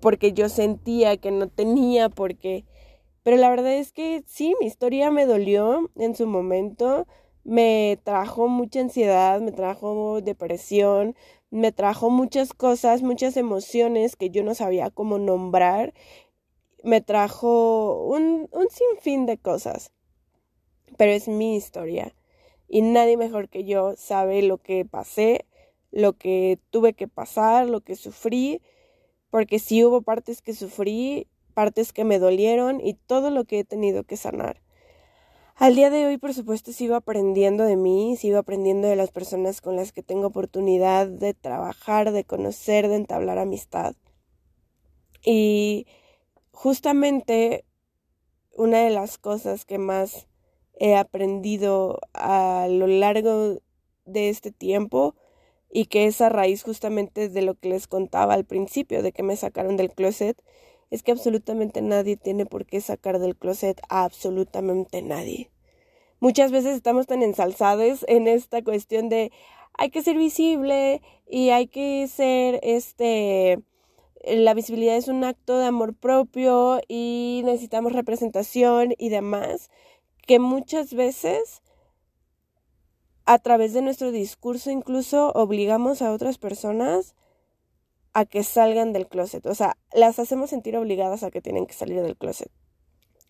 porque 0.00 0.32
yo 0.32 0.48
sentía 0.48 1.18
que 1.18 1.30
no 1.30 1.48
tenía 1.48 2.08
porque 2.08 2.64
pero 3.22 3.36
la 3.36 3.50
verdad 3.50 3.74
es 3.74 3.92
que 3.92 4.24
sí, 4.26 4.54
mi 4.60 4.66
historia 4.66 5.10
me 5.10 5.26
dolió 5.26 5.90
en 5.96 6.14
su 6.16 6.26
momento, 6.26 7.06
me 7.44 7.98
trajo 8.02 8.48
mucha 8.48 8.80
ansiedad, 8.80 9.40
me 9.40 9.52
trajo 9.52 10.20
depresión, 10.22 11.14
me 11.50 11.70
trajo 11.72 12.10
muchas 12.10 12.54
cosas, 12.54 13.02
muchas 13.02 13.36
emociones 13.36 14.16
que 14.16 14.30
yo 14.30 14.42
no 14.42 14.54
sabía 14.54 14.90
cómo 14.90 15.18
nombrar, 15.18 15.92
me 16.82 17.02
trajo 17.02 18.04
un, 18.06 18.48
un 18.52 18.68
sinfín 18.70 19.26
de 19.26 19.36
cosas. 19.36 19.92
Pero 20.96 21.12
es 21.12 21.28
mi 21.28 21.56
historia 21.56 22.14
y 22.70 22.82
nadie 22.82 23.16
mejor 23.16 23.48
que 23.48 23.64
yo 23.64 23.94
sabe 23.96 24.42
lo 24.42 24.58
que 24.58 24.84
pasé, 24.84 25.44
lo 25.90 26.12
que 26.12 26.60
tuve 26.70 26.92
que 26.92 27.08
pasar, 27.08 27.66
lo 27.66 27.80
que 27.80 27.96
sufrí, 27.96 28.62
porque 29.28 29.58
sí 29.58 29.84
hubo 29.84 30.02
partes 30.02 30.40
que 30.40 30.54
sufrí, 30.54 31.26
partes 31.52 31.92
que 31.92 32.04
me 32.04 32.20
dolieron 32.20 32.80
y 32.80 32.94
todo 32.94 33.30
lo 33.30 33.44
que 33.44 33.58
he 33.58 33.64
tenido 33.64 34.04
que 34.04 34.16
sanar. 34.16 34.62
Al 35.56 35.74
día 35.74 35.90
de 35.90 36.06
hoy, 36.06 36.16
por 36.16 36.32
supuesto, 36.32 36.72
sigo 36.72 36.94
aprendiendo 36.94 37.64
de 37.64 37.74
mí, 37.74 38.16
sigo 38.16 38.38
aprendiendo 38.38 38.86
de 38.86 38.94
las 38.94 39.10
personas 39.10 39.60
con 39.60 39.74
las 39.74 39.90
que 39.92 40.04
tengo 40.04 40.28
oportunidad 40.28 41.08
de 41.08 41.34
trabajar, 41.34 42.12
de 42.12 42.24
conocer, 42.24 42.88
de 42.88 42.94
entablar 42.94 43.38
amistad. 43.38 43.96
Y 45.24 45.88
justamente 46.52 47.64
una 48.56 48.78
de 48.84 48.90
las 48.90 49.18
cosas 49.18 49.64
que 49.64 49.78
más 49.78 50.29
he 50.80 50.96
aprendido 50.96 52.00
a 52.14 52.66
lo 52.68 52.88
largo 52.88 53.58
de 54.06 54.30
este 54.30 54.50
tiempo 54.50 55.14
y 55.70 55.84
que 55.84 56.06
es 56.06 56.20
a 56.20 56.30
raíz 56.30 56.64
justamente 56.64 57.28
de 57.28 57.42
lo 57.42 57.54
que 57.54 57.68
les 57.68 57.86
contaba 57.86 58.34
al 58.34 58.44
principio, 58.44 59.02
de 59.02 59.12
que 59.12 59.22
me 59.22 59.36
sacaron 59.36 59.76
del 59.76 59.92
closet, 59.92 60.42
es 60.90 61.02
que 61.02 61.12
absolutamente 61.12 61.82
nadie 61.82 62.16
tiene 62.16 62.46
por 62.46 62.66
qué 62.66 62.80
sacar 62.80 63.20
del 63.20 63.36
closet 63.36 63.80
a 63.88 64.04
absolutamente 64.04 65.02
nadie. 65.02 65.50
Muchas 66.18 66.50
veces 66.50 66.74
estamos 66.74 67.06
tan 67.06 67.22
ensalzados 67.22 68.04
en 68.08 68.26
esta 68.26 68.62
cuestión 68.62 69.08
de 69.08 69.30
hay 69.74 69.90
que 69.90 70.02
ser 70.02 70.16
visible 70.16 71.02
y 71.28 71.50
hay 71.50 71.68
que 71.68 72.08
ser 72.08 72.58
este 72.62 73.60
la 74.24 74.52
visibilidad 74.52 74.96
es 74.96 75.08
un 75.08 75.24
acto 75.24 75.58
de 75.58 75.66
amor 75.66 75.94
propio 75.94 76.80
y 76.88 77.42
necesitamos 77.44 77.92
representación 77.92 78.94
y 78.98 79.08
demás 79.08 79.70
que 80.26 80.38
muchas 80.38 80.94
veces 80.94 81.62
a 83.24 83.38
través 83.38 83.72
de 83.72 83.82
nuestro 83.82 84.10
discurso 84.10 84.70
incluso 84.70 85.30
obligamos 85.32 86.02
a 86.02 86.12
otras 86.12 86.38
personas 86.38 87.14
a 88.12 88.24
que 88.24 88.42
salgan 88.42 88.92
del 88.92 89.06
closet. 89.06 89.46
O 89.46 89.54
sea, 89.54 89.76
las 89.92 90.18
hacemos 90.18 90.50
sentir 90.50 90.76
obligadas 90.76 91.22
a 91.22 91.30
que 91.30 91.40
tienen 91.40 91.66
que 91.66 91.74
salir 91.74 92.02
del 92.02 92.16
closet. 92.16 92.50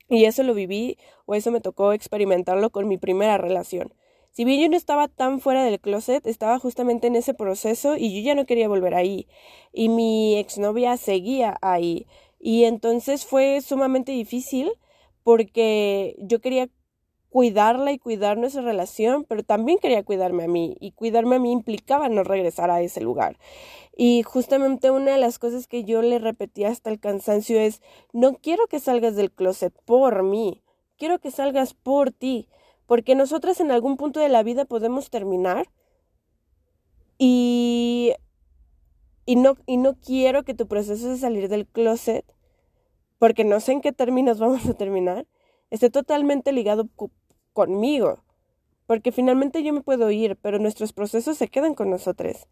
Y 0.09 0.25
eso 0.25 0.43
lo 0.43 0.55
viví 0.55 0.99
o 1.27 1.35
eso 1.35 1.51
me 1.51 1.61
tocó 1.61 1.93
experimentarlo 1.93 2.71
con 2.71 2.89
mi 2.89 2.99
primera 2.99 3.39
relación. 3.39 3.95
Si 4.33 4.45
bien 4.45 4.61
yo 4.61 4.69
no 4.69 4.77
estaba 4.77 5.09
tan 5.09 5.41
fuera 5.41 5.65
del 5.65 5.81
closet, 5.81 6.27
estaba 6.27 6.59
justamente 6.59 7.09
en 7.09 7.17
ese 7.17 7.35
proceso 7.35 7.97
y 7.97 8.15
yo 8.15 8.21
ya 8.27 8.35
no 8.35 8.47
quería 8.47 8.69
volver 8.69 8.95
ahí. 8.95 9.29
Y 9.73 9.89
mi 9.89 10.37
exnovia 10.37 10.97
seguía 10.97 11.59
ahí. 11.63 12.07
Y 12.39 12.65
entonces 12.65 13.27
fue 13.27 13.61
sumamente 13.61 14.13
difícil 14.13 14.73
porque 15.25 16.17
yo 16.19 16.41
quería 16.41 16.69
cuidarla 17.31 17.93
y 17.93 17.99
cuidar 17.99 18.37
nuestra 18.37 18.63
relación, 18.63 19.25
pero 19.25 19.43
también 19.45 19.79
quería 19.79 20.03
cuidarme 20.03 20.45
a 20.45 20.49
mí 20.49 20.77
y 20.81 20.91
cuidarme 20.91 21.37
a 21.37 21.39
mí 21.39 21.53
implicaba 21.53 22.09
no 22.09 22.25
regresar 22.25 22.71
a 22.71 22.83
ese 22.83 23.01
lugar. 23.01 23.39
Y 23.97 24.23
justamente 24.23 24.91
una 24.91 25.13
de 25.13 25.19
las 25.19 25.39
cosas 25.39 25.67
que 25.67 25.85
yo 25.85 26.03
le 26.03 26.19
repetía 26.19 26.69
hasta 26.69 26.91
el 26.91 26.99
cansancio 26.99 27.61
es, 27.61 27.83
no 28.13 28.35
quiero 28.35 28.67
que 28.67 28.81
salgas 28.81 29.15
del 29.15 29.31
closet 29.31 29.73
por 29.85 30.23
mí, 30.23 30.63
quiero 30.99 31.19
que 31.21 31.31
salgas 31.31 31.75
por 31.75 32.11
ti, 32.11 32.49
porque 32.87 33.15
nosotras 33.15 33.61
en 33.61 33.71
algún 33.71 33.97
punto 33.97 34.19
de 34.19 34.29
la 34.29 34.43
vida 34.43 34.65
podemos 34.65 35.11
terminar 35.11 35.71
y, 37.17 38.15
y, 39.25 39.37
no, 39.37 39.57
y 39.67 39.77
no 39.77 39.95
quiero 40.01 40.43
que 40.43 40.55
tu 40.55 40.67
proceso 40.67 41.09
de 41.09 41.17
salir 41.17 41.49
del 41.49 41.67
closet, 41.67 42.25
porque 43.19 43.45
no 43.45 43.61
sé 43.61 43.73
en 43.73 43.81
qué 43.83 43.93
términos 43.93 44.39
vamos 44.41 44.67
a 44.67 44.75
terminar, 44.75 45.27
esté 45.71 45.91
totalmente 45.91 46.53
ligado 46.53 46.89
porque 48.87 49.13
finalmente 49.13 49.63
yo 49.63 49.73
me 49.73 49.83
puedo 49.83 50.11
ir, 50.11 50.37
pero 50.37 50.59
nuestros 50.59 50.93
procesos 50.93 51.37
se 51.39 51.49
quedan 51.49 51.75
con 51.75 51.91
nosotros. 51.91 52.49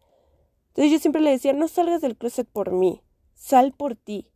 Entonces 0.69 0.91
yo 0.91 0.99
siempre 0.99 1.21
le 1.21 1.31
decía, 1.31 1.53
no 1.53 1.67
salgas 1.67 2.01
del 2.01 2.15
closet 2.15 2.47
por 2.47 2.71
mí, 2.71 3.01
sal 3.33 3.73
por 3.73 3.95
ti. 3.95 4.31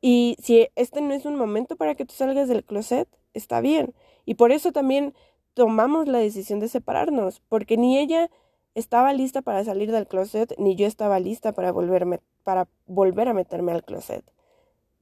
Y 0.00 0.36
si 0.40 0.68
este 0.76 1.00
no 1.00 1.12
es 1.14 1.24
un 1.24 1.36
momento 1.36 1.76
para 1.76 1.94
que 1.94 2.04
tú 2.04 2.14
salgas 2.14 2.48
del 2.48 2.64
closet, 2.64 3.08
está 3.34 3.60
bien. 3.60 3.94
Y 4.26 4.34
por 4.34 4.52
eso 4.52 4.72
también 4.72 5.14
tomamos 5.54 6.06
la 6.06 6.18
decisión 6.18 6.60
de 6.60 6.68
separarnos, 6.68 7.40
porque 7.48 7.76
ni 7.76 7.98
ella 7.98 8.30
estaba 8.76 9.12
lista 9.12 9.42
para 9.42 9.64
salir 9.64 9.90
del 9.90 10.06
closet, 10.06 10.54
ni 10.58 10.76
yo 10.76 10.86
estaba 10.86 11.18
lista 11.18 11.52
para, 11.52 11.72
volverme, 11.72 12.20
para 12.44 12.68
volver 12.86 13.28
a 13.28 13.34
meterme 13.34 13.72
al 13.72 13.82
closet. 13.82 14.24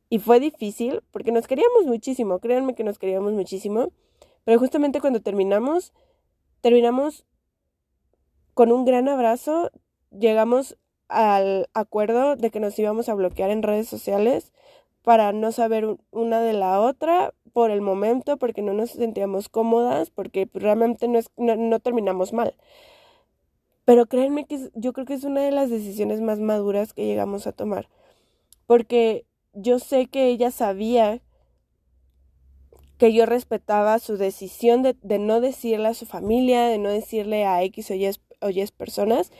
Y 0.09 0.19
fue 0.19 0.41
difícil 0.41 1.03
porque 1.11 1.33
nos 1.33 1.47
queríamos 1.47 1.85
muchísimo, 1.85 2.39
créanme 2.39 2.75
que 2.75 2.85
nos 2.85 2.99
queríamos 2.99 3.35
muchísimo, 3.35 3.93
pero 4.47 4.61
justamente 4.61 5.01
cuando 5.01 5.21
terminamos, 5.21 5.93
terminamos 6.61 7.27
con 8.55 8.71
un 8.71 8.85
gran 8.85 9.09
abrazo, 9.09 9.73
llegamos 10.17 10.79
al 11.09 11.69
acuerdo 11.75 12.37
de 12.37 12.51
que 12.53 12.61
nos 12.61 12.79
íbamos 12.79 13.09
a 13.09 13.15
bloquear 13.15 13.51
en 13.51 13.65
redes 13.65 13.89
sociales 13.89 14.53
para 15.03 15.33
no 15.33 15.51
saber 15.51 15.97
una 16.13 16.41
de 16.41 16.53
la 16.53 16.81
otra 16.81 17.35
por 17.53 17.73
el 17.73 17.81
momento, 17.81 18.37
porque 18.37 18.63
no 18.63 18.73
nos 18.73 18.91
sentíamos 18.91 19.49
cómodas, 19.49 20.11
porque 20.11 20.49
realmente 20.55 21.09
no, 21.09 21.19
no, 21.37 21.81
terminamos 21.81 22.33
mal. 22.33 22.55
Pero 23.85 24.07
créanme 24.07 24.47
que 24.47 24.71
yo 24.75 24.93
creo 24.93 25.07
que 25.07 25.15
es 25.15 25.25
una 25.25 25.41
de 25.41 25.51
las 25.51 25.71
decisiones 25.71 26.21
más 26.21 26.39
maduras 26.39 26.93
que 26.93 27.05
llegamos 27.05 27.49
a 27.49 27.53
tomar, 27.53 27.89
porque 28.67 29.27
yo 29.55 29.81
sé 29.81 30.07
que 30.07 30.29
ella 30.29 30.53
sabía 30.53 31.21
que 32.99 33.13
yo 33.13 33.27
respetaba 33.27 33.99
su 33.99 34.17
decisión 34.17 34.83
de, 34.83 35.19
no 35.19 35.41
decirle 35.41 35.89
a 35.89 35.95
su 35.95 36.07
familia, 36.07 36.67
de 36.67 36.79
no 36.79 36.89
decirle 36.89 37.45
a 37.45 37.63
X 37.63 37.91
o 37.91 37.95
Y, 37.95 38.09
o 38.09 38.73
personas, 38.77 39.33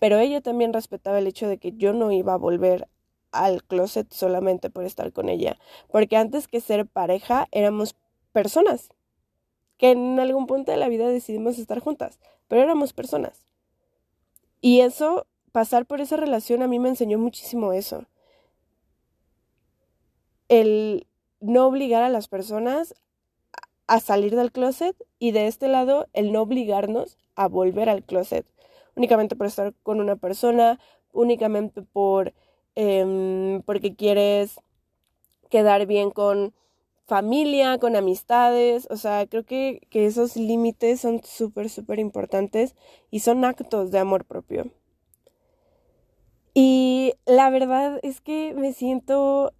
pero 0.00 0.18
ella 0.18 0.40
también 0.40 0.72
respetaba 0.72 1.18
el 1.18 1.26
hecho 1.26 1.48
de 1.48 1.58
que 1.58 1.72
yo 1.72 1.92
no 1.92 2.10
iba 2.12 2.34
a 2.34 2.38
volver 2.38 2.88
al 3.30 3.64
closet 3.64 4.12
solamente 4.12 4.70
por 4.70 4.84
estar 4.84 5.12
con 5.12 5.28
ella, 5.28 5.58
porque 5.90 6.16
antes 6.16 6.48
que 6.48 6.60
ser 6.60 6.86
pareja 6.86 7.48
éramos 7.50 7.96
personas 8.32 8.90
que 9.76 9.90
en 9.90 10.18
algún 10.20 10.46
punto 10.46 10.70
de 10.70 10.78
la 10.78 10.88
vida 10.88 11.08
decidimos 11.08 11.58
estar 11.58 11.80
juntas, 11.80 12.20
pero 12.48 12.62
éramos 12.62 12.92
personas. 12.92 13.46
Y 14.60 14.80
eso, 14.80 15.26
pasar 15.52 15.86
por 15.86 16.00
esa 16.00 16.16
relación 16.16 16.62
a 16.62 16.68
mí 16.68 16.78
me 16.78 16.88
enseñó 16.88 17.18
muchísimo 17.18 17.72
eso. 17.72 18.06
El 20.48 21.06
no 21.40 21.66
obligar 21.66 22.02
a 22.02 22.08
las 22.08 22.28
personas 22.28 22.94
a 23.86 24.00
salir 24.00 24.34
del 24.36 24.52
closet 24.52 24.96
y 25.18 25.32
de 25.32 25.46
este 25.46 25.68
lado 25.68 26.06
el 26.12 26.32
no 26.32 26.42
obligarnos 26.42 27.18
a 27.34 27.48
volver 27.48 27.88
al 27.88 28.02
closet 28.02 28.46
únicamente 28.96 29.36
por 29.36 29.46
estar 29.46 29.74
con 29.82 30.00
una 30.00 30.16
persona, 30.16 30.78
únicamente 31.12 31.82
por 31.82 32.32
em, 32.74 33.62
porque 33.62 33.94
quieres 33.94 34.60
quedar 35.50 35.86
bien 35.86 36.10
con 36.10 36.54
familia, 37.06 37.78
con 37.78 37.96
amistades, 37.96 38.88
o 38.90 38.96
sea, 38.96 39.26
creo 39.26 39.44
que, 39.44 39.80
que 39.90 40.06
esos 40.06 40.36
límites 40.36 41.00
son 41.00 41.22
súper, 41.22 41.68
súper 41.70 41.98
importantes 41.98 42.74
y 43.10 43.20
son 43.20 43.44
actos 43.44 43.90
de 43.90 43.98
amor 43.98 44.24
propio. 44.24 44.70
Y 46.54 47.14
la 47.26 47.50
verdad 47.50 48.00
es 48.02 48.20
que 48.20 48.54
me 48.54 48.72
siento 48.72 49.52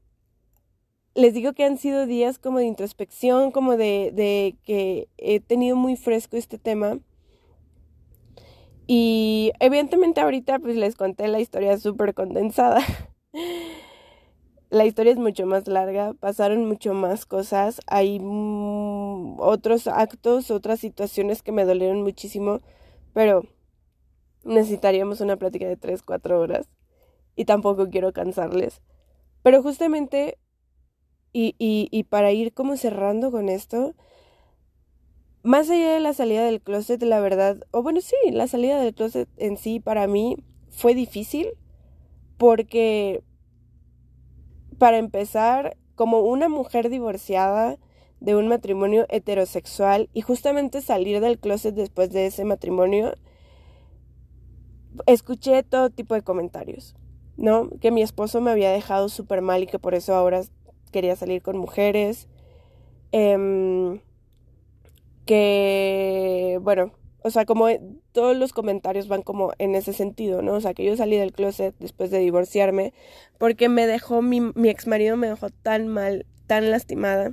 les 1.14 1.32
digo 1.32 1.52
que 1.52 1.64
han 1.64 1.78
sido 1.78 2.06
días 2.06 2.38
como 2.38 2.58
de 2.58 2.66
introspección, 2.66 3.52
como 3.52 3.76
de, 3.76 4.56
que 4.64 5.08
he 5.16 5.40
tenido 5.40 5.76
muy 5.76 5.96
fresco 5.96 6.36
este 6.36 6.58
tema. 6.58 6.98
Y 8.86 9.52
evidentemente 9.60 10.20
ahorita 10.20 10.58
pues 10.58 10.76
les 10.76 10.96
conté 10.96 11.28
la 11.28 11.40
historia 11.40 11.78
súper 11.78 12.14
condensada. 12.14 12.80
la 14.70 14.84
historia 14.84 15.12
es 15.12 15.18
mucho 15.18 15.46
más 15.46 15.68
larga, 15.68 16.14
pasaron 16.14 16.66
mucho 16.66 16.94
más 16.94 17.26
cosas, 17.26 17.80
hay 17.86 18.20
otros 19.38 19.86
actos, 19.86 20.50
otras 20.50 20.80
situaciones 20.80 21.42
que 21.42 21.52
me 21.52 21.64
dolieron 21.64 22.02
muchísimo, 22.02 22.60
pero 23.14 23.44
necesitaríamos 24.44 25.20
una 25.20 25.36
plática 25.36 25.66
de 25.66 25.76
3, 25.76 26.02
4 26.02 26.40
horas 26.40 26.68
y 27.36 27.44
tampoco 27.44 27.88
quiero 27.88 28.12
cansarles. 28.12 28.82
Pero 29.42 29.62
justamente 29.62 30.38
y, 31.34 31.54
y, 31.58 31.88
y 31.90 32.04
para 32.04 32.32
ir 32.32 32.54
como 32.54 32.78
cerrando 32.78 33.30
con 33.30 33.50
esto, 33.50 33.94
más 35.42 35.68
allá 35.68 35.92
de 35.92 36.00
la 36.00 36.14
salida 36.14 36.42
del 36.44 36.62
closet, 36.62 37.02
la 37.02 37.20
verdad, 37.20 37.58
o 37.70 37.82
bueno, 37.82 38.00
sí, 38.00 38.16
la 38.30 38.46
salida 38.46 38.80
del 38.80 38.94
closet 38.94 39.28
en 39.36 39.58
sí 39.58 39.78
para 39.80 40.06
mí 40.06 40.38
fue 40.70 40.94
difícil 40.94 41.48
porque, 42.38 43.22
para 44.78 44.96
empezar, 44.96 45.76
como 45.96 46.20
una 46.20 46.48
mujer 46.48 46.88
divorciada 46.88 47.78
de 48.20 48.36
un 48.36 48.48
matrimonio 48.48 49.06
heterosexual 49.10 50.08
y 50.14 50.22
justamente 50.22 50.80
salir 50.80 51.20
del 51.20 51.38
closet 51.38 51.74
después 51.74 52.10
de 52.10 52.26
ese 52.26 52.44
matrimonio, 52.44 53.14
escuché 55.06 55.62
todo 55.62 55.90
tipo 55.90 56.14
de 56.14 56.22
comentarios, 56.22 56.94
¿no? 57.36 57.68
Que 57.80 57.90
mi 57.90 58.02
esposo 58.02 58.40
me 58.40 58.50
había 58.50 58.70
dejado 58.70 59.08
súper 59.08 59.42
mal 59.42 59.64
y 59.64 59.66
que 59.66 59.78
por 59.78 59.94
eso 59.94 60.14
ahora 60.14 60.40
quería 60.94 61.16
salir 61.16 61.42
con 61.42 61.58
mujeres. 61.58 62.28
Em, 63.10 64.00
que, 65.26 66.60
bueno, 66.62 66.92
o 67.22 67.30
sea, 67.30 67.44
como 67.44 67.66
todos 68.12 68.36
los 68.36 68.52
comentarios 68.52 69.08
van 69.08 69.22
como 69.22 69.52
en 69.58 69.74
ese 69.74 69.92
sentido, 69.92 70.40
¿no? 70.40 70.52
O 70.54 70.60
sea, 70.60 70.72
que 70.72 70.84
yo 70.84 70.96
salí 70.96 71.16
del 71.16 71.32
closet 71.32 71.74
después 71.80 72.12
de 72.12 72.18
divorciarme 72.20 72.92
porque 73.38 73.68
me 73.68 73.88
dejó, 73.88 74.22
mi, 74.22 74.40
mi 74.40 74.68
ex 74.68 74.86
marido 74.86 75.16
me 75.16 75.28
dejó 75.28 75.50
tan 75.50 75.88
mal, 75.88 76.26
tan 76.46 76.70
lastimada, 76.70 77.32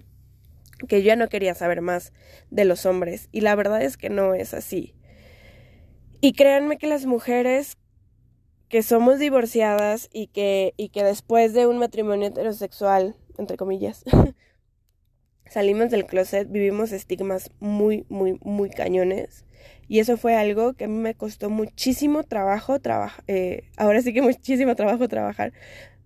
que 0.88 1.04
yo 1.04 1.08
ya 1.08 1.16
no 1.16 1.30
quería 1.30 1.54
saber 1.54 1.82
más 1.82 2.14
de 2.50 2.66
los 2.66 2.88
hombres. 2.88 3.30
Y 3.32 3.42
la 3.42 3.54
verdad 3.54 3.84
es 3.84 3.96
que 3.96 4.10
no 4.10 4.34
es 4.34 4.56
así. 4.56 4.96
Y 6.20 6.34
créanme 6.34 6.78
que 6.78 6.88
las 6.88 7.06
mujeres 7.06 7.78
que 8.72 8.82
somos 8.84 9.20
divorciadas 9.20 10.10
y 10.14 10.28
que, 10.28 10.74
y 10.78 10.88
que 10.90 11.04
después 11.04 11.54
de 11.54 11.68
un 11.68 11.78
matrimonio 11.78 12.30
heterosexual 12.30 13.18
entre 13.38 13.58
comillas, 13.58 14.04
salimos 15.50 15.92
del 15.92 16.06
closet, 16.06 16.50
vivimos 16.50 16.92
estigmas 16.92 17.52
muy, 17.60 18.06
muy, 18.10 18.40
muy 18.42 18.70
cañones. 18.70 19.46
Y 19.88 20.00
eso 20.00 20.16
fue 20.16 20.36
algo 20.36 20.74
que 20.74 20.86
a 20.86 20.88
mí 20.88 20.98
me 20.98 21.16
costó 21.16 21.50
muchísimo 21.50 22.24
trabajo 22.24 22.80
trabajar, 22.80 23.24
eh, 23.28 23.64
ahora 23.76 24.02
sí 24.02 24.14
que 24.14 24.22
muchísimo 24.22 24.76
trabajo 24.76 25.08
trabajar, 25.08 25.52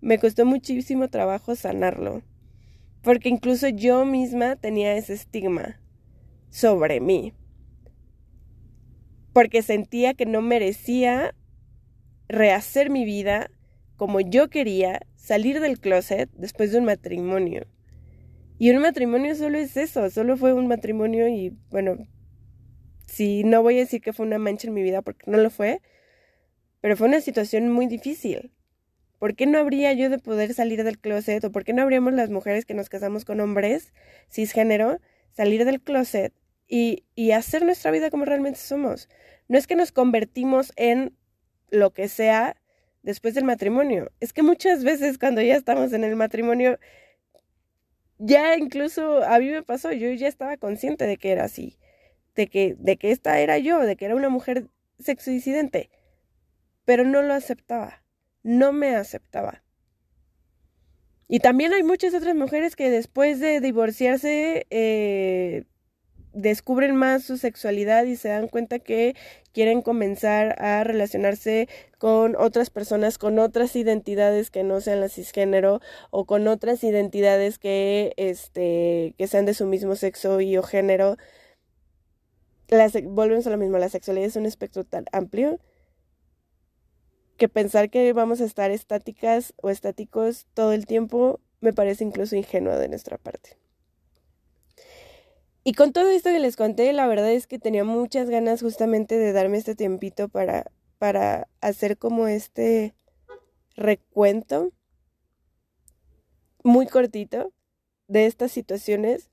me 0.00 0.18
costó 0.18 0.44
muchísimo 0.44 1.08
trabajo 1.08 1.54
sanarlo. 1.54 2.22
Porque 3.02 3.28
incluso 3.28 3.68
yo 3.68 4.04
misma 4.04 4.56
tenía 4.56 4.96
ese 4.96 5.14
estigma 5.14 5.80
sobre 6.50 7.00
mí. 7.00 7.32
Porque 9.32 9.62
sentía 9.62 10.14
que 10.14 10.26
no 10.26 10.42
merecía 10.42 11.34
rehacer 12.28 12.90
mi 12.90 13.04
vida 13.04 13.50
como 13.96 14.20
yo 14.20 14.48
quería 14.48 15.00
salir 15.16 15.60
del 15.60 15.80
closet 15.80 16.30
después 16.34 16.72
de 16.72 16.78
un 16.78 16.84
matrimonio. 16.84 17.66
Y 18.58 18.70
un 18.70 18.78
matrimonio 18.78 19.34
solo 19.34 19.58
es 19.58 19.76
eso, 19.76 20.08
solo 20.10 20.36
fue 20.36 20.52
un 20.52 20.66
matrimonio 20.66 21.28
y 21.28 21.56
bueno, 21.70 21.96
si 23.06 23.44
no 23.44 23.62
voy 23.62 23.76
a 23.76 23.80
decir 23.80 24.00
que 24.00 24.12
fue 24.12 24.26
una 24.26 24.38
mancha 24.38 24.68
en 24.68 24.74
mi 24.74 24.82
vida 24.82 25.02
porque 25.02 25.30
no 25.30 25.38
lo 25.38 25.50
fue, 25.50 25.82
pero 26.80 26.96
fue 26.96 27.08
una 27.08 27.20
situación 27.20 27.70
muy 27.70 27.86
difícil. 27.86 28.52
¿Por 29.18 29.34
qué 29.34 29.46
no 29.46 29.58
habría 29.58 29.92
yo 29.92 30.10
de 30.10 30.18
poder 30.18 30.52
salir 30.54 30.84
del 30.84 30.98
closet 30.98 31.42
o 31.44 31.52
por 31.52 31.64
qué 31.64 31.72
no 31.72 31.82
habríamos 31.82 32.12
las 32.12 32.30
mujeres 32.30 32.64
que 32.64 32.74
nos 32.74 32.88
casamos 32.88 33.24
con 33.24 33.40
hombres 33.40 33.92
cisgénero 34.30 35.00
salir 35.32 35.64
del 35.64 35.80
closet 35.80 36.34
y, 36.68 37.04
y 37.14 37.30
hacer 37.30 37.64
nuestra 37.64 37.90
vida 37.90 38.10
como 38.10 38.24
realmente 38.24 38.58
somos? 38.58 39.08
No 39.48 39.56
es 39.58 39.66
que 39.66 39.76
nos 39.76 39.92
convertimos 39.92 40.72
en 40.76 41.16
lo 41.70 41.92
que 41.92 42.08
sea 42.08 42.56
después 43.06 43.34
del 43.34 43.44
matrimonio. 43.44 44.10
Es 44.20 44.32
que 44.32 44.42
muchas 44.42 44.82
veces 44.82 45.16
cuando 45.16 45.40
ya 45.40 45.54
estamos 45.54 45.92
en 45.92 46.02
el 46.02 46.16
matrimonio, 46.16 46.78
ya 48.18 48.56
incluso 48.56 49.22
a 49.24 49.38
mí 49.38 49.48
me 49.48 49.62
pasó, 49.62 49.92
yo 49.92 50.10
ya 50.10 50.26
estaba 50.26 50.56
consciente 50.56 51.06
de 51.06 51.16
que 51.16 51.30
era 51.30 51.44
así, 51.44 51.78
de 52.34 52.48
que, 52.48 52.74
de 52.78 52.96
que 52.96 53.12
esta 53.12 53.38
era 53.38 53.58
yo, 53.58 53.78
de 53.78 53.96
que 53.96 54.06
era 54.06 54.16
una 54.16 54.28
mujer 54.28 54.66
sexodisidente, 54.98 55.88
pero 56.84 57.04
no 57.04 57.22
lo 57.22 57.32
aceptaba, 57.32 58.02
no 58.42 58.72
me 58.72 58.96
aceptaba. 58.96 59.62
Y 61.28 61.38
también 61.38 61.72
hay 61.74 61.84
muchas 61.84 62.12
otras 62.12 62.34
mujeres 62.34 62.74
que 62.74 62.90
después 62.90 63.38
de 63.38 63.60
divorciarse 63.60 64.66
eh, 64.70 65.64
descubren 66.36 66.94
más 66.94 67.24
su 67.24 67.38
sexualidad 67.38 68.04
y 68.04 68.16
se 68.16 68.28
dan 68.28 68.48
cuenta 68.48 68.78
que 68.78 69.16
quieren 69.52 69.80
comenzar 69.80 70.54
a 70.62 70.84
relacionarse 70.84 71.68
con 71.98 72.36
otras 72.36 72.68
personas, 72.68 73.16
con 73.16 73.38
otras 73.38 73.74
identidades 73.74 74.50
que 74.50 74.62
no 74.62 74.80
sean 74.82 75.00
la 75.00 75.08
cisgénero 75.08 75.80
o 76.10 76.26
con 76.26 76.46
otras 76.46 76.84
identidades 76.84 77.58
que, 77.58 78.12
este, 78.18 79.14
que 79.16 79.26
sean 79.26 79.46
de 79.46 79.54
su 79.54 79.66
mismo 79.66 79.96
sexo 79.96 80.40
y 80.42 80.56
o 80.58 80.62
género. 80.62 81.16
volvemos 83.04 83.46
a 83.46 83.50
lo 83.50 83.56
mismo, 83.56 83.78
la 83.78 83.88
sexualidad 83.88 84.26
es 84.26 84.36
un 84.36 84.46
espectro 84.46 84.84
tan 84.84 85.06
amplio 85.12 85.58
que 87.38 87.48
pensar 87.48 87.90
que 87.90 88.12
vamos 88.12 88.40
a 88.40 88.44
estar 88.44 88.70
estáticas 88.70 89.54
o 89.56 89.70
estáticos 89.70 90.46
todo 90.54 90.72
el 90.72 90.86
tiempo 90.86 91.40
me 91.60 91.72
parece 91.72 92.04
incluso 92.04 92.36
ingenuo 92.36 92.76
de 92.76 92.88
nuestra 92.88 93.18
parte. 93.18 93.58
Y 95.68 95.72
con 95.72 95.92
todo 95.92 96.08
esto 96.10 96.30
que 96.30 96.38
les 96.38 96.54
conté, 96.54 96.92
la 96.92 97.08
verdad 97.08 97.32
es 97.32 97.48
que 97.48 97.58
tenía 97.58 97.82
muchas 97.82 98.30
ganas 98.30 98.62
justamente 98.62 99.18
de 99.18 99.32
darme 99.32 99.58
este 99.58 99.74
tiempito 99.74 100.28
para, 100.28 100.70
para 100.98 101.48
hacer 101.60 101.98
como 101.98 102.28
este 102.28 102.94
recuento 103.74 104.70
muy 106.62 106.86
cortito 106.86 107.52
de 108.06 108.26
estas 108.26 108.52
situaciones, 108.52 109.32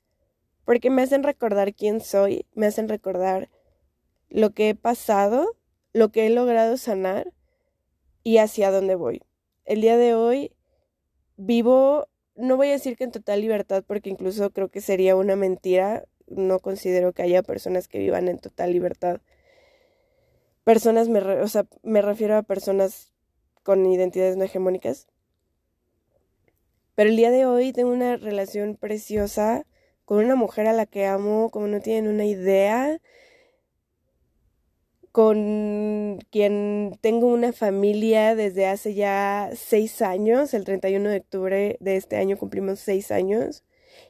porque 0.66 0.90
me 0.90 1.04
hacen 1.04 1.22
recordar 1.22 1.76
quién 1.76 2.02
soy, 2.02 2.48
me 2.56 2.66
hacen 2.66 2.90
recordar 2.90 3.52
lo 4.28 4.56
que 4.56 4.70
he 4.70 4.76
pasado, 4.76 5.56
lo 5.92 6.10
que 6.10 6.26
he 6.26 6.32
logrado 6.32 6.78
sanar 6.78 7.32
y 8.24 8.40
hacia 8.40 8.72
dónde 8.72 8.96
voy. 8.96 9.22
El 9.66 9.82
día 9.82 9.98
de 9.98 10.16
hoy 10.16 10.52
vivo, 11.38 12.08
no 12.36 12.58
voy 12.58 12.70
a 12.70 12.72
decir 12.72 12.98
que 12.98 13.04
en 13.04 13.12
total 13.12 13.42
libertad, 13.42 13.84
porque 13.86 14.10
incluso 14.10 14.50
creo 14.52 14.70
que 14.70 14.82
sería 14.82 15.16
una 15.16 15.36
mentira. 15.36 16.06
No 16.28 16.60
considero 16.60 17.14
que 17.14 17.24
haya 17.24 17.44
personas 17.44 17.88
que 17.88 18.00
vivan 18.00 18.28
en 18.28 18.40
total 18.40 18.72
libertad. 18.72 19.22
Personas, 20.64 21.10
me 21.10 21.20
o 21.20 21.48
sea, 21.48 21.66
me 21.84 22.02
refiero 22.02 22.38
a 22.38 22.44
personas 22.44 23.14
con 23.64 23.86
identidades 23.86 24.38
no 24.38 24.44
hegemónicas. 24.44 25.08
Pero 26.96 27.10
el 27.10 27.16
día 27.16 27.32
de 27.32 27.46
hoy 27.46 27.74
tengo 27.74 27.92
una 27.92 28.18
relación 28.18 28.76
preciosa 28.76 29.66
con 30.06 30.24
una 30.24 30.36
mujer 30.36 30.68
a 30.68 30.74
la 30.74 30.86
que 30.86 31.06
amo, 31.06 31.50
como 31.50 31.68
no 31.68 31.80
tienen 31.82 32.12
una 32.12 32.26
idea 32.26 33.00
con 35.14 36.18
quien 36.32 36.98
tengo 37.02 37.28
una 37.28 37.54
familia 37.54 38.36
desde 38.36 38.66
hace 38.66 38.96
ya 38.96 39.52
seis 39.56 40.02
años. 40.02 40.56
El 40.56 40.66
31 40.66 41.08
de 41.10 41.18
octubre 41.18 41.78
de 41.80 41.96
este 41.98 42.18
año 42.18 42.38
cumplimos 42.38 42.80
seis 42.80 43.12
años. 43.12 43.64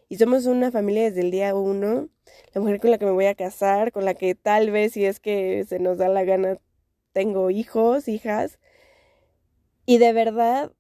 Y 0.10 0.18
somos 0.18 0.46
una 0.46 0.72
familia 0.72 1.04
desde 1.04 1.22
el 1.22 1.32
día 1.32 1.56
uno. 1.56 2.10
La 2.54 2.62
mujer 2.62 2.80
con 2.80 2.92
la 2.92 2.98
que 2.98 3.06
me 3.06 3.12
voy 3.12 3.26
a 3.26 3.36
casar, 3.36 3.92
con 3.92 4.06
la 4.06 4.14
que 4.14 4.36
tal 4.36 4.72
vez, 4.72 4.94
si 4.94 5.06
es 5.06 5.20
que 5.20 5.66
se 5.68 5.80
nos 5.80 5.98
da 5.98 6.08
la 6.08 6.24
gana, 6.24 6.58
tengo 7.14 7.50
hijos, 7.50 8.08
hijas. 8.08 8.60
Y 9.86 9.98
de 9.98 10.14
verdad, 10.14 10.72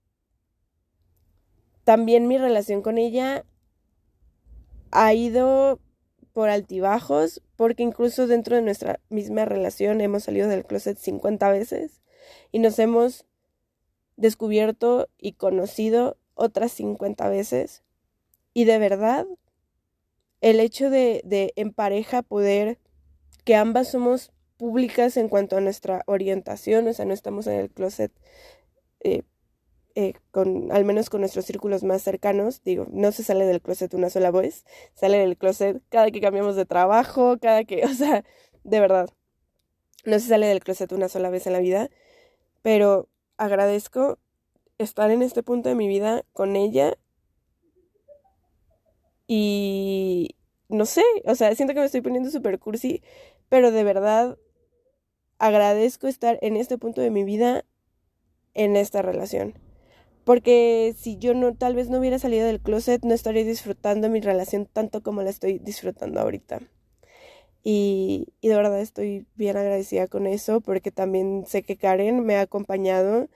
también 1.84 2.28
mi 2.28 2.38
relación 2.38 2.82
con 2.82 2.98
ella 2.98 3.46
ha 4.92 5.14
ido 5.14 5.80
por 6.34 6.50
altibajos, 6.50 7.42
porque 7.56 7.84
incluso 7.84 8.28
dentro 8.28 8.56
de 8.56 8.62
nuestra 8.62 9.00
misma 9.10 9.46
relación 9.46 10.02
hemos 10.02 10.24
salido 10.24 10.48
del 10.48 10.66
closet 10.66 10.98
50 10.98 11.50
veces 11.52 12.02
y 12.52 12.60
nos 12.60 12.80
hemos 12.80 13.26
descubierto 14.16 15.10
y 15.18 15.34
conocido 15.34 16.18
otras 16.36 16.72
50 16.72 17.30
veces. 17.30 17.83
Y 18.54 18.66
de 18.66 18.78
verdad, 18.78 19.26
el 20.42 20.60
hecho 20.60 20.90
de, 20.90 21.22
de 21.26 21.54
en 21.56 21.74
pareja 21.74 22.22
poder 22.22 22.80
que 23.44 23.56
ambas 23.56 23.90
somos 23.92 24.32
públicas 24.58 25.18
en 25.18 25.30
cuanto 25.30 25.58
a 25.58 25.62
nuestra 25.62 26.04
orientación, 26.06 26.88
o 26.88 26.94
sea, 26.94 27.06
no 27.06 27.14
estamos 27.14 27.48
en 27.48 27.60
el 27.60 27.70
closet 27.70 28.12
eh, 29.02 29.24
eh, 29.96 30.14
con, 30.32 30.72
al 30.72 30.86
menos 30.86 31.10
con 31.10 31.22
nuestros 31.22 31.46
círculos 31.46 31.84
más 31.84 32.02
cercanos, 32.02 32.64
digo, 32.64 32.88
no 32.92 33.12
se 33.12 33.24
sale 33.24 33.46
del 33.46 33.62
closet 33.62 33.94
una 33.94 34.10
sola 34.10 34.32
vez, 34.32 34.66
sale 34.96 35.20
del 35.20 35.38
closet 35.38 35.84
cada 35.90 36.10
que 36.10 36.22
cambiamos 36.22 36.56
de 36.56 36.66
trabajo, 36.66 37.38
cada 37.40 37.64
que, 37.64 37.84
o 37.86 37.94
sea, 37.94 38.24
de 38.64 38.80
verdad, 38.80 39.10
no 40.06 40.20
se 40.20 40.28
sale 40.30 40.48
del 40.48 40.62
closet 40.62 40.92
una 40.94 41.10
sola 41.10 41.30
vez 41.30 41.46
en 41.48 41.54
la 41.54 41.60
vida, 41.60 41.90
pero 42.62 43.10
agradezco 43.38 44.18
estar 44.78 45.12
en 45.12 45.22
este 45.22 45.44
punto 45.44 45.70
de 45.70 45.76
mi 45.76 45.88
vida 45.88 46.24
con 46.34 46.56
ella 46.56 46.98
y 49.28 50.36
no 50.70 50.86
sé, 50.86 51.04
o 51.26 51.36
sea, 51.36 51.56
siento 51.56 51.74
que 51.74 51.80
me 51.80 51.86
estoy 51.86 52.02
poniendo 52.02 52.30
super 52.30 52.60
cursi, 52.60 53.02
pero 53.50 53.72
de 53.72 53.84
verdad 53.84 54.38
agradezco 55.38 56.08
estar 56.08 56.40
en 56.42 56.58
este 56.58 56.78
punto 56.78 57.02
de 57.02 57.12
mi 57.12 57.24
vida 57.24 57.66
en 58.54 58.76
esta 58.76 59.02
relación. 59.02 59.54
Porque 60.24 60.96
si 60.98 61.18
yo 61.18 61.34
no, 61.34 61.54
tal 61.54 61.76
vez 61.76 61.90
no 61.90 62.00
hubiera 62.00 62.18
salido 62.18 62.48
del 62.48 62.62
closet, 62.62 63.04
no 63.04 63.14
estaría 63.14 63.44
disfrutando 63.44 64.10
mi 64.10 64.22
relación 64.22 64.68
tanto 64.72 65.04
como 65.04 65.22
la 65.22 65.30
estoy 65.30 65.60
disfrutando 65.60 66.22
ahorita. 66.22 66.62
Y, 67.62 68.30
y 68.42 68.48
de 68.50 68.56
verdad 68.56 68.80
estoy 68.80 69.26
bien 69.36 69.58
agradecida 69.58 70.08
con 70.08 70.28
eso, 70.28 70.62
porque 70.62 70.92
también 70.92 71.46
sé 71.46 71.64
que 71.64 71.78
Karen 71.78 72.26
me 72.26 72.36
ha 72.38 72.42
acompañado 72.42 73.28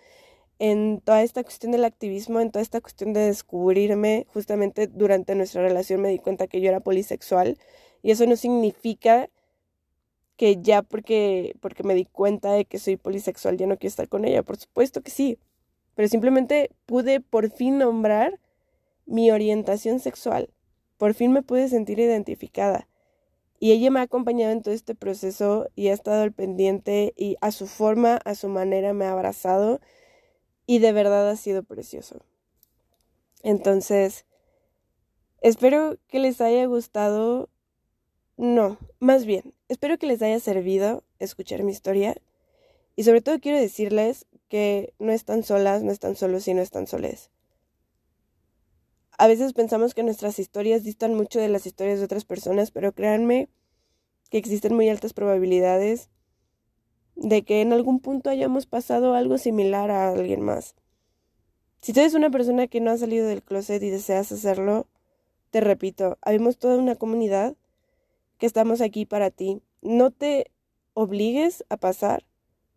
en 0.59 1.01
toda 1.01 1.23
esta 1.23 1.43
cuestión 1.43 1.71
del 1.71 1.85
activismo, 1.85 2.39
en 2.39 2.51
toda 2.51 2.63
esta 2.63 2.81
cuestión 2.81 3.13
de 3.13 3.21
descubrirme. 3.21 4.27
Justamente 4.33 4.87
durante 4.87 5.35
nuestra 5.35 5.61
relación 5.61 6.01
me 6.01 6.09
di 6.09 6.19
cuenta 6.19 6.47
que 6.47 6.61
yo 6.61 6.69
era 6.69 6.79
polisexual 6.79 7.57
y 8.01 8.11
eso 8.11 8.25
no 8.25 8.35
significa 8.35 9.29
que 10.35 10.61
ya 10.61 10.81
porque, 10.83 11.55
porque 11.61 11.83
me 11.83 11.95
di 11.95 12.05
cuenta 12.05 12.53
de 12.53 12.65
que 12.65 12.79
soy 12.79 12.97
polisexual 12.97 13.57
ya 13.57 13.67
no 13.67 13.77
quiero 13.77 13.89
estar 13.89 14.07
con 14.09 14.25
ella. 14.25 14.43
Por 14.43 14.57
supuesto 14.57 15.01
que 15.01 15.11
sí 15.11 15.39
pero 15.97 16.07
simplemente 16.07 16.69
pude 16.85 17.21
por 17.21 17.49
fin 17.49 17.79
nombrar 17.79 18.39
mi 19.07 19.31
orientación 19.31 19.99
sexual. 19.99 20.51
Por 20.99 21.15
fin 21.15 21.33
me 21.33 21.41
pude 21.41 21.67
sentir 21.69 21.97
identificada. 21.97 22.87
Y 23.59 23.71
ella 23.71 23.89
me 23.89 23.99
ha 23.99 24.03
acompañado 24.03 24.51
en 24.51 24.61
todo 24.61 24.75
este 24.75 24.93
proceso 24.93 25.69
y 25.75 25.87
ha 25.87 25.93
estado 25.93 26.21
al 26.21 26.33
pendiente 26.33 27.15
y 27.17 27.35
a 27.41 27.49
su 27.49 27.65
forma, 27.65 28.17
a 28.25 28.35
su 28.35 28.47
manera 28.47 28.93
me 28.93 29.05
ha 29.05 29.11
abrazado 29.13 29.81
y 30.67 30.77
de 30.79 30.91
verdad 30.91 31.27
ha 31.27 31.35
sido 31.35 31.63
precioso. 31.63 32.21
Entonces, 33.41 34.25
espero 35.41 35.97
que 36.07 36.19
les 36.19 36.41
haya 36.41 36.65
gustado, 36.65 37.49
no, 38.35 38.77
más 38.99 39.25
bien, 39.25 39.55
espero 39.69 39.97
que 39.97 40.05
les 40.05 40.21
haya 40.21 40.39
servido 40.39 41.03
escuchar 41.17 41.63
mi 41.63 41.71
historia 41.71 42.15
y 42.95 43.03
sobre 43.03 43.21
todo 43.21 43.39
quiero 43.39 43.59
decirles 43.59 44.27
que 44.49 44.93
no 44.99 45.11
están 45.11 45.43
solas, 45.43 45.83
no 45.83 45.91
están 45.91 46.15
solos 46.15 46.47
y 46.47 46.53
no 46.53 46.61
están 46.61 46.85
soles. 46.85 47.31
A 49.17 49.27
veces 49.27 49.53
pensamos 49.53 49.95
que 49.95 50.03
nuestras 50.03 50.37
historias 50.37 50.83
distan 50.83 51.15
mucho 51.15 51.39
de 51.39 51.47
las 51.47 51.65
historias 51.65 51.99
de 51.99 52.05
otras 52.05 52.25
personas, 52.25 52.71
pero 52.71 52.91
créanme 52.91 53.49
que 54.29 54.37
existen 54.37 54.75
muy 54.75 54.89
altas 54.89 55.13
probabilidades 55.13 56.09
de 57.17 57.43
que 57.43 57.61
en 57.61 57.73
algún 57.73 57.99
punto 57.99 58.29
hayamos 58.29 58.65
pasado 58.65 59.13
algo 59.13 59.37
similar 59.37 59.91
a 59.91 60.09
alguien 60.09 60.41
más. 60.41 60.75
Si 61.81 61.93
tú 61.93 61.99
eres 61.99 62.13
una 62.13 62.29
persona 62.29 62.67
que 62.67 62.79
no 62.79 62.91
ha 62.91 62.97
salido 62.97 63.27
del 63.27 63.43
closet 63.43 63.81
y 63.83 63.89
deseas 63.89 64.31
hacerlo, 64.31 64.87
te 65.49 65.61
repito, 65.61 66.17
habemos 66.21 66.57
toda 66.57 66.77
una 66.77 66.95
comunidad 66.95 67.55
que 68.37 68.45
estamos 68.45 68.81
aquí 68.81 69.05
para 69.05 69.31
ti. 69.31 69.61
No 69.81 70.11
te 70.11 70.51
obligues 70.93 71.63
a 71.69 71.77
pasar 71.77 72.25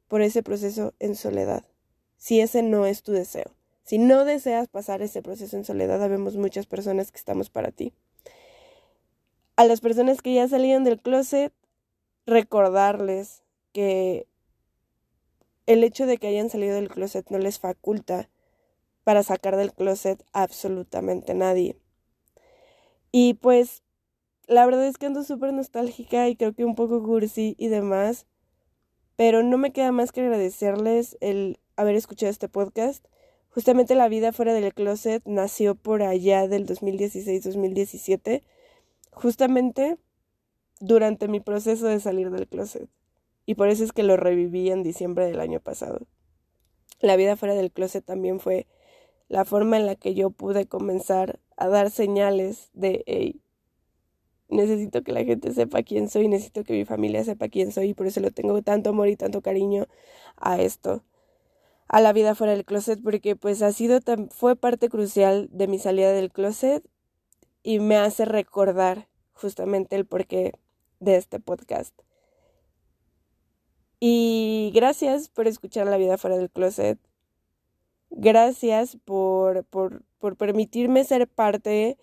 por 0.09 0.23
ese 0.23 0.43
proceso 0.43 0.95
en 0.99 1.17
soledad, 1.17 1.65
si 2.17 2.41
ese 2.41 2.63
no 2.63 2.87
es 2.87 3.03
tu 3.03 3.13
deseo. 3.13 3.55
Si 3.85 3.99
no 3.99 4.25
deseas 4.25 4.69
pasar 4.69 5.03
ese 5.03 5.23
proceso 5.23 5.57
en 5.57 5.65
soledad, 5.65 6.03
habemos 6.03 6.37
muchas 6.37 6.67
personas 6.67 7.11
que 7.11 7.19
estamos 7.19 7.51
para 7.51 7.73
ti. 7.73 7.93
A 9.57 9.65
las 9.65 9.81
personas 9.81 10.23
que 10.23 10.35
ya 10.35 10.47
salieron 10.49 10.85
del 10.85 11.01
closet, 11.01 11.53
recordarles 12.27 13.43
que 13.73 14.27
el 15.71 15.85
hecho 15.85 16.07
de 16.07 16.19
que 16.19 16.27
hayan 16.27 16.51
salido 16.51 16.75
del 16.75 16.89
closet 16.89 17.31
no 17.31 17.39
les 17.39 17.61
faculta 17.61 18.29
para 19.05 19.23
sacar 19.23 19.57
del 19.57 19.73
closet 19.73 20.21
absolutamente 20.33 21.33
nadie. 21.33 21.77
Y 23.13 23.35
pues 23.35 23.85
la 24.49 24.67
verdad 24.67 24.85
es 24.89 24.99
que 24.99 25.07
ando 25.07 25.23
súper 25.23 25.53
nostálgica 25.53 26.29
y 26.29 26.35
creo 26.35 26.55
que 26.55 26.65
un 26.65 26.75
poco 26.75 27.01
cursi 27.05 27.55
y 27.57 27.69
demás. 27.69 28.27
Pero 29.15 29.45
no 29.45 29.59
me 29.59 29.73
queda 29.73 29.93
más 29.93 30.11
que 30.11 30.23
agradecerles 30.23 31.17
el 31.21 31.61
haber 31.77 31.95
escuchado 31.95 32.31
este 32.31 32.49
podcast. 32.49 33.07
Justamente 33.51 33.95
la 33.95 34.09
vida 34.09 34.33
fuera 34.33 34.53
del 34.53 34.75
closet 34.75 35.23
nació 35.25 35.77
por 35.77 36.03
allá 36.03 36.49
del 36.49 36.67
2016-2017, 36.67 38.43
justamente 39.13 39.99
durante 40.81 41.29
mi 41.29 41.39
proceso 41.39 41.87
de 41.87 42.01
salir 42.01 42.31
del 42.31 42.49
closet. 42.49 42.89
Y 43.51 43.57
por 43.57 43.69
eso 43.69 43.83
es 43.83 43.91
que 43.91 44.05
lo 44.05 44.17
reviví 44.17 44.71
en 44.71 44.85
diciembre 44.85 45.27
del 45.27 45.41
año 45.41 45.59
pasado. 45.59 46.07
La 47.01 47.17
vida 47.17 47.35
fuera 47.35 47.53
del 47.57 47.73
closet 47.73 48.05
también 48.05 48.39
fue 48.39 48.69
la 49.27 49.45
forma 49.45 49.77
en 49.77 49.87
la 49.87 49.97
que 49.97 50.15
yo 50.15 50.31
pude 50.31 50.69
comenzar 50.69 51.41
a 51.57 51.67
dar 51.67 51.91
señales 51.91 52.71
de, 52.75 53.03
hey, 53.09 53.43
necesito 54.51 55.03
que 55.03 55.11
la 55.11 55.25
gente 55.25 55.53
sepa 55.53 55.83
quién 55.83 56.09
soy, 56.09 56.29
necesito 56.29 56.63
que 56.63 56.75
mi 56.75 56.85
familia 56.85 57.25
sepa 57.25 57.49
quién 57.49 57.73
soy 57.73 57.89
y 57.89 57.95
por 57.95 58.07
eso 58.07 58.21
lo 58.21 58.31
tengo 58.31 58.63
tanto 58.63 58.91
amor 58.91 59.09
y 59.09 59.17
tanto 59.17 59.43
cariño 59.43 59.89
a 60.37 60.61
esto, 60.61 61.03
a 61.89 62.01
la 62.01 62.13
vida 62.13 62.37
fuera 62.37 62.53
del 62.53 62.65
closet, 62.65 63.03
porque 63.03 63.35
pues 63.35 63.63
ha 63.63 63.73
sido, 63.73 63.99
fue 64.31 64.55
parte 64.55 64.89
crucial 64.89 65.49
de 65.51 65.67
mi 65.67 65.81
salida 65.81 66.13
del 66.13 66.31
closet 66.31 66.89
y 67.65 67.81
me 67.81 67.97
hace 67.97 68.27
recordar 68.27 69.09
justamente 69.33 69.97
el 69.97 70.07
porqué 70.07 70.53
de 71.01 71.17
este 71.17 71.41
podcast. 71.41 72.01
Y 74.01 74.73
gracias 74.75 75.29
por 75.29 75.47
escuchar 75.47 75.87
la 75.87 75.99
vida 75.99 76.17
fuera 76.17 76.39
del 76.39 76.51
closet. 76.51 76.99
Gracias 78.11 78.97
por, 79.05 79.65
por, 79.65 80.03
por 80.19 80.37
permitirme 80.37 81.05
ser 81.05 81.29
parte 81.29 81.99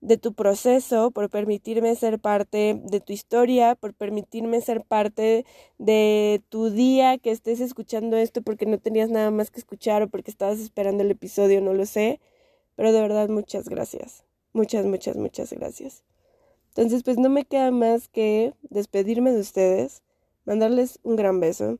de 0.00 0.18
tu 0.18 0.34
proceso, 0.34 1.10
por 1.12 1.30
permitirme 1.30 1.94
ser 1.94 2.18
parte 2.18 2.80
de 2.84 3.00
tu 3.00 3.12
historia, 3.12 3.74
por 3.76 3.94
permitirme 3.94 4.60
ser 4.60 4.82
parte 4.82 5.44
de 5.78 6.42
tu 6.48 6.70
día 6.70 7.18
que 7.18 7.30
estés 7.30 7.60
escuchando 7.60 8.16
esto 8.16 8.42
porque 8.42 8.66
no 8.66 8.78
tenías 8.78 9.10
nada 9.10 9.30
más 9.30 9.50
que 9.50 9.60
escuchar 9.60 10.02
o 10.02 10.08
porque 10.08 10.30
estabas 10.30 10.58
esperando 10.58 11.02
el 11.02 11.10
episodio, 11.10 11.60
no 11.60 11.74
lo 11.74 11.86
sé. 11.86 12.20
Pero 12.76 12.92
de 12.92 13.00
verdad, 13.00 13.28
muchas 13.28 13.68
gracias. 13.68 14.24
Muchas, 14.52 14.86
muchas, 14.86 15.16
muchas 15.16 15.52
gracias. 15.52 16.02
Entonces, 16.68 17.02
pues 17.02 17.18
no 17.18 17.28
me 17.28 17.44
queda 17.44 17.70
más 17.70 18.08
que 18.08 18.54
despedirme 18.62 19.32
de 19.32 19.40
ustedes, 19.40 20.02
mandarles 20.44 20.98
un 21.02 21.16
gran 21.16 21.40
beso, 21.40 21.78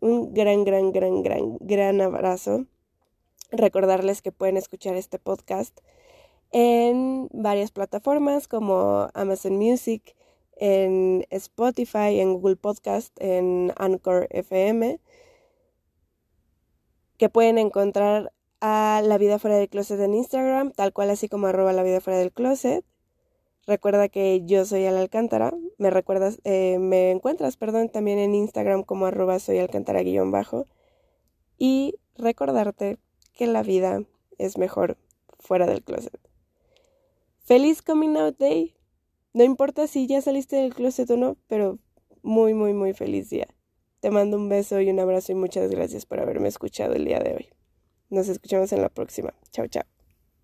un 0.00 0.34
gran, 0.34 0.64
gran, 0.64 0.92
gran, 0.92 1.22
gran, 1.22 1.58
gran 1.60 2.00
abrazo. 2.00 2.66
Recordarles 3.50 4.22
que 4.22 4.32
pueden 4.32 4.56
escuchar 4.56 4.96
este 4.96 5.18
podcast 5.18 5.80
en 6.50 7.28
varias 7.32 7.72
plataformas 7.72 8.48
como 8.48 9.08
Amazon 9.14 9.56
Music, 9.56 10.14
en 10.56 11.26
Spotify, 11.30 12.20
en 12.20 12.34
Google 12.34 12.56
Podcast, 12.56 13.12
en 13.20 13.72
Anchor 13.76 14.28
FM, 14.30 15.00
que 17.16 17.28
pueden 17.28 17.58
encontrar 17.58 18.32
a 18.60 19.02
La 19.04 19.18
Vida 19.18 19.38
Fuera 19.38 19.56
del 19.56 19.68
Closet 19.68 20.00
en 20.00 20.14
Instagram, 20.14 20.72
tal 20.72 20.92
cual 20.92 21.10
así 21.10 21.28
como 21.28 21.48
arroba 21.48 21.72
La 21.72 21.82
Vida 21.82 22.00
Fuera 22.00 22.18
del 22.18 22.32
Closet. 22.32 22.84
Recuerda 23.66 24.08
que 24.08 24.42
yo 24.44 24.64
soy 24.64 24.84
Al 24.86 24.96
Alcántara. 24.96 25.54
Me 25.78 25.90
recuerdas, 25.90 26.40
eh, 26.44 26.78
me 26.78 27.10
encuentras, 27.10 27.56
perdón, 27.56 27.88
también 27.88 28.18
en 28.18 28.34
Instagram 28.34 28.82
como 28.82 29.06
arroba 29.06 29.38
soy 29.38 29.58
Alcántara 29.58 30.02
guion 30.02 30.30
bajo. 30.30 30.66
Y 31.56 31.94
recordarte 32.16 32.98
que 33.32 33.46
la 33.46 33.62
vida 33.62 34.02
es 34.38 34.58
mejor 34.58 34.96
fuera 35.38 35.66
del 35.66 35.82
closet. 35.82 36.18
Feliz 37.40 37.82
coming 37.82 38.16
out 38.16 38.38
day. 38.38 38.74
No 39.32 39.44
importa 39.44 39.86
si 39.86 40.06
ya 40.06 40.20
saliste 40.20 40.56
del 40.56 40.74
closet 40.74 41.10
o 41.10 41.16
no, 41.16 41.36
pero 41.48 41.78
muy, 42.22 42.54
muy, 42.54 42.72
muy 42.72 42.92
feliz 42.92 43.30
día. 43.30 43.48
Te 44.00 44.10
mando 44.10 44.36
un 44.36 44.48
beso 44.48 44.80
y 44.80 44.90
un 44.90 45.00
abrazo 45.00 45.32
y 45.32 45.34
muchas 45.34 45.70
gracias 45.70 46.06
por 46.06 46.20
haberme 46.20 46.48
escuchado 46.48 46.94
el 46.94 47.04
día 47.04 47.20
de 47.20 47.34
hoy. 47.34 47.48
Nos 48.10 48.28
escuchamos 48.28 48.72
en 48.72 48.82
la 48.82 48.90
próxima. 48.90 49.34
Chao, 49.50 49.66
chao. 49.66 49.93